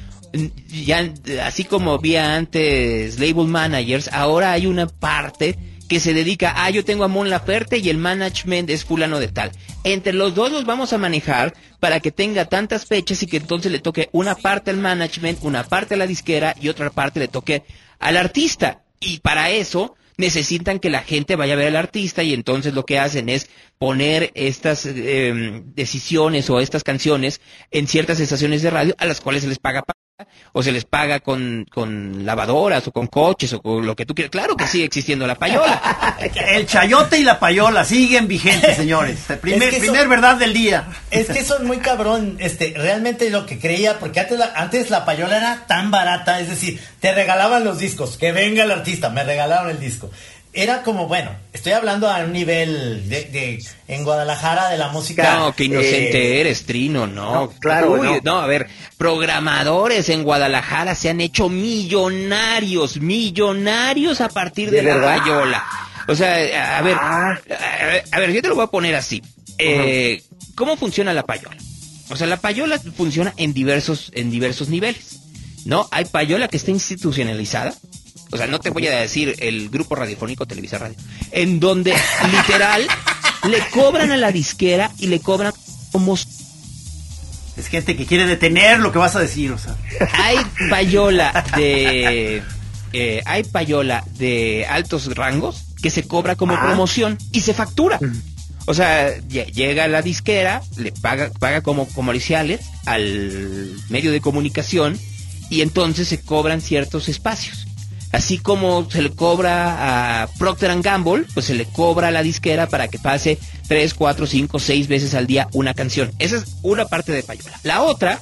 ya 0.67 1.11
así 1.43 1.63
como 1.63 1.93
había 1.93 2.35
antes 2.35 3.19
label 3.19 3.47
managers, 3.47 4.09
ahora 4.11 4.51
hay 4.51 4.67
una 4.67 4.87
parte 4.87 5.57
que 5.87 5.99
se 5.99 6.13
dedica, 6.13 6.53
ah, 6.55 6.69
yo 6.69 6.85
tengo 6.85 7.03
a 7.03 7.07
Mon 7.07 7.31
Laferte 7.31 7.79
y 7.79 7.89
el 7.89 7.97
management 7.97 8.69
es 8.69 8.85
fulano 8.85 9.19
de 9.19 9.27
tal. 9.27 9.51
Entre 9.83 10.13
los 10.13 10.35
dos 10.35 10.51
los 10.51 10.65
vamos 10.65 10.93
a 10.93 10.99
manejar 10.99 11.55
para 11.79 11.99
que 11.99 12.11
tenga 12.11 12.45
tantas 12.45 12.85
fechas 12.85 13.23
y 13.23 13.27
que 13.27 13.37
entonces 13.37 13.71
le 13.71 13.79
toque 13.79 14.07
una 14.11 14.35
parte 14.35 14.69
al 14.69 14.77
management, 14.77 15.39
una 15.41 15.63
parte 15.63 15.95
a 15.95 15.97
la 15.97 16.05
disquera 16.05 16.55
y 16.61 16.69
otra 16.69 16.91
parte 16.91 17.19
le 17.19 17.27
toque 17.27 17.63
al 17.97 18.17
artista. 18.17 18.83
Y 18.99 19.19
para 19.21 19.49
eso 19.49 19.95
necesitan 20.19 20.79
que 20.79 20.89
la 20.89 21.01
gente 21.01 21.37
vaya 21.37 21.53
a 21.53 21.57
ver 21.57 21.69
al 21.69 21.77
artista 21.77 22.23
y 22.23 22.33
entonces 22.33 22.73
lo 22.73 22.85
que 22.85 22.99
hacen 22.99 23.29
es 23.29 23.49
poner 23.77 24.31
estas 24.35 24.85
em, 24.85 25.73
decisiones 25.73 26.49
o 26.49 26.59
estas 26.59 26.83
canciones 26.83 27.39
en 27.71 27.87
ciertas 27.87 28.19
estaciones 28.19 28.61
de 28.61 28.69
radio 28.69 28.95
a 28.97 29.05
las 29.05 29.21
cuales 29.21 29.43
se 29.43 29.47
les 29.47 29.59
paga 29.59 29.81
o 30.53 30.63
se 30.63 30.71
les 30.71 30.85
paga 30.85 31.19
con, 31.19 31.65
con 31.71 32.25
lavadoras 32.25 32.87
o 32.87 32.91
con 32.91 33.07
coches 33.07 33.53
o 33.53 33.61
con 33.61 33.85
lo 33.85 33.95
que 33.95 34.05
tú 34.05 34.13
quieras. 34.13 34.31
Claro 34.31 34.55
que 34.55 34.67
sigue 34.67 34.85
existiendo 34.85 35.25
la 35.27 35.35
payola. 35.35 36.17
El 36.53 36.65
chayote 36.65 37.19
y 37.19 37.23
la 37.23 37.39
payola 37.39 37.83
siguen 37.85 38.27
vigentes, 38.27 38.75
señores. 38.77 39.19
primer, 39.41 39.77
primer 39.79 40.07
verdad 40.07 40.35
del 40.37 40.53
día. 40.53 40.87
Es 41.11 41.27
que 41.27 41.43
son 41.43 41.65
muy 41.65 41.77
cabrón. 41.77 42.37
Este, 42.39 42.73
realmente 42.75 43.29
lo 43.29 43.45
que 43.45 43.59
creía, 43.59 43.99
porque 43.99 44.19
antes 44.19 44.37
la, 44.37 44.53
antes 44.55 44.89
la 44.89 45.05
payola 45.05 45.37
era 45.37 45.65
tan 45.67 45.91
barata, 45.91 46.39
es 46.39 46.49
decir, 46.49 46.79
te 46.99 47.13
regalaban 47.13 47.63
los 47.63 47.79
discos, 47.79 48.17
que 48.17 48.31
venga 48.31 48.63
el 48.63 48.71
artista, 48.71 49.09
me 49.09 49.23
regalaron 49.23 49.69
el 49.69 49.79
disco 49.79 50.09
era 50.51 50.81
como, 50.81 51.07
bueno, 51.07 51.31
estoy 51.53 51.73
hablando 51.73 52.09
a 52.09 52.23
un 52.23 52.33
nivel 52.33 53.07
de, 53.07 53.63
en 53.87 54.03
Guadalajara 54.03 54.69
de 54.69 54.77
la 54.77 54.89
música. 54.89 55.35
No, 55.35 55.53
qué 55.53 55.65
inocente 55.65 56.37
eh, 56.37 56.41
eres, 56.41 56.65
Trino, 56.65 57.05
no. 57.05 57.53
claro, 57.59 58.01
no. 58.23 58.39
a 58.39 58.47
ver, 58.47 58.67
programadores 58.97 60.09
en 60.09 60.23
Guadalajara 60.23 60.95
se 60.95 61.09
han 61.09 61.21
hecho 61.21 61.49
millonarios, 61.49 62.99
millonarios 62.99 64.21
a 64.21 64.29
partir 64.29 64.71
de, 64.71 64.81
la 64.81 64.99
payola. 64.99 65.63
O 66.07 66.15
sea, 66.15 66.77
a 66.77 66.81
ver, 66.81 66.97
ah. 66.99 67.39
a, 68.11 68.19
ver, 68.19 68.31
yo 68.31 68.41
te 68.41 68.47
lo 68.47 68.55
voy 68.55 68.63
a 68.63 68.67
poner 68.67 68.95
así. 68.95 69.21
Eh, 69.59 70.23
¿Cómo 70.55 70.77
funciona 70.77 71.13
la 71.13 71.23
payola? 71.23 71.57
O 72.09 72.15
sea, 72.15 72.25
la 72.25 72.37
payola 72.37 72.79
funciona 72.79 73.33
en 73.37 73.53
diversos, 73.53 74.11
en 74.15 74.31
diversos 74.31 74.69
niveles. 74.69 75.19
¿No? 75.65 75.87
Hay 75.91 76.05
payola 76.05 76.47
que 76.47 76.57
está 76.57 76.71
institucionalizada, 76.71 77.75
o 78.31 78.37
sea, 78.37 78.47
no 78.47 78.59
te 78.59 78.69
voy 78.69 78.87
a 78.87 78.99
decir 78.99 79.35
el 79.39 79.69
grupo 79.69 79.95
radiofónico 79.95 80.45
Televisa 80.45 80.77
Radio, 80.77 80.95
en 81.31 81.59
donde 81.59 81.95
literal 82.31 82.87
le 83.49 83.59
cobran 83.71 84.11
a 84.11 84.17
la 84.17 84.31
disquera 84.31 84.91
y 84.99 85.07
le 85.07 85.19
cobran 85.19 85.53
como... 85.91 86.13
Es 86.13 87.67
gente 87.67 87.97
que 87.97 88.05
quiere 88.05 88.25
detener 88.25 88.79
lo 88.79 88.91
que 88.91 88.99
vas 88.99 89.15
a 89.15 89.19
decir, 89.19 89.51
o 89.51 89.57
sea. 89.57 89.75
Hay 90.13 90.37
payola 90.69 91.45
de... 91.55 92.43
Eh, 92.91 93.21
hay 93.25 93.43
payola 93.43 94.03
de 94.17 94.65
altos 94.67 95.13
rangos 95.15 95.65
que 95.81 95.91
se 95.91 96.07
cobra 96.07 96.35
como 96.35 96.55
ah. 96.55 96.61
promoción 96.61 97.17
y 97.31 97.41
se 97.41 97.53
factura. 97.53 97.99
O 98.65 98.73
sea, 98.73 99.17
llega 99.27 99.87
la 99.87 100.01
disquera, 100.01 100.61
le 100.77 100.91
paga, 100.91 101.31
paga 101.39 101.61
como 101.61 101.87
comerciales 101.87 102.61
al 102.85 103.71
medio 103.89 104.11
de 104.11 104.21
comunicación 104.21 104.99
y 105.49 105.61
entonces 105.61 106.07
se 106.07 106.21
cobran 106.21 106.61
ciertos 106.61 107.09
espacios. 107.09 107.68
Así 108.11 108.39
como 108.39 108.89
se 108.89 109.03
le 109.03 109.11
cobra 109.11 110.23
a 110.23 110.27
Procter 110.39 110.81
Gamble, 110.81 111.25
pues 111.33 111.45
se 111.45 111.53
le 111.53 111.65
cobra 111.65 112.07
a 112.07 112.11
la 112.11 112.23
disquera 112.23 112.67
para 112.67 112.87
que 112.87 112.97
pase 112.97 113.37
3, 113.67 113.93
4, 113.93 114.25
5, 114.25 114.59
6 114.59 114.87
veces 114.87 115.13
al 115.13 115.27
día 115.27 115.47
una 115.53 115.75
canción. 115.75 116.11
Esa 116.17 116.37
es 116.37 116.45
una 116.63 116.85
parte 116.85 117.11
de 117.11 117.21
Payola. 117.21 117.59
La 117.63 117.83
otra 117.83 118.21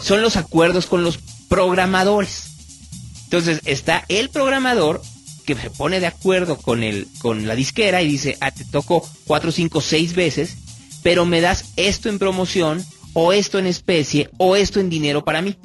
son 0.00 0.22
los 0.22 0.36
acuerdos 0.36 0.86
con 0.86 1.04
los 1.04 1.18
programadores. 1.48 2.50
Entonces 3.24 3.60
está 3.64 4.04
el 4.08 4.30
programador 4.30 5.02
que 5.46 5.54
se 5.54 5.70
pone 5.70 6.00
de 6.00 6.06
acuerdo 6.06 6.58
con, 6.58 6.82
el, 6.82 7.06
con 7.20 7.46
la 7.46 7.54
disquera 7.54 8.02
y 8.02 8.08
dice, 8.08 8.36
ah, 8.40 8.50
te 8.50 8.64
toco 8.64 9.08
4, 9.26 9.52
5, 9.52 9.80
6 9.80 10.14
veces, 10.14 10.56
pero 11.02 11.24
me 11.24 11.40
das 11.40 11.72
esto 11.76 12.08
en 12.08 12.18
promoción, 12.18 12.84
o 13.14 13.32
esto 13.32 13.58
en 13.58 13.66
especie, 13.66 14.30
o 14.36 14.56
esto 14.56 14.80
en 14.80 14.90
dinero 14.90 15.24
para 15.24 15.42
mí. 15.42 15.56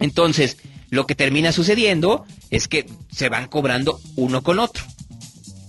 Entonces, 0.00 0.56
lo 0.90 1.06
que 1.06 1.14
termina 1.14 1.52
sucediendo 1.52 2.24
es 2.54 2.68
que 2.68 2.86
se 3.10 3.28
van 3.28 3.48
cobrando 3.48 4.00
uno 4.14 4.42
con 4.42 4.60
otro. 4.60 4.84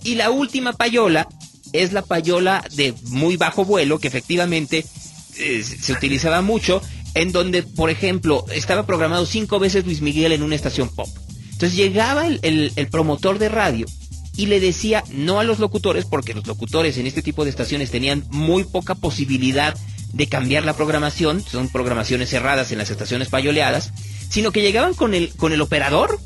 Y 0.04 0.14
la 0.14 0.30
última 0.30 0.72
payola 0.72 1.28
es 1.72 1.92
la 1.92 2.02
payola 2.02 2.64
de 2.74 2.94
muy 3.06 3.36
bajo 3.36 3.64
vuelo, 3.64 3.98
que 3.98 4.06
efectivamente 4.06 4.86
eh, 5.36 5.64
se 5.64 5.92
utilizaba 5.92 6.42
mucho, 6.42 6.80
en 7.14 7.32
donde, 7.32 7.64
por 7.64 7.90
ejemplo, 7.90 8.44
estaba 8.52 8.86
programado 8.86 9.26
cinco 9.26 9.58
veces 9.58 9.84
Luis 9.84 10.00
Miguel 10.00 10.30
en 10.30 10.44
una 10.44 10.54
estación 10.54 10.88
pop. 10.88 11.08
Entonces 11.50 11.74
llegaba 11.76 12.26
el, 12.28 12.72
el 12.76 12.88
promotor 12.88 13.40
de 13.40 13.48
radio 13.48 13.86
y 14.36 14.46
le 14.46 14.60
decía 14.60 15.02
no 15.10 15.40
a 15.40 15.44
los 15.44 15.58
locutores, 15.58 16.04
porque 16.04 16.34
los 16.34 16.46
locutores 16.46 16.98
en 16.98 17.08
este 17.08 17.22
tipo 17.22 17.42
de 17.42 17.50
estaciones 17.50 17.90
tenían 17.90 18.24
muy 18.30 18.62
poca 18.62 18.94
posibilidad 18.94 19.76
de 20.12 20.28
cambiar 20.28 20.64
la 20.64 20.76
programación, 20.76 21.42
son 21.42 21.68
programaciones 21.68 22.30
cerradas 22.30 22.70
en 22.70 22.78
las 22.78 22.90
estaciones 22.90 23.28
payoleadas, 23.28 23.92
sino 24.30 24.52
que 24.52 24.62
llegaban 24.62 24.94
con 24.94 25.14
el, 25.14 25.34
con 25.34 25.52
el 25.52 25.60
operador 25.60 26.20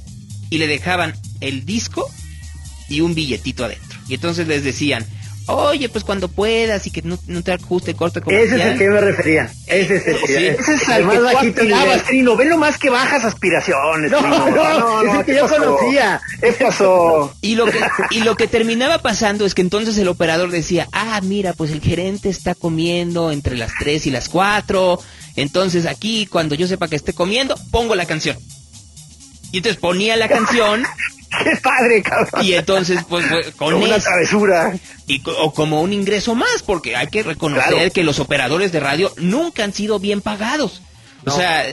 y 0.50 0.58
le 0.58 0.66
dejaban 0.66 1.14
el 1.40 1.64
disco 1.64 2.10
y 2.88 3.00
un 3.00 3.14
billetito 3.14 3.64
adentro. 3.64 3.98
Y 4.08 4.14
entonces 4.14 4.48
les 4.48 4.64
decían, 4.64 5.06
oye, 5.46 5.88
pues 5.88 6.04
cuando 6.04 6.28
puedas 6.28 6.86
y 6.86 6.90
que 6.90 7.02
no, 7.02 7.16
te 7.42 7.52
ajuste 7.52 7.94
corte 7.94 8.20
Ese 8.26 8.56
es 8.56 8.62
el 8.62 8.78
que 8.78 8.88
me 8.88 9.00
refería. 9.00 9.50
Ese 9.66 9.96
es 9.96 10.06
el 10.06 10.16
que 10.22 10.48
Ese 10.48 10.74
es 10.74 10.88
el 10.88 11.04
más 11.04 11.22
bajito 11.22 11.62
Trino. 12.06 12.36
Ve 12.36 12.56
más 12.56 12.78
que 12.78 12.90
bajas 12.90 13.24
aspiraciones, 13.24 14.10
no, 14.12 14.20
No, 14.20 14.50
no, 14.50 15.02
no, 15.02 15.20
es 15.20 15.26
que 15.26 15.34
yo 15.36 15.48
conocía. 15.48 16.20
¿Qué 16.40 16.52
pasó? 16.52 17.34
Y 17.42 17.54
lo, 17.54 17.66
que, 17.66 17.78
y 18.10 18.20
lo 18.20 18.36
que 18.36 18.46
terminaba 18.46 18.98
pasando 18.98 19.46
es 19.46 19.54
que 19.54 19.62
entonces 19.62 19.96
el 19.98 20.08
operador 20.08 20.50
decía, 20.50 20.88
ah, 20.92 21.20
mira, 21.22 21.52
pues 21.52 21.70
el 21.70 21.80
gerente 21.80 22.28
está 22.28 22.54
comiendo 22.54 23.32
entre 23.32 23.56
las 23.56 23.72
3 23.78 24.06
y 24.06 24.10
las 24.10 24.28
4. 24.28 25.00
Entonces 25.36 25.86
aquí, 25.86 26.26
cuando 26.26 26.54
yo 26.54 26.66
sepa 26.66 26.88
que 26.88 26.96
esté 26.96 27.12
comiendo, 27.12 27.56
pongo 27.70 27.94
la 27.94 28.06
canción. 28.06 28.36
Y 29.52 29.58
entonces 29.58 29.80
ponía 29.80 30.16
la 30.16 30.28
canción 30.28 30.84
¡Qué 31.44 31.56
padre, 31.62 32.02
cabrón! 32.02 32.44
Y 32.44 32.54
entonces, 32.54 33.00
pues, 33.08 33.24
con 33.56 33.74
una 33.74 33.98
travesura. 33.98 34.74
Y, 35.06 35.22
o 35.38 35.52
como 35.52 35.80
un 35.80 35.92
ingreso 35.92 36.34
más, 36.34 36.62
porque 36.64 36.96
hay 36.96 37.06
que 37.06 37.22
reconocer 37.22 37.92
que 37.92 38.04
los 38.04 38.18
operadores 38.18 38.72
de 38.72 38.80
radio 38.80 39.12
nunca 39.16 39.64
han 39.64 39.72
sido 39.72 39.98
bien 39.98 40.20
pagados. 40.20 40.82
o 41.24 41.30
sea, 41.30 41.64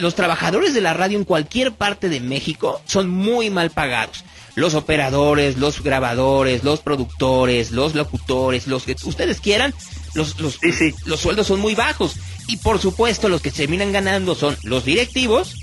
los 0.00 0.14
trabajadores 0.14 0.74
de 0.74 0.80
la 0.80 0.94
radio 0.94 1.18
en 1.18 1.24
cualquier 1.24 1.72
parte 1.72 2.08
de 2.08 2.20
México 2.20 2.80
son 2.84 3.10
muy 3.10 3.50
mal 3.50 3.70
pagados. 3.70 4.24
Los 4.54 4.74
operadores, 4.74 5.56
los 5.58 5.82
grabadores, 5.82 6.64
los 6.64 6.80
productores, 6.80 7.70
los 7.70 7.94
locutores, 7.94 8.66
los 8.66 8.82
que 8.84 8.96
ustedes 9.04 9.40
quieran, 9.40 9.72
los, 10.14 10.38
los, 10.40 10.58
los 11.04 11.20
sueldos 11.20 11.46
son 11.46 11.60
muy 11.60 11.74
bajos. 11.74 12.16
Y 12.48 12.56
por 12.58 12.80
supuesto, 12.80 13.28
los 13.28 13.42
que 13.42 13.52
terminan 13.52 13.92
ganando 13.92 14.34
son 14.34 14.56
los 14.64 14.84
directivos 14.84 15.54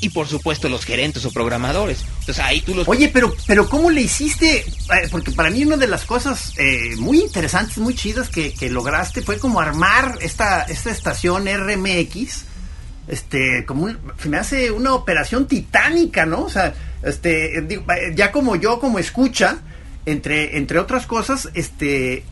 y 0.00 0.10
por 0.10 0.28
supuesto 0.28 0.68
los 0.68 0.84
gerentes 0.84 1.24
o 1.24 1.30
programadores. 1.30 2.04
Entonces 2.20 2.38
ahí 2.40 2.60
tú 2.60 2.74
los... 2.74 2.86
Oye, 2.88 3.08
pero, 3.08 3.34
pero 3.46 3.68
¿cómo 3.68 3.90
le 3.90 4.02
hiciste? 4.02 4.58
Eh, 4.58 5.08
porque 5.10 5.30
para 5.30 5.50
mí 5.50 5.64
una 5.64 5.76
de 5.76 5.86
las 5.86 6.04
cosas 6.04 6.52
eh, 6.58 6.96
muy 6.98 7.20
interesantes, 7.20 7.78
muy 7.78 7.94
chidas 7.94 8.28
que, 8.28 8.54
lograste 8.70 9.22
fue 9.22 9.38
como 9.38 9.60
armar 9.60 10.18
esta, 10.20 10.62
esta 10.62 10.90
estación 10.90 11.46
RMX. 11.46 12.44
Este, 13.08 13.64
como 13.64 13.84
un, 13.84 13.98
me 14.24 14.36
hace 14.36 14.72
una 14.72 14.92
operación 14.92 15.46
titánica, 15.46 16.26
¿no? 16.26 16.42
O 16.42 16.50
sea, 16.50 16.74
este, 17.04 17.58
eh, 17.58 17.84
ya 18.14 18.32
como 18.32 18.56
yo, 18.56 18.80
como 18.80 18.98
escucha, 18.98 19.58
entre, 20.06 20.56
entre 20.58 20.80
otras 20.80 21.06
cosas, 21.06 21.48
este, 21.54 22.24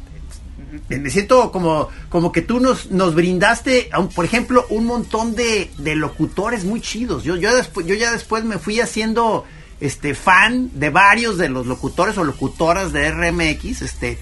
me 0.88 1.10
siento 1.10 1.50
como, 1.50 1.88
como 2.08 2.30
que 2.30 2.42
tú 2.42 2.60
nos, 2.60 2.90
nos 2.90 3.14
brindaste, 3.14 3.90
por 4.14 4.24
ejemplo, 4.24 4.66
un 4.68 4.84
montón 4.84 5.34
de, 5.34 5.70
de 5.78 5.94
locutores 5.94 6.64
muy 6.64 6.80
chidos. 6.80 7.24
Yo, 7.24 7.36
yo, 7.36 7.54
después, 7.54 7.86
yo 7.86 7.94
ya 7.94 8.12
después 8.12 8.44
me 8.44 8.58
fui 8.58 8.80
haciendo 8.80 9.44
este 9.80 10.14
fan 10.14 10.70
de 10.74 10.90
varios 10.90 11.38
de 11.38 11.48
los 11.48 11.66
locutores 11.66 12.16
o 12.18 12.24
locutoras 12.24 12.92
de 12.92 13.10
RMX, 13.10 13.82
este, 13.82 14.18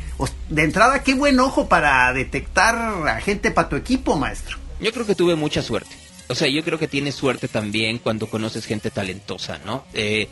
de 0.48 0.62
entrada 0.64 1.02
qué 1.02 1.14
buen 1.14 1.38
ojo 1.40 1.68
para 1.68 2.12
detectar 2.12 2.76
a 3.08 3.20
gente 3.20 3.50
para 3.50 3.68
tu 3.68 3.76
equipo, 3.76 4.16
maestro. 4.16 4.58
Yo 4.80 4.92
creo 4.92 5.06
que 5.06 5.14
tuve 5.14 5.34
mucha 5.34 5.62
suerte. 5.62 5.94
O 6.28 6.34
sea, 6.34 6.48
yo 6.48 6.64
creo 6.64 6.78
que 6.78 6.88
tienes 6.88 7.14
suerte 7.14 7.48
también 7.48 7.98
cuando 7.98 8.28
conoces 8.28 8.66
gente 8.66 8.90
talentosa, 8.90 9.58
¿no? 9.66 9.84
Eh, 9.92 10.28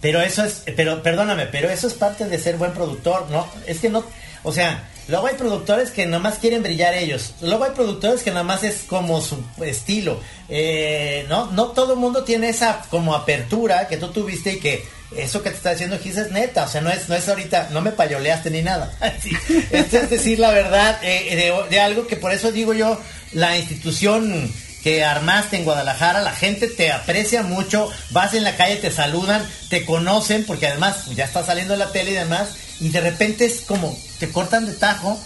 pero 0.00 0.20
eso 0.20 0.44
es, 0.44 0.64
pero 0.76 1.02
perdóname, 1.02 1.46
pero 1.46 1.70
eso 1.70 1.86
es 1.86 1.94
parte 1.94 2.26
de 2.26 2.38
ser 2.38 2.56
buen 2.56 2.72
productor, 2.72 3.30
¿no? 3.30 3.46
Es 3.66 3.78
que 3.78 3.88
no, 3.88 4.04
o 4.42 4.52
sea, 4.52 4.90
luego 5.08 5.26
hay 5.26 5.34
productores 5.34 5.90
que 5.90 6.06
nomás 6.06 6.38
quieren 6.38 6.62
brillar 6.62 6.94
ellos. 6.94 7.34
Luego 7.40 7.64
hay 7.64 7.72
productores 7.72 8.22
que 8.22 8.30
nomás 8.30 8.64
es 8.64 8.82
como 8.86 9.20
su 9.20 9.42
estilo. 9.62 10.20
Eh, 10.48 11.26
no, 11.28 11.50
no 11.52 11.68
todo 11.68 11.96
mundo 11.96 12.24
tiene 12.24 12.48
esa 12.48 12.82
como 12.90 13.14
apertura 13.14 13.88
que 13.88 13.96
tú 13.96 14.08
tuviste 14.08 14.54
y 14.54 14.60
que 14.60 14.84
eso 15.16 15.42
que 15.42 15.50
te 15.50 15.56
está 15.56 15.70
diciendo 15.70 15.98
Gis 15.98 16.16
es 16.16 16.30
neta. 16.30 16.64
O 16.64 16.68
sea, 16.68 16.80
no 16.80 16.90
es, 16.90 17.08
no 17.08 17.14
es 17.14 17.28
ahorita, 17.28 17.68
no 17.72 17.80
me 17.80 17.92
payoleaste 17.92 18.50
ni 18.50 18.62
nada. 18.62 18.92
Esto 19.70 19.98
es 19.98 20.10
decir 20.10 20.38
la 20.38 20.50
verdad 20.50 20.98
eh, 21.02 21.52
de 21.70 21.80
algo 21.80 22.06
que 22.06 22.16
por 22.16 22.32
eso 22.32 22.52
digo 22.52 22.74
yo, 22.74 23.00
la 23.32 23.56
institución 23.56 24.52
que 24.84 25.02
armaste 25.02 25.56
en 25.56 25.64
Guadalajara, 25.64 26.20
la 26.20 26.32
gente 26.32 26.68
te 26.68 26.92
aprecia 26.92 27.42
mucho, 27.42 27.90
vas 28.10 28.34
en 28.34 28.44
la 28.44 28.54
calle, 28.54 28.76
te 28.76 28.90
saludan, 28.90 29.42
te 29.70 29.86
conocen, 29.86 30.44
porque 30.44 30.66
además 30.66 31.06
ya 31.14 31.24
está 31.24 31.42
saliendo 31.42 31.72
en 31.72 31.78
la 31.78 31.90
tele 31.90 32.10
y 32.10 32.14
demás, 32.14 32.50
y 32.80 32.88
de 32.88 33.00
repente 33.00 33.44
es 33.44 33.60
como, 33.62 33.96
te 34.18 34.30
cortan 34.30 34.66
de 34.66 34.72
tajo. 34.72 35.18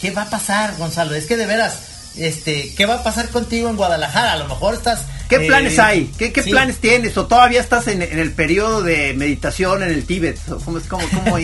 ¿Qué 0.00 0.10
va 0.10 0.22
a 0.22 0.30
pasar, 0.30 0.76
Gonzalo? 0.78 1.14
Es 1.14 1.26
que 1.26 1.36
de 1.36 1.46
veras, 1.46 1.78
este, 2.16 2.74
¿qué 2.74 2.86
va 2.86 2.96
a 2.96 3.02
pasar 3.02 3.28
contigo 3.28 3.68
en 3.68 3.76
Guadalajara? 3.76 4.32
A 4.32 4.36
lo 4.36 4.48
mejor 4.48 4.74
estás... 4.74 5.02
¿Qué 5.28 5.36
eh, 5.36 5.46
planes 5.46 5.78
hay? 5.78 6.10
¿Qué, 6.18 6.30
planes 6.30 6.78
tienes? 6.78 7.16
¿O 7.16 7.26
todavía 7.26 7.60
estás 7.60 7.86
en, 7.86 8.02
el 8.02 8.32
periodo 8.32 8.82
de 8.82 9.14
meditación 9.14 9.82
en 9.82 9.90
el 9.90 10.04
Tíbet? 10.04 10.38
¿Cómo 10.64 10.78
es? 10.78 10.84
¿Cómo, 10.84 11.04
cómo, 11.08 11.38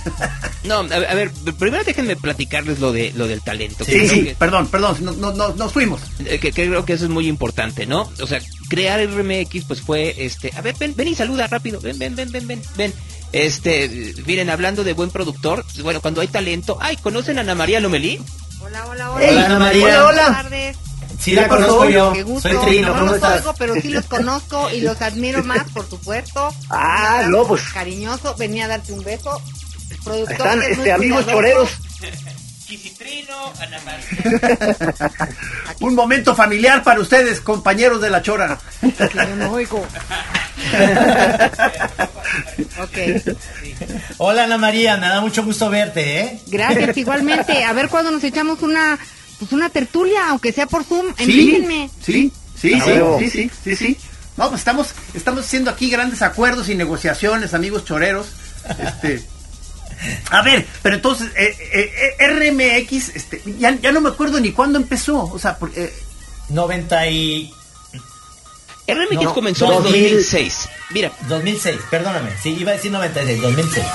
no, 0.64 0.80
a, 0.80 1.14
ver, 1.14 1.30
primero 1.58 1.84
déjenme 1.84 2.16
platicarles 2.16 2.78
lo 2.80 2.92
de 2.92 3.12
lo 3.14 3.26
del 3.26 3.42
talento. 3.42 3.84
Sí, 3.84 4.08
sí, 4.08 4.34
perdón, 4.38 4.68
perdón, 4.68 4.96
no, 5.00 5.32
no, 5.32 5.54
nos 5.54 5.72
fuimos. 5.72 6.00
Eh, 6.24 6.38
que, 6.38 6.52
creo 6.52 6.84
que 6.84 6.94
eso 6.94 7.04
es 7.04 7.10
muy 7.10 7.26
importante, 7.26 7.86
¿no? 7.86 8.10
O 8.20 8.26
sea, 8.26 8.40
crear 8.68 9.00
el 9.00 9.12
RMX 9.14 9.64
pues 9.64 9.80
fue, 9.80 10.14
este, 10.18 10.52
a 10.56 10.60
ver, 10.60 10.74
ven, 10.78 10.94
ven 10.96 11.08
y 11.08 11.14
saluda 11.14 11.46
rápido, 11.46 11.80
ven, 11.80 11.98
ven, 11.98 12.14
ven, 12.16 12.30
ven, 12.30 12.46
ven, 12.46 12.62
ven. 12.76 12.92
Este, 13.32 14.14
miren, 14.26 14.50
hablando 14.50 14.82
de 14.84 14.92
buen 14.92 15.10
productor, 15.10 15.64
bueno, 15.82 16.00
cuando 16.00 16.20
hay 16.20 16.28
talento, 16.28 16.78
ay, 16.80 16.96
¿conocen 16.96 17.38
a 17.38 17.42
Ana 17.42 17.54
María 17.54 17.80
Lomelí? 17.80 18.20
Hola, 18.60 18.86
hola, 18.86 19.10
hola. 19.12 19.28
hola, 19.28 19.46
Ana 19.46 19.58
María. 19.58 19.86
Hola, 19.86 20.04
hola. 20.04 20.22
Buenas 20.22 20.42
tardes. 20.42 20.76
Sí, 21.20 21.32
la 21.32 21.48
conozco 21.48 21.88
yo. 21.88 22.12
Qué 22.12 22.22
gusto. 22.22 22.48
Soy 22.48 22.58
Trino, 22.66 22.94
no 22.94 23.04
los 23.04 23.22
oigo, 23.22 23.54
pero 23.58 23.74
sí 23.74 23.90
los 23.90 24.06
conozco 24.06 24.70
y 24.70 24.80
los 24.80 25.00
admiro 25.02 25.44
más, 25.44 25.70
por 25.70 25.88
supuesto. 25.88 26.48
Ah, 26.70 27.24
no, 27.28 27.46
pues. 27.46 27.62
Cariñoso, 27.74 28.34
venía 28.36 28.64
a 28.64 28.68
darte 28.68 28.92
un 28.92 29.04
beso. 29.04 29.40
Productor 30.02 30.32
Están 30.32 30.62
este, 30.62 30.92
amigos 30.92 31.26
choreros. 31.26 31.70
Ana 33.60 33.80
María. 33.84 35.10
un 35.80 35.94
momento 35.94 36.34
familiar 36.34 36.82
para 36.82 37.00
ustedes, 37.00 37.40
compañeros 37.40 38.00
de 38.00 38.10
la 38.10 38.22
chora. 38.22 38.58
yo 38.82 39.36
no 39.36 39.52
oigo. 39.52 39.84
okay. 42.82 43.22
Hola 44.18 44.44
Ana 44.44 44.58
María, 44.58 44.96
me 44.96 45.08
da 45.08 45.20
mucho 45.20 45.44
gusto 45.44 45.70
verte, 45.70 46.20
¿eh? 46.20 46.40
Gracias, 46.46 46.96
igualmente. 46.96 47.64
A 47.64 47.72
ver 47.72 47.88
cuándo 47.88 48.10
nos 48.10 48.24
echamos 48.24 48.62
una 48.62 48.98
pues 49.38 49.52
una 49.52 49.70
tertulia, 49.70 50.28
aunque 50.28 50.52
sea 50.52 50.66
por 50.66 50.84
Zoom, 50.84 51.14
envíenme. 51.16 51.88
Sí, 52.04 52.30
sí, 52.60 52.78
sí, 52.78 52.92
sí, 53.18 53.30
sí, 53.30 53.50
sí, 53.64 53.76
sí, 53.76 53.96
No, 54.36 54.48
pues 54.48 54.60
estamos, 54.60 54.88
estamos 55.14 55.46
haciendo 55.46 55.70
aquí 55.70 55.88
grandes 55.88 56.20
acuerdos 56.20 56.68
y 56.68 56.74
negociaciones, 56.74 57.54
amigos 57.54 57.86
choreros. 57.86 58.26
Este, 58.78 59.22
a 60.30 60.42
ver, 60.42 60.66
pero 60.82 60.96
entonces, 60.96 61.30
eh, 61.36 61.56
eh, 61.72 62.16
eh 62.18 62.28
RMX, 62.28 63.16
este, 63.16 63.42
ya, 63.58 63.74
ya, 63.80 63.92
no 63.92 64.02
me 64.02 64.10
acuerdo 64.10 64.40
ni 64.40 64.52
cuándo 64.52 64.78
empezó, 64.78 65.24
o 65.24 65.38
sea, 65.38 65.56
porque... 65.56 65.90
90 66.50 67.08
y... 67.08 67.54
RMX 68.94 69.32
comenzó 69.32 69.66
en 69.66 69.82
2006. 69.82 70.68
Mira. 70.90 71.12
2006, 71.28 71.76
perdóname. 71.90 72.30
Sí, 72.42 72.56
iba 72.58 72.72
a 72.72 72.74
decir 72.74 72.90
96, 72.90 73.40
2006. 73.42 73.86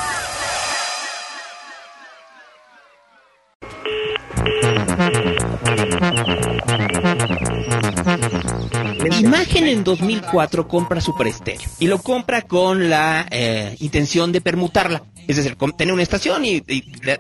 Imagen 9.19 9.67
en 9.67 9.83
2004 9.83 10.67
compra 10.67 11.01
Super 11.01 11.27
Estéreo 11.27 11.69
y 11.79 11.87
lo 11.87 12.01
compra 12.01 12.41
con 12.43 12.89
la 12.89 13.27
eh, 13.29 13.75
intención 13.79 14.31
de 14.31 14.41
permutarla, 14.41 15.03
es 15.27 15.37
decir, 15.37 15.57
tener 15.77 15.93
una 15.93 16.03
estación 16.03 16.45
y, 16.45 16.61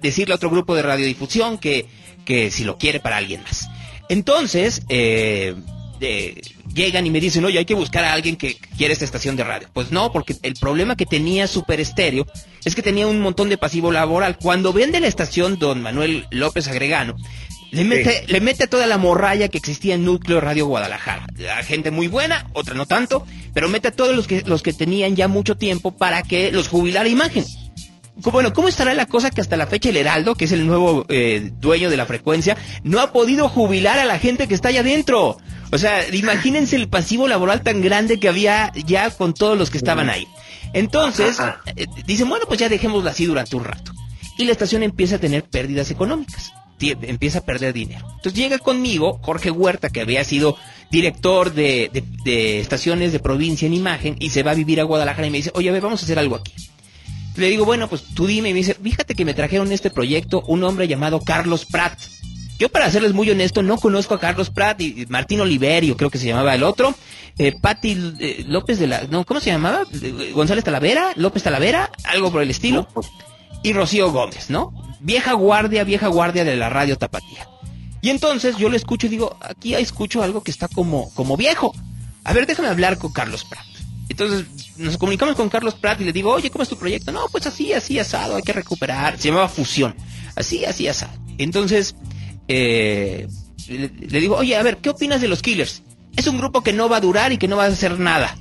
decirle 0.01 0.33
a 0.33 0.35
otro 0.35 0.49
grupo 0.49 0.75
de 0.75 0.81
radiodifusión 0.81 1.57
que, 1.57 1.87
que 2.23 2.51
si 2.51 2.63
lo 2.63 2.77
quiere 2.77 2.99
para 2.99 3.17
alguien 3.17 3.43
más. 3.43 3.67
Entonces, 4.09 4.83
eh, 4.89 5.55
llegan 6.75 7.07
y 7.07 7.09
me 7.09 7.19
dicen, 7.19 7.43
oye, 7.45 7.57
hay 7.57 7.65
que 7.65 7.73
buscar 7.73 8.03
a 8.03 8.13
alguien 8.13 8.35
que 8.35 8.57
quiera 8.77 8.93
esta 8.93 9.05
estación 9.05 9.35
de 9.35 9.43
radio. 9.43 9.69
Pues 9.73 9.91
no, 9.91 10.11
porque 10.11 10.35
el 10.43 10.53
problema 10.53 10.95
que 10.95 11.05
tenía 11.05 11.47
Super 11.47 11.79
Estéreo 11.79 12.27
es 12.63 12.75
que 12.75 12.83
tenía 12.83 13.07
un 13.07 13.19
montón 13.21 13.49
de 13.49 13.57
pasivo 13.57 13.91
laboral. 13.91 14.37
Cuando 14.37 14.73
vende 14.73 14.99
la 14.99 15.07
estación 15.07 15.57
don 15.57 15.81
Manuel 15.81 16.27
López 16.29 16.67
Agregano, 16.67 17.15
le 17.71 17.83
mete, 17.83 18.25
le 18.27 18.41
mete 18.41 18.67
toda 18.67 18.85
la 18.87 18.97
morralla 18.97 19.47
que 19.47 19.57
existía 19.57 19.95
en 19.95 20.05
Núcleo 20.05 20.39
Radio 20.39 20.67
Guadalajara. 20.67 21.25
gente 21.63 21.91
muy 21.91 22.07
buena, 22.07 22.49
otra 22.53 22.75
no 22.75 22.85
tanto, 22.85 23.25
pero 23.53 23.69
mete 23.69 23.87
a 23.87 23.91
todos 23.91 24.15
los 24.15 24.27
que, 24.27 24.43
los 24.45 24.61
que 24.61 24.73
tenían 24.73 25.15
ya 25.15 25.27
mucho 25.27 25.57
tiempo 25.57 25.91
para 25.91 26.23
que 26.23 26.51
los 26.51 26.67
jubilara 26.67 27.09
imagen. 27.09 27.43
Bueno, 28.17 28.53
¿cómo 28.53 28.69
estará 28.69 28.93
la 28.93 29.07
cosa 29.07 29.29
que 29.29 29.41
hasta 29.41 29.57
la 29.57 29.67
fecha 29.67 29.89
el 29.89 29.97
Heraldo, 29.97 30.35
que 30.35 30.45
es 30.45 30.53
el 30.53 30.65
nuevo 30.65 31.05
eh, 31.09 31.51
dueño 31.59 31.89
de 31.89 31.97
la 31.97 32.05
frecuencia, 32.05 32.55
no 32.83 33.01
ha 33.01 33.11
podido 33.11 33.49
jubilar 33.49 33.99
a 33.99 34.05
la 34.05 34.19
gente 34.19 34.47
que 34.47 34.55
está 34.55 34.69
allá 34.69 34.79
adentro? 34.79 35.37
O 35.71 35.77
sea, 35.77 36.07
imagínense 36.13 36.75
el 36.75 36.87
pasivo 36.87 37.27
laboral 37.27 37.61
tan 37.61 37.81
grande 37.81 38.19
que 38.19 38.29
había 38.29 38.71
ya 38.85 39.09
con 39.09 39.33
todos 39.33 39.57
los 39.57 39.69
que 39.69 39.77
estaban 39.77 40.09
ahí. 40.09 40.27
Entonces, 40.73 41.37
eh, 41.75 41.87
dicen, 42.05 42.29
bueno, 42.29 42.45
pues 42.47 42.59
ya 42.59 42.69
dejémosla 42.69 43.11
así 43.11 43.25
durante 43.25 43.55
un 43.55 43.63
rato. 43.63 43.91
Y 44.37 44.45
la 44.45 44.51
estación 44.51 44.83
empieza 44.83 45.15
a 45.15 45.19
tener 45.19 45.43
pérdidas 45.43 45.91
económicas 45.91 46.53
empieza 46.79 47.39
a 47.39 47.45
perder 47.45 47.73
dinero. 47.73 48.05
Entonces 48.15 48.33
llega 48.33 48.59
conmigo 48.59 49.19
Jorge 49.21 49.51
Huerta, 49.51 49.89
que 49.89 50.01
había 50.01 50.23
sido 50.23 50.57
director 50.91 51.53
de, 51.53 51.89
estaciones 52.59 53.11
de 53.11 53.19
provincia 53.19 53.65
en 53.65 53.73
imagen, 53.73 54.15
y 54.19 54.29
se 54.29 54.43
va 54.43 54.51
a 54.51 54.55
vivir 54.55 54.79
a 54.79 54.83
Guadalajara 54.83 55.27
y 55.27 55.31
me 55.31 55.37
dice, 55.37 55.51
oye, 55.53 55.69
a 55.69 55.73
ver, 55.73 55.81
vamos 55.81 56.01
a 56.01 56.05
hacer 56.05 56.19
algo 56.19 56.35
aquí. 56.35 56.53
Le 57.35 57.49
digo, 57.49 57.65
bueno, 57.65 57.89
pues 57.89 58.03
tú 58.13 58.27
dime, 58.27 58.49
y 58.49 58.53
me 58.53 58.59
dice, 58.59 58.75
fíjate 58.75 59.15
que 59.15 59.25
me 59.25 59.33
trajeron 59.33 59.71
este 59.71 59.89
proyecto 59.89 60.41
un 60.47 60.63
hombre 60.63 60.87
llamado 60.87 61.21
Carlos 61.21 61.65
Prat. 61.65 61.99
Yo, 62.57 62.69
para 62.69 62.89
serles 62.89 63.13
muy 63.13 63.29
honesto, 63.29 63.61
no 63.61 63.77
conozco 63.77 64.13
a 64.13 64.19
Carlos 64.19 64.49
Prat 64.49 64.79
y 64.81 65.05
Martín 65.09 65.41
Oliverio, 65.41 65.97
creo 65.97 66.09
que 66.09 66.17
se 66.17 66.27
llamaba 66.27 66.55
el 66.55 66.63
otro. 66.63 66.95
Eh, 67.37 67.53
Patti 67.59 68.15
eh, 68.19 68.45
López 68.47 68.79
de 68.79 68.87
la. 68.87 69.03
No, 69.03 69.25
¿cómo 69.25 69.41
se 69.41 69.51
llamaba? 69.51 69.83
González 70.33 70.63
Talavera, 70.63 71.11
López 71.15 71.43
Talavera, 71.43 71.91
algo 72.05 72.31
por 72.31 72.41
el 72.41 72.49
estilo. 72.49 72.87
Pues. 72.93 73.07
Y 73.61 73.73
Rocío 73.73 74.11
Gómez, 74.11 74.49
¿no? 74.49 74.73
vieja 75.05 75.33
guardia, 75.33 75.83
vieja 75.83 76.07
guardia 76.07 76.43
de 76.43 76.55
la 76.55 76.69
radio 76.69 76.97
tapatía. 76.97 77.47
Y 78.01 78.09
entonces 78.09 78.57
yo 78.57 78.69
le 78.69 78.77
escucho 78.77 79.07
y 79.07 79.11
digo, 79.11 79.37
aquí 79.39 79.75
escucho 79.75 80.23
algo 80.23 80.43
que 80.43 80.51
está 80.51 80.67
como, 80.67 81.11
como 81.13 81.37
viejo. 81.37 81.73
A 82.23 82.33
ver, 82.33 82.47
déjame 82.47 82.69
hablar 82.69 82.97
con 82.97 83.11
Carlos 83.11 83.45
Prat. 83.45 83.65
Entonces 84.09 84.45
nos 84.77 84.97
comunicamos 84.97 85.35
con 85.35 85.49
Carlos 85.49 85.75
Prat 85.75 86.01
y 86.01 86.05
le 86.05 86.13
digo, 86.13 86.31
oye, 86.31 86.49
¿cómo 86.49 86.63
es 86.63 86.69
tu 86.69 86.77
proyecto? 86.77 87.11
No, 87.11 87.27
pues 87.31 87.45
así, 87.45 87.71
así, 87.73 87.99
asado, 87.99 88.35
hay 88.35 88.43
que 88.43 88.53
recuperar. 88.53 89.17
Se 89.17 89.29
llamaba 89.29 89.47
Fusión. 89.47 89.95
Así, 90.35 90.65
así, 90.65 90.87
asado. 90.87 91.13
Entonces, 91.37 91.95
eh, 92.47 93.27
le, 93.67 93.89
le, 93.89 94.19
digo, 94.19 94.35
oye, 94.37 94.55
a 94.55 94.63
ver, 94.63 94.77
¿qué 94.77 94.89
opinas 94.89 95.21
de 95.21 95.27
los 95.27 95.41
Killers? 95.41 95.81
Es 96.15 96.27
un 96.27 96.37
grupo 96.37 96.61
que 96.61 96.73
no 96.73 96.87
va 96.87 96.97
a 96.97 97.01
durar 97.01 97.31
y 97.31 97.37
que 97.37 97.47
no 97.47 97.57
va 97.57 97.65
a 97.65 97.67
hacer 97.67 97.99
nada. 97.99 98.37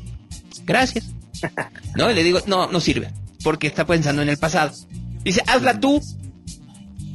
Gracias. 0.64 1.06
¿No? 1.96 2.10
Y 2.10 2.14
le 2.14 2.22
digo, 2.22 2.40
no, 2.46 2.66
no 2.70 2.80
sirve, 2.80 3.12
porque 3.42 3.66
está 3.66 3.86
pensando 3.86 4.22
en 4.22 4.28
el 4.28 4.38
pasado. 4.38 4.72
Dice, 5.24 5.42
hazla 5.46 5.80
tú, 5.80 6.00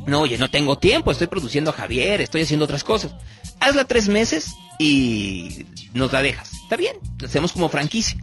no, 0.08 0.22
oye, 0.22 0.38
no 0.38 0.50
tengo 0.50 0.78
tiempo, 0.78 1.12
estoy 1.12 1.28
produciendo 1.28 1.70
a 1.70 1.74
Javier, 1.74 2.22
estoy 2.22 2.42
haciendo 2.42 2.66
otras 2.66 2.84
cosas. 2.84 3.14
Hazla 3.60 3.86
tres 3.86 4.08
meses 4.10 4.54
y 4.80 5.66
nos 5.94 6.12
la 6.12 6.22
dejas. 6.22 6.52
Está 6.64 6.78
bien, 6.78 6.96
la 7.20 7.28
hacemos 7.28 7.52
como 7.52 7.70
franquicia. 7.70 8.20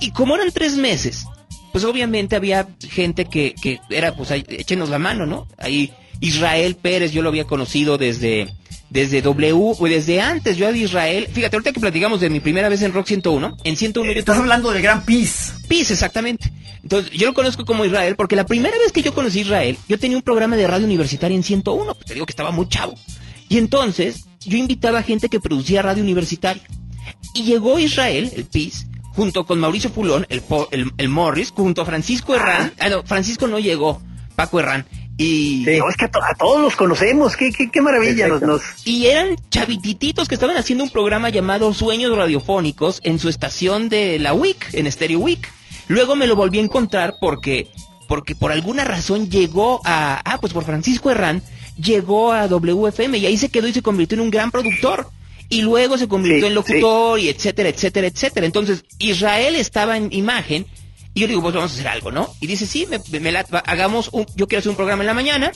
Y 0.00 0.12
como 0.12 0.34
eran 0.34 0.50
tres 0.52 0.76
meses, 0.76 1.26
pues 1.72 1.84
obviamente 1.84 2.36
había 2.36 2.68
gente 2.88 3.26
que, 3.26 3.54
que 3.60 3.80
era, 3.90 4.14
pues, 4.14 4.30
échenos 4.30 4.88
la 4.88 4.98
mano, 4.98 5.26
¿no? 5.26 5.46
Ahí 5.58 5.92
Israel 6.20 6.76
Pérez, 6.76 7.12
yo 7.12 7.22
lo 7.22 7.28
había 7.28 7.44
conocido 7.44 7.98
desde, 7.98 8.54
desde 8.90 9.22
W, 9.22 9.74
o 9.78 9.86
desde 9.86 10.20
antes, 10.20 10.56
yo 10.56 10.70
de 10.72 10.78
Israel. 10.78 11.28
Fíjate, 11.30 11.56
ahorita 11.56 11.72
que 11.72 11.80
platicamos 11.80 12.20
de 12.20 12.30
mi 12.30 12.40
primera 12.40 12.68
vez 12.68 12.82
en 12.82 12.92
Rock 12.92 13.06
101, 13.06 13.56
en 13.64 13.76
101 13.76 14.12
yo 14.12 14.18
Estás 14.18 14.38
hablando 14.38 14.70
del 14.70 14.82
Gran 14.82 15.04
Peace. 15.04 15.52
Peace, 15.68 15.92
exactamente. 15.92 16.50
Entonces, 16.82 17.10
yo 17.12 17.26
lo 17.26 17.34
conozco 17.34 17.64
como 17.64 17.84
Israel 17.84 18.14
porque 18.16 18.36
la 18.36 18.46
primera 18.46 18.76
vez 18.78 18.92
que 18.92 19.02
yo 19.02 19.12
conocí 19.12 19.40
a 19.40 19.42
Israel, 19.42 19.78
yo 19.88 19.98
tenía 19.98 20.16
un 20.16 20.22
programa 20.22 20.56
de 20.56 20.66
radio 20.66 20.86
universitaria 20.86 21.36
en 21.36 21.42
101, 21.42 21.94
pues 21.94 22.06
te 22.06 22.14
digo 22.14 22.26
que 22.26 22.32
estaba 22.32 22.50
muy 22.50 22.68
chavo. 22.68 22.94
Y 23.48 23.58
entonces, 23.58 24.24
yo 24.40 24.56
invitaba 24.56 25.00
a 25.00 25.02
gente 25.02 25.28
que 25.28 25.40
producía 25.40 25.82
radio 25.82 26.02
universitaria. 26.02 26.62
Y 27.34 27.44
llegó 27.44 27.78
Israel, 27.78 28.32
el 28.34 28.44
PIS, 28.44 28.86
junto 29.16 29.46
con 29.46 29.58
Mauricio 29.58 29.90
Pulón, 29.90 30.26
el, 30.28 30.42
el, 30.98 31.08
Morris, 31.08 31.50
junto 31.50 31.80
a 31.80 31.86
Francisco 31.86 32.34
Herrán. 32.34 32.74
Ah, 32.78 32.90
no, 32.90 33.02
Francisco 33.02 33.46
no 33.46 33.58
llegó, 33.58 34.00
Paco 34.36 34.60
Herrán. 34.60 34.86
Y 35.18 35.66
es 35.66 35.96
que 35.96 36.04
a, 36.04 36.10
todos 36.38 36.60
los 36.60 36.76
conocemos, 36.76 37.36
qué, 37.36 37.50
qué, 37.50 37.70
qué 37.70 37.80
maravilla 37.80 38.28
nos, 38.28 38.60
Y 38.84 39.06
eran 39.06 39.36
chavitititos 39.48 40.28
que 40.28 40.34
estaban 40.34 40.58
haciendo 40.58 40.84
un 40.84 40.90
programa 40.90 41.30
llamado 41.30 41.72
Sueños 41.72 42.14
Radiofónicos 42.14 43.00
en 43.02 43.18
su 43.18 43.30
estación 43.30 43.88
de 43.88 44.18
la 44.18 44.34
WIC, 44.34 44.74
en 44.74 44.92
Stereo 44.92 45.20
WIC. 45.20 45.50
Luego 45.88 46.16
me 46.16 46.26
lo 46.26 46.36
volví 46.36 46.58
a 46.58 46.62
encontrar 46.62 47.14
porque, 47.18 47.68
porque 48.08 48.34
por 48.34 48.52
alguna 48.52 48.84
razón 48.84 49.30
llegó 49.30 49.80
a, 49.86 50.20
ah, 50.22 50.38
pues 50.38 50.52
por 50.52 50.64
Francisco 50.64 51.10
Herrán, 51.10 51.42
llegó 51.80 52.32
a 52.32 52.46
WFM 52.46 53.16
y 53.16 53.24
ahí 53.24 53.38
se 53.38 53.48
quedó 53.48 53.68
y 53.68 53.72
se 53.72 53.82
convirtió 53.82 54.16
en 54.16 54.22
un 54.22 54.30
gran 54.30 54.50
productor 54.50 55.08
y 55.48 55.62
luego 55.62 55.96
se 55.98 56.08
convirtió 56.08 56.46
en 56.46 56.54
locutor 56.54 57.18
y 57.20 57.28
etcétera, 57.28 57.68
etcétera, 57.68 58.06
etcétera. 58.06 58.46
Entonces, 58.46 58.84
Israel 58.98 59.54
estaba 59.54 59.96
en 59.96 60.12
imagen 60.12 60.66
y 61.14 61.20
yo 61.20 61.28
digo, 61.28 61.42
pues 61.42 61.54
vamos 61.54 61.70
a 61.70 61.74
hacer 61.74 61.88
algo, 61.88 62.10
¿no? 62.10 62.34
Y 62.40 62.46
dice, 62.46 62.66
sí, 62.66 62.86
me, 63.10 63.32
la, 63.32 63.40
hagamos 63.66 64.10
un, 64.12 64.26
yo 64.34 64.46
quiero 64.46 64.60
hacer 64.60 64.70
un 64.70 64.76
programa 64.76 65.02
en 65.02 65.06
la 65.06 65.14
mañana. 65.14 65.52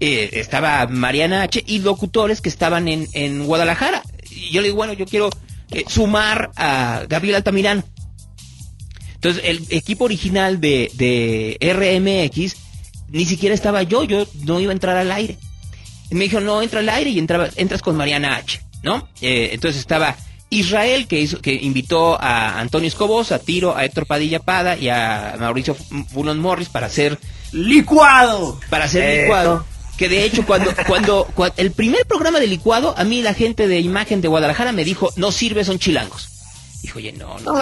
Eh, 0.00 0.30
estaba 0.32 0.86
Mariana 0.86 1.42
H. 1.42 1.62
y 1.66 1.78
locutores 1.78 2.40
que 2.40 2.48
estaban 2.48 2.88
en, 2.88 3.08
en 3.12 3.44
Guadalajara. 3.44 4.02
Y 4.30 4.50
yo 4.50 4.60
le 4.60 4.68
digo, 4.68 4.76
bueno, 4.76 4.92
yo 4.92 5.06
quiero 5.06 5.30
eh, 5.70 5.84
sumar 5.88 6.50
a 6.56 7.04
Gabriel 7.08 7.36
Altamirano. 7.36 7.84
Entonces, 9.14 9.42
el 9.46 9.64
equipo 9.70 10.04
original 10.04 10.60
de, 10.60 10.90
de 10.94 11.56
RMX 11.60 12.56
ni 13.12 13.24
siquiera 13.24 13.54
estaba 13.54 13.82
yo, 13.82 14.04
yo 14.04 14.26
no 14.44 14.58
iba 14.58 14.72
a 14.72 14.74
entrar 14.74 14.96
al 14.96 15.12
aire. 15.12 15.38
me 16.10 16.24
dijo, 16.24 16.40
no, 16.40 16.60
entra 16.60 16.80
al 16.80 16.88
aire 16.88 17.10
y 17.10 17.18
entraba, 17.18 17.48
entras 17.56 17.82
con 17.82 17.96
Mariana 17.96 18.36
H. 18.36 18.60
¿no? 18.82 19.08
Eh, 19.20 19.50
entonces 19.52 19.80
estaba 19.80 20.16
Israel, 20.50 21.06
que, 21.06 21.20
hizo, 21.20 21.40
que 21.40 21.54
invitó 21.54 22.20
a 22.20 22.60
Antonio 22.60 22.88
Escobos, 22.88 23.32
a 23.32 23.38
Tiro, 23.38 23.76
a 23.76 23.84
Héctor 23.84 24.06
Padilla 24.06 24.40
Pada 24.40 24.76
y 24.76 24.88
a 24.88 25.36
Mauricio 25.38 25.76
Bulon 26.12 26.38
Morris 26.38 26.68
para 26.68 26.86
hacer 26.86 27.18
licuado. 27.52 28.60
Para 28.68 28.84
hacer 28.84 29.22
licuado. 29.22 29.64
Que 29.96 30.08
de 30.08 30.24
hecho, 30.24 30.44
cuando, 30.44 30.72
cuando, 30.86 31.26
cuando, 31.34 31.54
el 31.58 31.70
primer 31.70 32.06
programa 32.06 32.40
de 32.40 32.46
licuado, 32.46 32.94
a 32.96 33.04
mí 33.04 33.22
la 33.22 33.34
gente 33.34 33.66
de 33.66 33.80
imagen 33.80 34.20
de 34.20 34.28
Guadalajara 34.28 34.72
me 34.72 34.84
dijo, 34.84 35.10
no 35.16 35.32
sirve, 35.32 35.64
son 35.64 35.78
chilangos. 35.78 36.31
Dijo, 36.82 36.98
oye, 36.98 37.12
no, 37.12 37.38
no. 37.38 37.54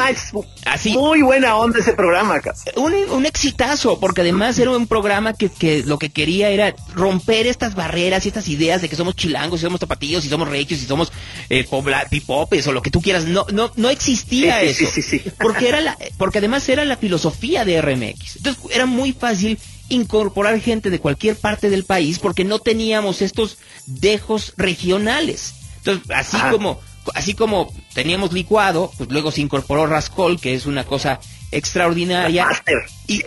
así. 0.65 0.93
Muy 0.93 1.21
buena 1.21 1.57
onda 1.57 1.81
ese 1.81 1.93
programa, 1.93 2.37
acá. 2.37 2.55
Un, 2.77 2.95
un 2.95 3.27
exitazo, 3.27 4.01
porque 4.01 4.23
además 4.23 4.59
era 4.59 4.71
un 4.71 4.87
programa 4.87 5.35
que, 5.35 5.51
que, 5.51 5.83
lo 5.85 5.99
que 5.99 6.09
quería 6.09 6.49
era 6.49 6.75
romper 6.95 7.47
estas 7.47 7.75
barreras 7.75 8.25
y 8.25 8.29
estas 8.29 8.49
ideas 8.49 8.81
de 8.81 8.89
que 8.89 8.97
somos 8.97 9.15
chilangos, 9.17 9.61
y 9.61 9.65
somos 9.65 9.79
tapatillos, 9.79 10.25
y 10.25 10.31
somos 10.31 10.49
regios, 10.49 10.83
y 10.83 10.87
somos 10.87 11.13
eh, 11.51 11.69
pipopes, 12.09 12.67
o 12.67 12.73
lo 12.73 12.81
que 12.81 12.91
tú 12.91 13.03
quieras. 13.03 13.27
No, 13.27 13.45
no, 13.53 13.71
no 13.77 13.91
existía 13.91 14.63
eso. 14.63 14.87
Sí, 14.91 15.03
sí, 15.03 15.23
porque 15.39 15.69
era 15.69 15.83
la, 15.83 15.99
porque 16.17 16.39
además 16.39 16.67
era 16.71 16.87
la 16.87 16.97
filosofía 16.97 17.67
de 17.67 17.81
RMX. 17.83 18.37
Entonces 18.37 18.63
era 18.71 18.87
muy 18.87 19.13
fácil 19.13 19.59
incorporar 19.91 20.59
gente 20.61 20.89
de 20.89 20.99
cualquier 20.99 21.37
parte 21.37 21.69
del 21.69 21.85
país 21.85 22.19
porque 22.19 22.45
no 22.45 22.59
teníamos 22.59 23.21
estos 23.21 23.59
dejos 23.85 24.55
regionales. 24.57 25.55
Entonces, 25.79 26.11
así 26.11 26.39
como 26.51 26.81
así 27.15 27.35
como 27.35 27.73
teníamos 27.95 28.33
licuado, 28.33 28.91
pues 28.97 29.11
luego 29.11 29.31
se 29.31 29.41
incorporó 29.41 29.87
Rascol, 29.87 30.41
que 30.41 30.55
es 30.55 30.67
una 30.67 30.85
cosa 30.85 31.21
extraordinaria. 31.53 32.47
Y, 33.07 33.25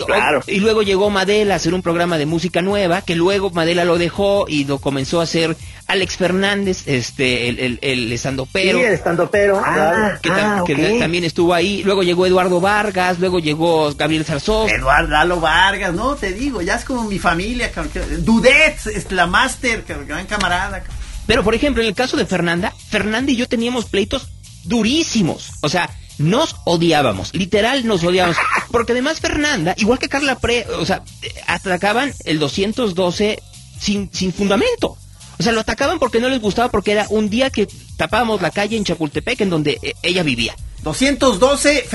y, 0.47 0.59
luego 0.61 0.81
llegó 0.81 1.09
Madela 1.09 1.55
a 1.55 1.57
hacer 1.57 1.73
un 1.73 1.81
programa 1.81 2.17
de 2.17 2.25
música 2.25 2.61
nueva, 2.61 3.01
que 3.01 3.15
luego 3.15 3.49
Madela 3.49 3.83
lo 3.83 3.97
dejó 3.97 4.45
y 4.47 4.63
lo 4.63 4.79
comenzó 4.79 5.19
a 5.19 5.23
hacer 5.23 5.57
Alex 5.87 6.15
Fernández, 6.15 6.83
este, 6.85 7.49
el, 7.49 7.59
el, 7.59 7.79
el 7.81 8.11
estandopero. 8.13 8.79
Sí, 8.79 8.85
el 8.85 8.93
estandopero, 8.93 9.61
ah, 9.63 10.17
que, 10.21 10.31
ah, 10.31 10.63
también 10.99 11.25
estuvo 11.25 11.53
ahí. 11.53 11.83
Luego 11.83 12.03
llegó 12.03 12.25
Eduardo 12.25 12.61
Vargas, 12.61 13.19
luego 13.19 13.39
llegó 13.39 13.93
Gabriel 13.93 14.23
Zarzó. 14.23 14.69
Eduardo 14.69 15.09
Lalo 15.09 15.41
Vargas, 15.41 15.93
no, 15.93 16.15
te 16.15 16.31
digo, 16.31 16.61
ya 16.61 16.75
es 16.75 16.85
como 16.85 17.03
mi 17.03 17.19
familia. 17.19 17.71
Dudet, 18.19 18.77
la 19.11 19.27
máster, 19.27 19.83
gran 20.07 20.25
camarada. 20.25 20.83
Pero, 21.25 21.43
por 21.43 21.55
ejemplo, 21.55 21.81
en 21.81 21.89
el 21.89 21.95
caso 21.95 22.17
de 22.17 22.25
Fernanda, 22.25 22.73
Fernanda 22.89 23.31
y 23.31 23.35
yo 23.35 23.47
teníamos 23.47 23.85
pleitos 23.85 24.27
durísimos. 24.63 25.51
O 25.61 25.69
sea, 25.69 25.89
nos 26.17 26.55
odiábamos, 26.65 27.33
literal 27.33 27.85
nos 27.85 28.03
odiábamos. 28.03 28.37
Porque 28.71 28.91
además 28.91 29.19
Fernanda, 29.19 29.73
igual 29.77 29.99
que 29.99 30.09
Carla 30.09 30.39
Pre, 30.39 30.65
o 30.79 30.85
sea, 30.85 31.03
atacaban 31.47 32.13
el 32.25 32.39
212 32.39 33.41
sin, 33.79 34.09
sin 34.13 34.33
fundamento. 34.33 34.97
O 35.39 35.43
sea, 35.43 35.51
lo 35.51 35.61
atacaban 35.61 35.99
porque 35.99 36.19
no 36.19 36.29
les 36.29 36.39
gustaba, 36.39 36.69
porque 36.69 36.91
era 36.91 37.07
un 37.09 37.29
día 37.29 37.49
que 37.49 37.67
tapábamos 37.97 38.41
la 38.41 38.51
calle 38.51 38.77
en 38.77 38.83
Chapultepec, 38.83 39.41
en 39.41 39.49
donde 39.49 39.79
eh, 39.81 39.93
ella 40.03 40.23
vivía. 40.23 40.55
212, 40.83 41.85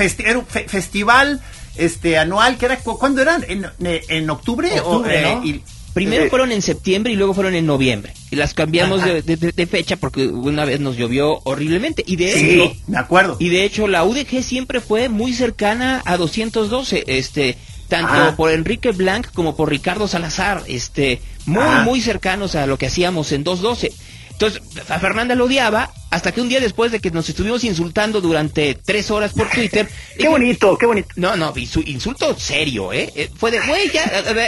festival 0.67 1.41
este 1.75 2.17
anual, 2.17 2.57
que 2.57 2.65
era, 2.65 2.77
¿cuándo 2.77 3.21
eran? 3.21 3.45
¿En, 3.47 3.65
en 3.79 4.29
octubre? 4.29 4.69
o, 4.81 5.05
eh, 5.05 5.61
Primero 5.93 6.29
fueron 6.29 6.51
en 6.51 6.61
septiembre 6.61 7.11
y 7.11 7.15
luego 7.15 7.33
fueron 7.33 7.55
en 7.55 7.65
noviembre. 7.65 8.13
Y 8.31 8.35
las 8.35 8.53
cambiamos 8.53 9.03
de, 9.03 9.67
fecha 9.69 9.95
porque 9.97 10.27
una 10.27 10.65
vez 10.65 10.79
nos 10.79 10.97
llovió 10.97 11.41
horriblemente. 11.43 12.03
Y 12.05 12.15
de 12.15 12.33
sí, 12.33 12.61
hecho, 12.61 12.75
me 12.87 12.97
acuerdo. 12.97 13.37
Y 13.39 13.49
de 13.49 13.63
hecho 13.63 13.87
la 13.87 14.03
UDG 14.03 14.43
siempre 14.43 14.81
fue 14.81 15.09
muy 15.09 15.33
cercana 15.33 16.01
a 16.05 16.17
212, 16.17 17.03
este, 17.07 17.57
tanto 17.87 18.35
por 18.35 18.51
Enrique 18.51 18.91
Blanc 18.91 19.27
como 19.33 19.55
por 19.55 19.69
Ricardo 19.69 20.07
Salazar, 20.07 20.63
este, 20.67 21.21
muy, 21.45 21.63
ah. 21.63 21.81
muy 21.83 22.01
cercanos 22.01 22.55
a 22.55 22.67
lo 22.67 22.77
que 22.77 22.87
hacíamos 22.87 23.31
en 23.31 23.43
212. 23.43 23.91
Entonces, 24.31 24.61
a 24.89 24.99
Fernanda 24.99 25.35
lo 25.35 25.45
odiaba 25.45 25.91
hasta 26.11 26.31
que 26.31 26.39
un 26.39 26.47
día 26.47 26.61
después 26.61 26.93
de 26.93 27.01
que 27.01 27.11
nos 27.11 27.27
estuvimos 27.27 27.65
insultando 27.65 28.21
durante 28.21 28.73
tres 28.73 29.11
horas 29.11 29.33
por 29.33 29.49
Twitter. 29.49 29.89
qué 30.17 30.29
bonito, 30.29 30.77
qué 30.77 30.85
bonito. 30.85 31.09
No, 31.17 31.35
no, 31.35 31.53
insulto 31.57 32.39
serio, 32.39 32.93
¿eh? 32.93 33.11
eh 33.15 33.29
fue 33.35 33.51
de, 33.51 33.59
güey, 33.59 33.91
ya, 33.91 34.03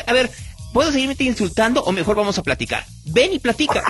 a 0.08 0.14
ver 0.14 0.32
¿puedo 0.74 0.92
seguirme 0.92 1.16
insultando 1.20 1.84
o 1.84 1.92
mejor 1.92 2.16
vamos 2.16 2.38
a 2.38 2.44
platicar? 2.44 2.86
Ven 3.06 3.34
y 3.34 3.40
platica. 3.40 3.84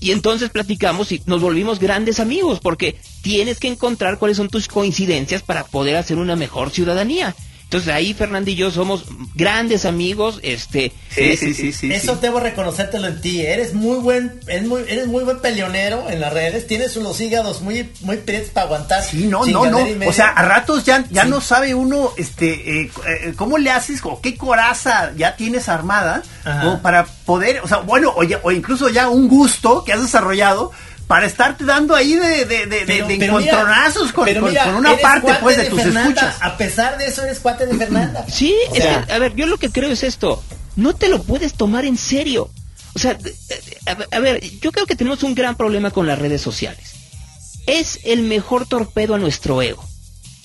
Y 0.00 0.10
entonces 0.10 0.50
platicamos 0.50 1.12
y 1.12 1.22
nos 1.26 1.40
volvimos 1.40 1.78
grandes 1.78 2.18
amigos 2.18 2.58
porque 2.60 2.98
tienes 3.22 3.60
que 3.60 3.68
encontrar 3.68 4.18
cuáles 4.18 4.36
son 4.36 4.48
tus 4.48 4.66
coincidencias 4.66 5.42
para 5.42 5.64
poder 5.64 5.96
hacer 5.96 6.18
una 6.18 6.34
mejor 6.34 6.70
ciudadanía. 6.70 7.36
Entonces 7.72 7.94
ahí 7.94 8.12
Fernando 8.12 8.50
y 8.50 8.54
yo 8.54 8.70
somos 8.70 9.06
grandes 9.34 9.86
amigos, 9.86 10.40
este, 10.42 10.92
sí, 11.08 11.38
sí, 11.38 11.54
sí, 11.54 11.72
sí, 11.72 11.90
Eso 11.90 12.16
debo 12.16 12.38
reconocértelo 12.38 13.06
en 13.06 13.18
ti. 13.22 13.40
Eres 13.40 13.72
muy 13.72 13.96
buen, 13.96 14.40
eres 14.46 14.68
muy, 14.68 14.82
eres 14.82 15.06
muy 15.06 15.24
buen 15.24 15.40
peleonero 15.40 16.10
en 16.10 16.20
las 16.20 16.34
redes. 16.34 16.66
Tienes 16.66 16.98
unos 16.98 17.18
hígados 17.22 17.62
muy, 17.62 17.90
muy 18.02 18.18
para 18.52 18.66
aguantar. 18.66 19.02
Sí, 19.02 19.26
no, 19.26 19.46
no, 19.46 19.64
no. 19.64 19.86
O 20.06 20.12
sea, 20.12 20.28
a 20.28 20.42
ratos 20.42 20.84
ya, 20.84 21.02
ya 21.10 21.24
no 21.24 21.40
sabe 21.40 21.74
uno, 21.74 22.10
este, 22.18 22.82
eh, 22.82 22.90
eh, 23.08 23.32
cómo 23.36 23.56
le 23.56 23.70
haces 23.70 24.02
o 24.04 24.20
qué 24.20 24.36
coraza 24.36 25.14
ya 25.16 25.36
tienes 25.36 25.70
armada 25.70 26.22
como 26.44 26.82
para 26.82 27.06
poder, 27.06 27.60
o 27.60 27.68
sea, 27.68 27.78
bueno, 27.78 28.10
o, 28.10 28.22
o 28.42 28.50
incluso 28.50 28.90
ya 28.90 29.08
un 29.08 29.28
gusto 29.28 29.82
que 29.82 29.94
has 29.94 30.02
desarrollado 30.02 30.72
para 31.12 31.26
estarte 31.26 31.66
dando 31.66 31.94
ahí 31.94 32.14
de, 32.16 32.46
de, 32.46 32.64
de, 32.64 33.14
encontronazos 33.26 34.14
con, 34.14 34.26
una 34.74 34.96
parte 34.96 35.34
pues 35.42 35.58
de, 35.58 35.64
tus 35.64 35.84
escuchas. 35.84 36.36
A 36.40 36.56
pesar 36.56 36.96
de 36.96 37.04
eso 37.04 37.22
eres 37.22 37.38
cuate 37.38 37.66
de 37.66 37.76
Fernanda. 37.76 38.24
Sí, 38.32 38.56
es 38.72 38.82
que, 38.82 39.12
a 39.12 39.18
ver, 39.18 39.34
yo 39.34 39.44
lo 39.44 39.58
que 39.58 39.68
creo 39.68 39.90
es 39.90 40.04
esto, 40.04 40.42
no 40.74 40.94
te 40.94 41.10
lo 41.10 41.22
puedes 41.22 41.52
tomar 41.52 41.84
en 41.84 41.98
serio. 41.98 42.48
O 42.94 42.98
sea, 42.98 43.18
a, 44.10 44.18
ver, 44.20 44.40
yo 44.62 44.72
creo 44.72 44.86
que 44.86 44.96
tenemos 44.96 45.22
un 45.22 45.34
gran 45.34 45.54
problema 45.54 45.90
con 45.90 46.06
las 46.06 46.18
redes 46.18 46.40
sociales. 46.40 46.94
Es 47.66 48.00
el 48.04 48.22
mejor 48.22 48.64
torpedo 48.64 49.14
a 49.14 49.18
nuestro 49.18 49.60
ego. 49.60 49.84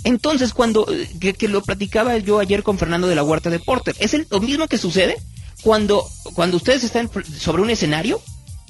Entonces, 0.03 0.51
cuando, 0.51 0.85
que, 1.21 1.33
que, 1.33 1.47
lo 1.47 1.61
platicaba 1.61 2.17
yo 2.17 2.39
ayer 2.39 2.61
con 2.63 2.77
Fernando 2.77 3.07
de 3.07 3.15
la 3.15 3.23
Huerta 3.23 3.49
de 3.49 3.59
Porter, 3.59 3.95
es 3.99 4.13
el, 4.13 4.27
lo 4.29 4.41
mismo 4.41 4.67
que 4.67 4.77
sucede 4.77 5.15
cuando, 5.61 6.05
cuando 6.33 6.57
ustedes 6.57 6.83
están 6.83 7.09
sobre 7.39 7.61
un 7.61 7.69
escenario 7.69 8.21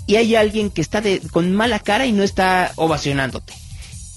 y 0.08 0.16
hay 0.16 0.36
alguien 0.36 0.72
que 0.72 0.82
está 0.82 1.02
de, 1.02 1.22
con 1.32 1.52
mala 1.52 1.80
cara 1.80 2.06
y 2.06 2.14
no 2.14 2.24
está 2.24 2.72
ovacionándote. 2.78 3.54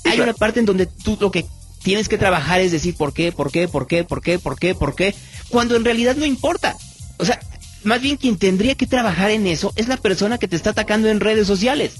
Hay 0.05 0.20
una 0.20 0.32
parte 0.32 0.61
en 0.61 0.66
donde 0.66 0.86
tú 0.86 1.18
lo 1.20 1.30
que 1.30 1.45
tienes 1.82 2.09
que 2.09 2.16
trabajar 2.16 2.61
es 2.61 2.72
decir 2.72 2.95
por 2.95 3.12
qué, 3.12 3.32
por 3.32 3.51
qué, 3.51 3.68
por 3.68 3.86
qué, 3.86 4.05
por 4.05 4.22
qué, 4.22 4.38
por 4.38 4.59
qué, 4.59 4.74
por 4.74 4.95
qué, 4.95 5.14
cuando 5.49 5.76
en 5.76 5.84
realidad 5.84 6.16
no 6.16 6.24
importa. 6.24 6.76
O 7.18 7.24
sea, 7.24 7.41
más 7.82 8.01
bien 8.01 8.16
quien 8.16 8.38
tendría 8.38 8.76
que 8.76 8.86
trabajar 8.86 9.30
en 9.30 9.47
eso 9.47 9.72
es 9.76 9.88
la 9.88 9.97
persona 9.97 10.38
que 10.38 10.49
te 10.49 10.57
está 10.57 10.70
atacando 10.70 11.09
en 11.09 11.20
redes 11.20 11.47
sociales. 11.47 11.95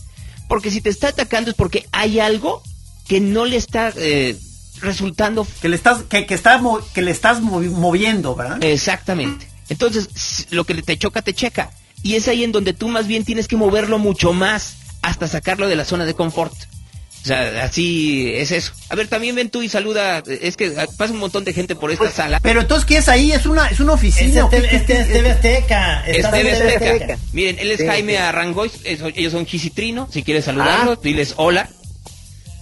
Porque 0.49 0.71
si 0.71 0.81
te 0.81 0.91
está 0.91 1.09
atacando 1.09 1.51
es 1.51 1.57
porque 1.57 1.87
hay 1.93 2.21
algo 2.21 2.63
que 3.07 3.21
no 3.21 3.45
le 3.45 3.57
está 3.57 3.93
eh, 3.97 4.37
resultando. 4.81 5.47
Que 5.61 5.69
le 5.69 5.77
estás, 5.77 6.03
que, 6.05 6.27
que, 6.27 6.35
está, 6.35 6.61
que 6.95 7.03
le 7.03 7.11
estás 7.11 7.41
moviendo, 7.41 8.35
¿verdad? 8.35 8.63
Exactamente. 8.63 9.49
Entonces, 9.69 10.47
lo 10.51 10.65
que 10.65 10.75
te 10.83 10.99
choca, 10.99 11.23
te 11.23 11.35
checa. 11.35 11.71
Y 12.03 12.15
es 12.15 12.29
ahí 12.29 12.45
en 12.45 12.53
donde 12.53 12.73
tú 12.73 12.89
más 12.89 13.07
bien 13.07 13.25
tienes 13.25 13.49
que 13.49 13.57
moverlo 13.57 13.99
mucho 13.99 14.33
más 14.33 14.77
hasta 15.03 15.29
sacarlo 15.29 15.69
de 15.69 15.77
la 15.77 15.85
zona 15.85 16.05
de 16.05 16.15
confort. 16.15 16.53
O 17.23 17.27
sea, 17.27 17.65
así 17.65 18.33
es 18.35 18.51
eso. 18.51 18.73
A 18.89 18.95
ver, 18.95 19.07
también 19.07 19.35
ven 19.35 19.51
tú 19.51 19.61
y 19.61 19.69
saluda. 19.69 20.23
Es 20.27 20.57
que 20.57 20.71
pasa 20.97 21.13
un 21.13 21.19
montón 21.19 21.45
de 21.45 21.53
gente 21.53 21.77
por 21.77 21.91
esta 21.91 22.05
pues, 22.05 22.15
sala. 22.15 22.41
Pero 22.41 22.63
entonces, 22.63 22.87
¿qué 22.87 22.97
es 22.97 23.09
ahí? 23.09 23.33
¿Es 23.33 23.45
una, 23.45 23.67
es 23.67 23.81
una 23.81 23.93
oficina? 23.93 24.49
Es 24.51 24.87
TV 24.87 25.31
Azteca. 25.31 26.03
Es 26.07 26.31
TV 26.31 26.53
Azteca. 26.53 27.19
Miren, 27.33 27.59
él 27.59 27.73
es 27.73 27.85
Jaime 27.85 28.19
Arrangois. 28.19 28.73
ellos 28.85 29.33
son 29.33 29.45
Gisitrino. 29.45 30.09
Si 30.11 30.23
quieres 30.23 30.47
saludarlo, 30.47 30.93
ah. 30.93 30.99
diles 31.03 31.35
hola. 31.37 31.69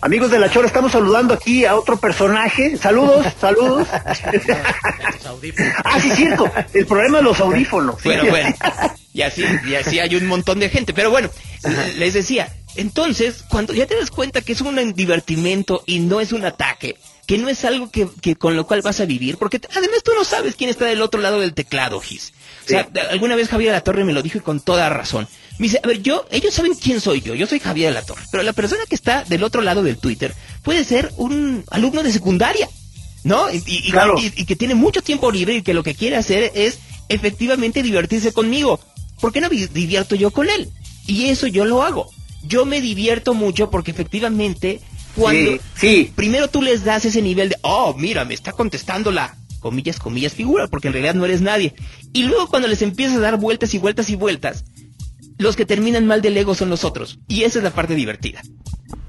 Amigos 0.01 0.31
de 0.31 0.39
la 0.39 0.49
Chora, 0.49 0.69
estamos 0.69 0.93
saludando 0.93 1.35
aquí 1.35 1.65
a 1.65 1.77
otro 1.77 1.97
personaje. 1.97 2.77
Saludos, 2.77 3.27
saludos. 3.41 3.87
ah, 3.93 4.15
sí, 6.01 6.11
cierto. 6.11 6.51
El 6.73 6.87
problema 6.87 7.19
de 7.19 7.25
los 7.25 7.41
audífonos. 7.41 8.03
Bueno, 8.03 8.25
bueno. 8.27 8.55
Y 9.15 9.23
así, 9.23 9.45
y 9.67 9.75
así 9.75 9.99
hay 9.99 10.15
un 10.17 10.27
montón 10.27 10.61
de 10.61 10.69
gente. 10.69 10.93
Pero 10.93 11.11
bueno, 11.11 11.31
les 11.97 12.15
decía, 12.15 12.55
entonces, 12.77 13.45
cuando 13.49 13.73
ya 13.75 13.87
te 13.87 13.97
das 13.97 14.11
cuenta 14.11 14.41
que 14.41 14.53
es 14.53 14.61
un 14.61 14.95
divertimento 14.95 15.83
y 15.87 16.01
no 16.01 16.21
es 16.21 16.33
un 16.33 16.45
ataque, 16.45 16.97
que 17.27 17.37
no 17.37 17.49
es 17.49 17.65
algo 17.65 17.91
que, 17.91 18.09
que, 18.23 18.37
con 18.37 18.57
lo 18.57 18.67
cual 18.67 18.83
vas 18.83 19.01
a 19.01 19.05
vivir, 19.05 19.37
porque 19.37 19.61
además 19.77 20.03
tú 20.03 20.13
no 20.15 20.25
sabes 20.25 20.55
quién 20.55 20.71
está 20.71 20.87
del 20.87 21.03
otro 21.03 21.21
lado 21.21 21.41
del 21.41 21.55
teclado, 21.55 22.01
Gis. 22.01 22.33
O 22.65 22.69
sea, 22.69 22.89
alguna 23.11 23.35
vez 23.35 23.49
Javier 23.49 23.71
de 23.71 23.79
la 23.79 23.85
Torre 23.85 24.05
me 24.05 24.13
lo 24.13 24.23
dijo 24.23 24.39
y 24.39 24.43
con 24.43 24.61
toda 24.61 24.89
razón. 24.89 25.27
Me 25.59 25.65
dice, 25.65 25.81
a 25.83 25.87
ver, 25.87 26.01
yo, 26.03 26.27
ellos 26.31 26.55
saben 26.55 26.75
quién 26.75 27.01
soy 27.01 27.21
yo, 27.21 27.35
yo 27.35 27.47
soy 27.47 27.59
Javier 27.59 27.89
de 27.89 28.01
la 28.01 28.07
Torre, 28.07 28.23
pero 28.31 28.43
la 28.43 28.53
persona 28.53 28.83
que 28.89 28.95
está 28.95 29.25
del 29.25 29.43
otro 29.43 29.61
lado 29.61 29.83
del 29.83 29.99
Twitter 29.99 30.35
puede 30.63 30.85
ser 30.85 31.13
un 31.17 31.65
alumno 31.71 32.03
de 32.03 32.13
secundaria, 32.13 32.69
¿no? 33.25 33.51
Y, 33.51 33.63
y, 33.67 33.93
y, 34.37 34.45
que 34.47 34.57
tiene 34.57 34.75
mucho 34.75 35.03
tiempo 35.03 35.31
libre 35.31 35.55
y 35.57 35.63
que 35.63 35.75
lo 35.75 35.83
que 35.83 35.95
quiere 35.95 36.17
hacer 36.17 36.53
es 36.55 36.79
efectivamente 37.09 37.83
divertirse 37.83 38.33
conmigo. 38.33 38.81
¿Por 39.21 39.33
qué 39.33 39.41
no 39.41 39.49
divierto 39.49 40.15
yo 40.15 40.31
con 40.31 40.49
él? 40.49 40.71
Y 41.07 41.27
eso 41.27 41.47
yo 41.47 41.65
lo 41.65 41.83
hago. 41.83 42.11
Yo 42.45 42.67
me 42.67 42.81
divierto 42.81 43.35
mucho 43.35 43.71
porque 43.71 43.91
efectivamente 43.91 44.81
cuando 45.15 45.59
sí, 45.75 46.13
primero 46.15 46.49
tú 46.49 46.63
les 46.63 46.85
das 46.85 47.05
ese 47.05 47.23
nivel 47.23 47.49
de, 47.51 47.57
oh, 47.63 47.95
mira, 47.99 48.25
me 48.25 48.35
está 48.35 48.53
contestando 48.53 49.11
la 49.11 49.37
comillas, 49.61 49.99
comillas, 49.99 50.35
figura, 50.35 50.69
porque 50.69 50.89
en 50.89 50.95
realidad 50.95 51.15
no 51.15 51.25
eres 51.25 51.41
nadie. 51.41 51.75
Y 52.13 52.23
luego 52.23 52.49
cuando 52.49 52.69
les 52.69 52.83
empiezas 52.83 53.17
a 53.17 53.21
dar 53.21 53.37
vueltas 53.39 53.75
y 53.75 53.79
vueltas 53.79 54.09
y 54.11 54.17
vueltas, 54.17 54.65
los 55.37 55.57
que 55.57 55.67
terminan 55.67 56.07
mal 56.07 56.23
del 56.23 56.37
ego 56.37 56.55
son 56.55 56.71
los 56.71 56.85
otros. 56.85 57.19
Y 57.29 57.43
esa 57.43 57.59
es 57.59 57.65
la 57.65 57.71
parte 57.71 57.95
divertida. 57.95 58.43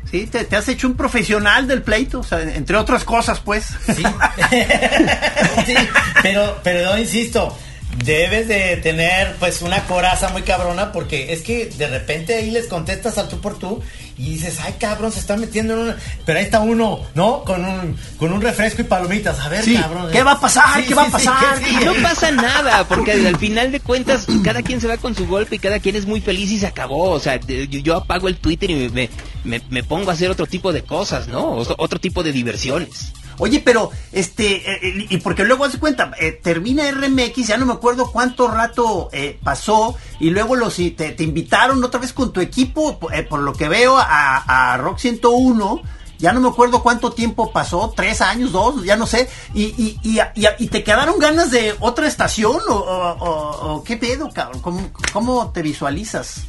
Sí, 0.10 0.26
te, 0.26 0.44
te, 0.44 0.56
has 0.56 0.68
hecho 0.68 0.88
un 0.88 0.96
profesional 0.96 1.68
del 1.68 1.84
pleito, 1.84 2.22
o 2.22 2.24
sea, 2.24 2.42
entre 2.42 2.76
otras 2.78 3.04
cosas, 3.04 3.42
pues. 3.42 3.66
Sí, 3.86 4.04
sí 5.68 5.76
pero, 6.24 6.60
pero 6.64 6.92
no 6.92 6.98
insisto, 6.98 7.56
debes 7.98 8.48
de 8.48 8.78
tener 8.78 9.36
pues 9.40 9.62
una 9.62 9.84
coraza 9.86 10.30
muy 10.30 10.44
cabrona 10.44 10.92
porque 10.92 11.34
es 11.34 11.42
que 11.42 11.66
de 11.66 11.88
repente 11.88 12.36
ahí 12.36 12.52
les 12.52 12.68
contestas 12.68 13.18
al 13.18 13.28
tú 13.28 13.42
por 13.42 13.58
tú 13.58 13.82
y 14.18 14.32
dices, 14.32 14.60
ay 14.62 14.76
cabrón, 14.80 15.12
se 15.12 15.20
está 15.20 15.38
metiendo 15.38 15.74
en 15.74 15.80
una... 15.80 15.98
Pero 16.26 16.40
ahí 16.40 16.46
está 16.46 16.60
uno, 16.60 17.06
¿no? 17.16 17.44
Con 17.46 17.64
un, 17.64 17.98
con 18.18 18.34
un 18.34 18.42
refresco 18.42 18.82
y 18.82 18.86
palomitas. 18.86 19.40
A 19.40 19.48
ver, 19.48 19.64
cabrón. 19.74 20.12
¿Qué 20.12 20.24
va 20.24 20.34
a 20.34 20.40
pasar? 20.40 20.86
¿Qué 20.86 20.94
va 20.94 21.04
a 21.04 21.10
pasar? 21.10 21.62
no 21.86 21.94
pasa 22.04 22.30
nada, 22.32 22.86
porque 22.88 23.14
al 23.14 23.38
final 23.38 23.72
de 23.72 23.80
cuentas 23.80 24.28
cada 24.44 24.62
quien 24.62 24.82
se 24.82 24.88
va 24.88 24.98
con 24.98 25.16
su 25.16 25.26
golpe 25.26 25.56
y 25.56 25.60
cada 25.60 25.80
quien 25.80 25.96
es 25.96 26.06
muy 26.06 26.20
feliz 26.20 26.52
y 26.52 26.60
se 26.60 26.68
acabó. 26.68 27.12
O 27.12 27.20
sea, 27.20 27.40
yo, 27.40 27.96
apago 27.96 28.28
el 28.28 28.36
Twitter 28.38 28.70
y 28.70 28.90
me, 28.90 29.10
me, 29.46 29.62
me, 29.70 29.84
pongo 29.84 30.12
a 30.12 30.14
hacer 30.14 30.30
otro 30.30 30.46
tipo 30.46 30.74
de 30.74 30.84
cosas, 30.84 31.30
¿no? 31.30 31.54
Otro 31.78 31.98
tipo 31.98 32.22
de 32.22 32.34
diversiones. 32.34 33.14
Oye, 33.40 33.62
pero, 33.64 33.90
este, 34.12 34.72
eh, 34.72 35.08
y 35.10 35.18
porque 35.18 35.46
luego 35.46 35.64
hace 35.64 35.80
cuenta, 35.80 36.12
eh, 36.20 36.34
termina 36.34 36.84
RMX, 36.92 37.48
ya 37.48 37.58
no 37.58 37.66
me 37.66 37.74
acuerdo 37.74 38.12
cuánto 38.12 38.50
rato 38.50 39.10
eh, 39.14 39.40
pasó, 39.42 39.96
y 40.20 40.30
luego 40.30 40.56
los 40.56 40.76
te, 40.76 40.92
te, 40.92 41.24
invitaron 41.24 41.84
otra 41.84 42.02
vez 42.02 42.12
con 42.12 42.34
tu 42.34 42.42
equipo, 42.42 43.00
por 43.00 43.40
lo 43.40 43.54
que 43.54 43.70
veo, 43.70 43.98
a, 43.98 44.78
Rock 44.78 45.00
101. 45.00 45.82
Ya 46.20 46.34
no 46.34 46.42
me 46.42 46.50
acuerdo 46.50 46.84
cuánto 46.84 47.14
tiempo 47.14 47.54
pasó, 47.54 47.94
tres 47.96 48.20
años, 48.20 48.52
dos, 48.52 48.84
ya 48.84 48.98
no 48.98 49.08
sé. 49.08 49.30
Y, 49.54 49.68
y, 49.78 50.00
y, 50.04 50.20
y 50.58 50.68
te 50.68 50.84
quedaron 50.84 51.18
ganas 51.18 51.50
de 51.50 51.76
otra 51.80 52.08
estación 52.08 52.60
o, 52.68 52.76
o, 52.76 53.84
qué 53.86 53.96
pedo, 53.96 54.30
cabrón. 54.30 54.62
¿Cómo, 54.62 54.92
¿Cómo, 55.14 55.52
te 55.52 55.62
visualizas? 55.62 56.44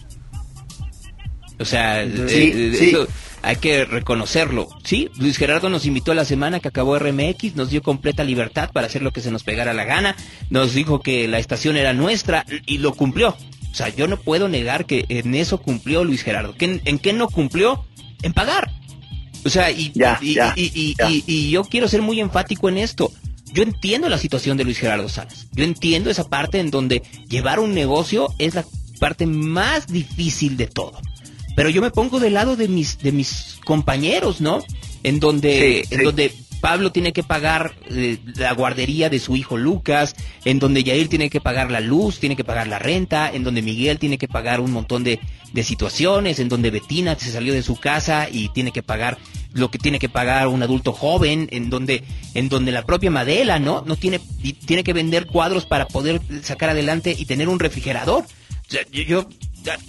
O 1.60 1.64
sea, 1.64 2.04
sí, 2.26 2.96
hay 3.42 3.56
que 3.56 3.84
reconocerlo. 3.84 4.68
Sí, 4.84 5.10
Luis 5.16 5.36
Gerardo 5.36 5.70
nos 5.70 5.86
invitó 5.86 6.12
a 6.12 6.14
la 6.14 6.24
semana 6.24 6.60
que 6.60 6.68
acabó 6.68 6.98
RMX, 6.98 7.56
nos 7.56 7.70
dio 7.70 7.82
completa 7.82 8.24
libertad 8.24 8.70
para 8.72 8.86
hacer 8.86 9.02
lo 9.02 9.12
que 9.12 9.20
se 9.20 9.30
nos 9.30 9.44
pegara 9.44 9.74
la 9.74 9.84
gana, 9.84 10.16
nos 10.50 10.74
dijo 10.74 11.00
que 11.00 11.28
la 11.28 11.38
estación 11.38 11.76
era 11.76 11.92
nuestra 11.92 12.44
y 12.66 12.78
lo 12.78 12.94
cumplió. 12.94 13.36
O 13.70 13.74
sea, 13.74 13.88
yo 13.88 14.08
no 14.08 14.16
puedo 14.16 14.48
negar 14.48 14.84
que 14.84 15.04
en 15.08 15.34
eso 15.34 15.58
cumplió 15.58 16.04
Luis 16.04 16.22
Gerardo. 16.22 16.54
¿En, 16.58 16.98
qué 16.98 17.12
no 17.12 17.28
cumplió? 17.28 17.84
En 18.22 18.32
pagar. 18.32 18.70
O 19.44 19.48
sea, 19.48 19.70
y, 19.70 19.92
y, 20.56 21.50
yo 21.50 21.64
quiero 21.64 21.88
ser 21.88 22.02
muy 22.02 22.20
enfático 22.20 22.68
en 22.68 22.78
esto. 22.78 23.12
Yo 23.52 23.62
entiendo 23.62 24.08
la 24.08 24.18
situación 24.18 24.56
de 24.56 24.64
Luis 24.64 24.78
Gerardo 24.78 25.08
Salas. 25.08 25.48
Yo 25.52 25.64
entiendo 25.64 26.10
esa 26.10 26.28
parte 26.28 26.58
en 26.58 26.70
donde 26.70 27.02
llevar 27.28 27.58
un 27.58 27.74
negocio 27.74 28.28
es 28.38 28.54
la 28.54 28.64
parte 28.98 29.26
más 29.26 29.86
difícil 29.86 30.56
de 30.56 30.66
todo 30.66 31.00
pero 31.60 31.68
yo 31.68 31.82
me 31.82 31.90
pongo 31.90 32.20
del 32.20 32.32
lado 32.32 32.56
de 32.56 32.68
mis 32.68 32.96
de 33.00 33.12
mis 33.12 33.58
compañeros, 33.66 34.40
¿no? 34.40 34.64
En 35.02 35.20
donde 35.20 35.84
en 35.90 36.04
donde 36.04 36.32
Pablo 36.62 36.90
tiene 36.90 37.12
que 37.12 37.22
pagar 37.22 37.74
eh, 37.90 38.16
la 38.36 38.54
guardería 38.54 39.10
de 39.10 39.18
su 39.18 39.36
hijo 39.36 39.58
Lucas, 39.58 40.16
en 40.46 40.58
donde 40.58 40.82
Yair 40.82 41.10
tiene 41.10 41.28
que 41.28 41.42
pagar 41.42 41.70
la 41.70 41.80
luz, 41.80 42.18
tiene 42.18 42.34
que 42.34 42.44
pagar 42.44 42.66
la 42.66 42.78
renta, 42.78 43.30
en 43.30 43.44
donde 43.44 43.60
Miguel 43.60 43.98
tiene 43.98 44.16
que 44.16 44.26
pagar 44.26 44.58
un 44.60 44.70
montón 44.72 45.04
de, 45.04 45.20
de 45.52 45.62
situaciones, 45.62 46.38
en 46.38 46.48
donde 46.48 46.70
Betina 46.70 47.14
se 47.18 47.30
salió 47.30 47.52
de 47.52 47.62
su 47.62 47.76
casa 47.76 48.28
y 48.32 48.48
tiene 48.48 48.72
que 48.72 48.82
pagar 48.82 49.18
lo 49.52 49.70
que 49.70 49.78
tiene 49.78 49.98
que 49.98 50.08
pagar 50.08 50.48
un 50.48 50.62
adulto 50.62 50.94
joven, 50.94 51.46
en 51.52 51.68
donde, 51.68 52.04
en 52.32 52.48
donde 52.48 52.72
la 52.72 52.86
propia 52.86 53.10
Madela, 53.10 53.58
¿no? 53.58 53.84
No 53.86 53.96
tiene, 53.96 54.18
tiene 54.64 54.82
que 54.82 54.94
vender 54.94 55.26
cuadros 55.26 55.66
para 55.66 55.86
poder 55.86 56.22
sacar 56.42 56.70
adelante 56.70 57.14
y 57.18 57.26
tener 57.26 57.50
un 57.50 57.58
refrigerador. 57.58 58.24
yo 58.90 59.28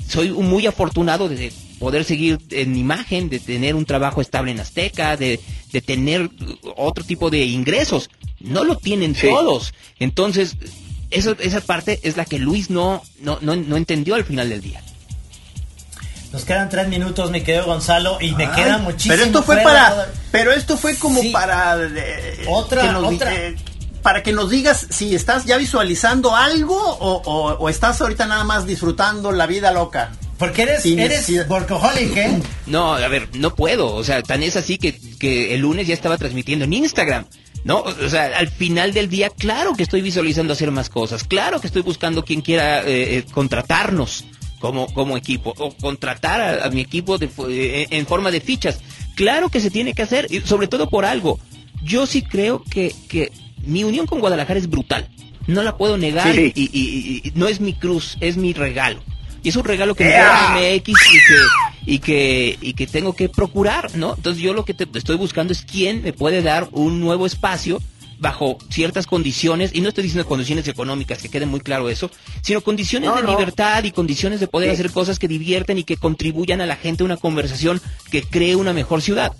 soy 0.07 0.31
muy 0.31 0.67
afortunado 0.67 1.29
de 1.29 1.51
poder 1.79 2.03
seguir 2.03 2.39
en 2.51 2.75
imagen, 2.75 3.29
de 3.29 3.39
tener 3.39 3.75
un 3.75 3.85
trabajo 3.85 4.21
estable 4.21 4.51
en 4.51 4.59
Azteca, 4.59 5.17
de, 5.17 5.39
de 5.71 5.81
tener 5.81 6.29
otro 6.75 7.03
tipo 7.03 7.29
de 7.29 7.45
ingresos. 7.45 8.09
No 8.39 8.63
lo 8.63 8.77
tienen 8.77 9.13
todos. 9.13 9.73
Entonces, 9.99 10.55
eso, 11.09 11.35
esa 11.39 11.61
parte 11.61 11.99
es 12.03 12.17
la 12.17 12.25
que 12.25 12.39
Luis 12.39 12.69
no, 12.69 13.01
no, 13.19 13.39
no, 13.41 13.77
entendió 13.77 14.15
al 14.15 14.23
final 14.23 14.49
del 14.49 14.61
día. 14.61 14.81
Nos 16.31 16.45
quedan 16.45 16.69
tres 16.69 16.87
minutos, 16.87 17.29
mi 17.29 17.41
querido 17.41 17.65
Gonzalo, 17.65 18.17
y 18.21 18.31
me 18.31 18.49
queda 18.51 18.77
muchísimo. 18.77 19.15
Pero 19.15 19.25
esto 19.25 19.43
fue 19.43 19.57
para, 19.57 20.09
pero 20.31 20.53
esto 20.53 20.77
fue 20.77 20.95
como 20.95 21.21
para 21.33 21.77
eh, 21.83 22.45
otra, 22.47 22.99
otra. 22.99 23.35
Eh, 23.35 23.55
para 24.01 24.23
que 24.23 24.31
nos 24.31 24.49
digas 24.49 24.87
si 24.89 25.15
estás 25.15 25.45
ya 25.45 25.57
visualizando 25.57 26.35
algo 26.35 26.77
o, 26.77 27.69
estás 27.69 28.01
ahorita 28.01 28.25
nada 28.25 28.43
más 28.43 28.65
disfrutando 28.65 29.31
la 29.31 29.47
vida 29.47 29.71
loca. 29.71 30.11
Porque 30.37 30.63
eres, 30.63 30.85
eres 30.85 31.29
workaholic, 31.47 32.17
¿eh? 32.17 32.41
No, 32.65 32.95
a 32.95 33.07
ver, 33.07 33.29
no 33.35 33.55
puedo. 33.55 33.93
O 33.93 34.03
sea, 34.03 34.23
tan 34.23 34.41
es 34.41 34.55
así 34.55 34.79
que, 34.79 34.99
que 35.19 35.53
el 35.53 35.61
lunes 35.61 35.85
ya 35.85 35.93
estaba 35.93 36.17
transmitiendo 36.17 36.65
en 36.65 36.73
Instagram. 36.73 37.25
¿no? 37.63 37.81
O 37.81 38.09
sea, 38.09 38.37
al 38.37 38.47
final 38.47 38.93
del 38.93 39.09
día, 39.09 39.29
claro 39.29 39.73
que 39.73 39.83
estoy 39.83 40.01
visualizando 40.01 40.53
hacer 40.53 40.71
más 40.71 40.89
cosas, 40.89 41.23
claro 41.23 41.61
que 41.61 41.67
estoy 41.67 41.83
buscando 41.83 42.25
quien 42.25 42.41
quiera 42.41 42.81
eh, 42.81 43.17
eh, 43.17 43.25
contratarnos 43.31 44.25
como, 44.59 44.91
como 44.93 45.17
equipo, 45.17 45.53
o 45.57 45.71
contratar 45.77 46.61
a, 46.61 46.69
mi 46.69 46.81
equipo 46.81 47.17
de, 47.17 47.29
eh, 47.49 47.87
en 47.89 48.05
forma 48.05 48.31
de 48.31 48.41
fichas. 48.41 48.79
Claro 49.15 49.49
que 49.49 49.59
se 49.59 49.71
tiene 49.71 49.93
que 49.93 50.03
hacer, 50.03 50.27
y 50.29 50.41
sobre 50.41 50.67
todo 50.67 50.89
por 50.89 51.05
algo. 51.05 51.39
Yo 51.83 52.05
sí 52.05 52.21
creo 52.21 52.63
que, 52.63 52.93
que 53.09 53.31
mi 53.65 53.83
unión 53.83 54.07
con 54.07 54.19
Guadalajara 54.19 54.59
es 54.59 54.69
brutal. 54.69 55.07
No 55.47 55.63
la 55.63 55.77
puedo 55.77 55.97
negar 55.97 56.37
Y, 56.37 57.31
no 57.35 57.47
es 57.47 57.59
mi 57.59 57.73
cruz, 57.73 58.17
es 58.19 58.37
mi 58.37 58.53
regalo. 58.53 59.01
Y 59.43 59.49
es 59.49 59.55
un 59.55 59.63
regalo 59.63 59.95
que 59.95 60.03
me 60.03 60.11
da 60.11 60.55
MX 60.55 60.89
y 60.89 60.93
que, 60.93 61.91
y 61.93 61.99
que, 61.99 62.57
y 62.61 62.73
que 62.73 62.85
tengo 62.85 63.15
que 63.15 63.27
procurar, 63.27 63.95
¿no? 63.95 64.13
Entonces 64.15 64.41
yo 64.41 64.53
lo 64.53 64.65
que 64.65 64.75
te 64.75 64.87
estoy 64.97 65.17
buscando 65.17 65.51
es 65.51 65.63
quién 65.63 66.03
me 66.03 66.13
puede 66.13 66.43
dar 66.43 66.69
un 66.71 66.99
nuevo 66.99 67.25
espacio 67.25 67.81
bajo 68.21 68.59
ciertas 68.69 69.07
condiciones, 69.07 69.71
y 69.73 69.81
no 69.81 69.89
estoy 69.89 70.03
diciendo 70.03 70.29
condiciones 70.29 70.67
económicas, 70.67 71.23
que 71.23 71.29
quede 71.29 71.47
muy 71.47 71.59
claro 71.59 71.89
eso, 71.89 72.11
sino 72.41 72.61
condiciones 72.61 73.09
de 73.15 73.23
libertad 73.23 73.83
y 73.83 73.89
condiciones 73.89 74.39
de 74.39 74.47
poder 74.47 74.69
hacer 74.69 74.91
cosas 74.91 75.17
que 75.17 75.27
divierten 75.27 75.79
y 75.79 75.83
que 75.83 75.97
contribuyan 75.97 76.61
a 76.61 76.67
la 76.67 76.75
gente 76.75 77.01
a 77.01 77.07
una 77.07 77.17
conversación 77.17 77.81
que 78.11 78.21
cree 78.21 78.55
una 78.55 78.73
mejor 78.73 79.01
ciudad. 79.01 79.31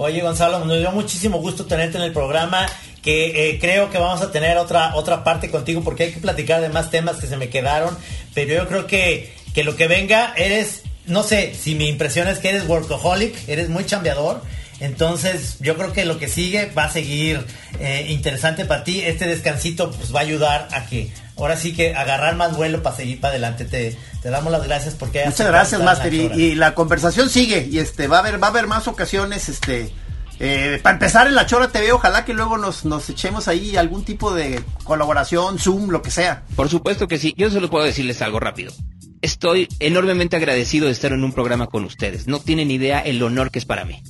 Oye, 0.00 0.20
Gonzalo, 0.20 0.64
nos 0.64 0.78
dio 0.78 0.92
muchísimo 0.92 1.38
gusto 1.38 1.66
tenerte 1.66 1.98
en 1.98 2.04
el 2.04 2.12
programa, 2.12 2.68
que 3.02 3.50
eh, 3.50 3.58
creo 3.58 3.90
que 3.90 3.98
vamos 3.98 4.22
a 4.22 4.30
tener 4.30 4.56
otra, 4.56 4.94
otra 4.94 5.24
parte 5.24 5.50
contigo 5.50 5.82
porque 5.82 6.04
hay 6.04 6.12
que 6.12 6.20
platicar 6.20 6.60
de 6.60 6.68
más 6.68 6.92
temas 6.92 7.16
que 7.16 7.26
se 7.26 7.36
me 7.36 7.48
quedaron, 7.48 7.98
pero 8.32 8.54
yo 8.54 8.68
creo 8.68 8.86
que, 8.86 9.34
que 9.54 9.64
lo 9.64 9.74
que 9.74 9.88
venga, 9.88 10.34
eres, 10.36 10.84
no 11.06 11.24
sé, 11.24 11.52
si 11.52 11.74
mi 11.74 11.88
impresión 11.88 12.28
es 12.28 12.38
que 12.38 12.50
eres 12.50 12.68
workaholic, 12.68 13.48
eres 13.48 13.70
muy 13.70 13.86
chambeador, 13.86 14.40
entonces 14.80 15.56
yo 15.60 15.76
creo 15.76 15.92
que 15.92 16.04
lo 16.04 16.18
que 16.18 16.28
sigue 16.28 16.70
va 16.76 16.84
a 16.84 16.90
seguir 16.90 17.44
eh, 17.80 18.06
interesante 18.10 18.64
para 18.64 18.84
ti, 18.84 19.00
este 19.00 19.26
descansito 19.26 19.90
pues 19.90 20.14
va 20.14 20.20
a 20.20 20.22
ayudar 20.22 20.68
a 20.72 20.86
que 20.86 21.12
ahora 21.36 21.56
sí 21.56 21.72
que 21.72 21.94
agarrar 21.94 22.36
más 22.36 22.56
vuelo 22.56 22.82
para 22.82 22.96
seguir 22.96 23.20
para 23.20 23.32
adelante. 23.32 23.64
Te, 23.64 23.96
te 24.22 24.30
damos 24.30 24.52
las 24.52 24.64
gracias 24.64 24.94
porque 24.94 25.24
muchas 25.26 25.46
gracias, 25.46 25.82
Master. 25.82 26.12
Y, 26.12 26.54
la 26.54 26.74
conversación 26.74 27.28
sigue 27.30 27.66
y 27.70 27.78
este 27.78 28.06
va 28.08 28.18
a 28.18 28.20
haber 28.20 28.42
va 28.42 28.48
a 28.48 28.50
haber 28.50 28.66
más 28.66 28.88
ocasiones. 28.88 29.48
Este 29.48 29.92
eh, 30.40 30.78
para 30.82 30.94
empezar 30.94 31.26
en 31.26 31.34
la 31.34 31.46
Chora 31.46 31.68
TV, 31.68 31.90
ojalá 31.92 32.24
que 32.24 32.32
luego 32.32 32.58
nos, 32.58 32.84
nos 32.84 33.08
echemos 33.10 33.48
ahí 33.48 33.76
algún 33.76 34.04
tipo 34.04 34.32
de 34.32 34.62
colaboración, 34.84 35.58
Zoom, 35.58 35.90
lo 35.90 36.02
que 36.02 36.10
sea. 36.10 36.44
Por 36.54 36.68
supuesto 36.68 37.08
que 37.08 37.18
sí. 37.18 37.34
Yo 37.36 37.50
solo 37.50 37.68
puedo 37.68 37.84
decirles 37.84 38.22
algo 38.22 38.38
rápido. 38.38 38.72
Estoy 39.20 39.66
enormemente 39.80 40.36
agradecido 40.36 40.86
de 40.86 40.92
estar 40.92 41.12
en 41.12 41.24
un 41.24 41.32
programa 41.32 41.66
con 41.66 41.84
ustedes. 41.84 42.28
No 42.28 42.38
tienen 42.38 42.70
idea 42.70 43.00
el 43.00 43.20
honor 43.22 43.50
que 43.50 43.58
es 43.58 43.64
para 43.64 43.84
mí. 43.84 44.00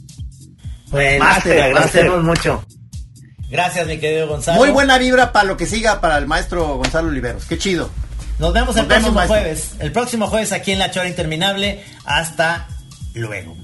Pues 0.90 1.18
Máster, 1.18 1.56
te 1.56 1.62
agradecemos 1.62 2.22
mucho. 2.22 2.64
Gracias, 3.50 3.86
mi 3.86 3.98
querido 3.98 4.28
Gonzalo. 4.28 4.58
Muy 4.58 4.70
buena 4.70 4.98
vibra 4.98 5.32
para 5.32 5.46
lo 5.46 5.56
que 5.56 5.66
siga 5.66 6.00
para 6.00 6.18
el 6.18 6.26
maestro 6.26 6.76
Gonzalo 6.76 7.08
Oliveros. 7.08 7.44
Qué 7.46 7.56
chido. 7.58 7.90
Nos 8.38 8.52
vemos 8.52 8.76
el 8.76 8.86
vemos, 8.86 9.10
próximo 9.10 9.12
maestro. 9.14 9.36
jueves. 9.38 9.70
El 9.80 9.92
próximo 9.92 10.26
jueves 10.28 10.52
aquí 10.52 10.72
en 10.72 10.78
La 10.78 10.90
Chora 10.90 11.08
Interminable. 11.08 11.82
Hasta 12.04 12.68
luego. 13.14 13.56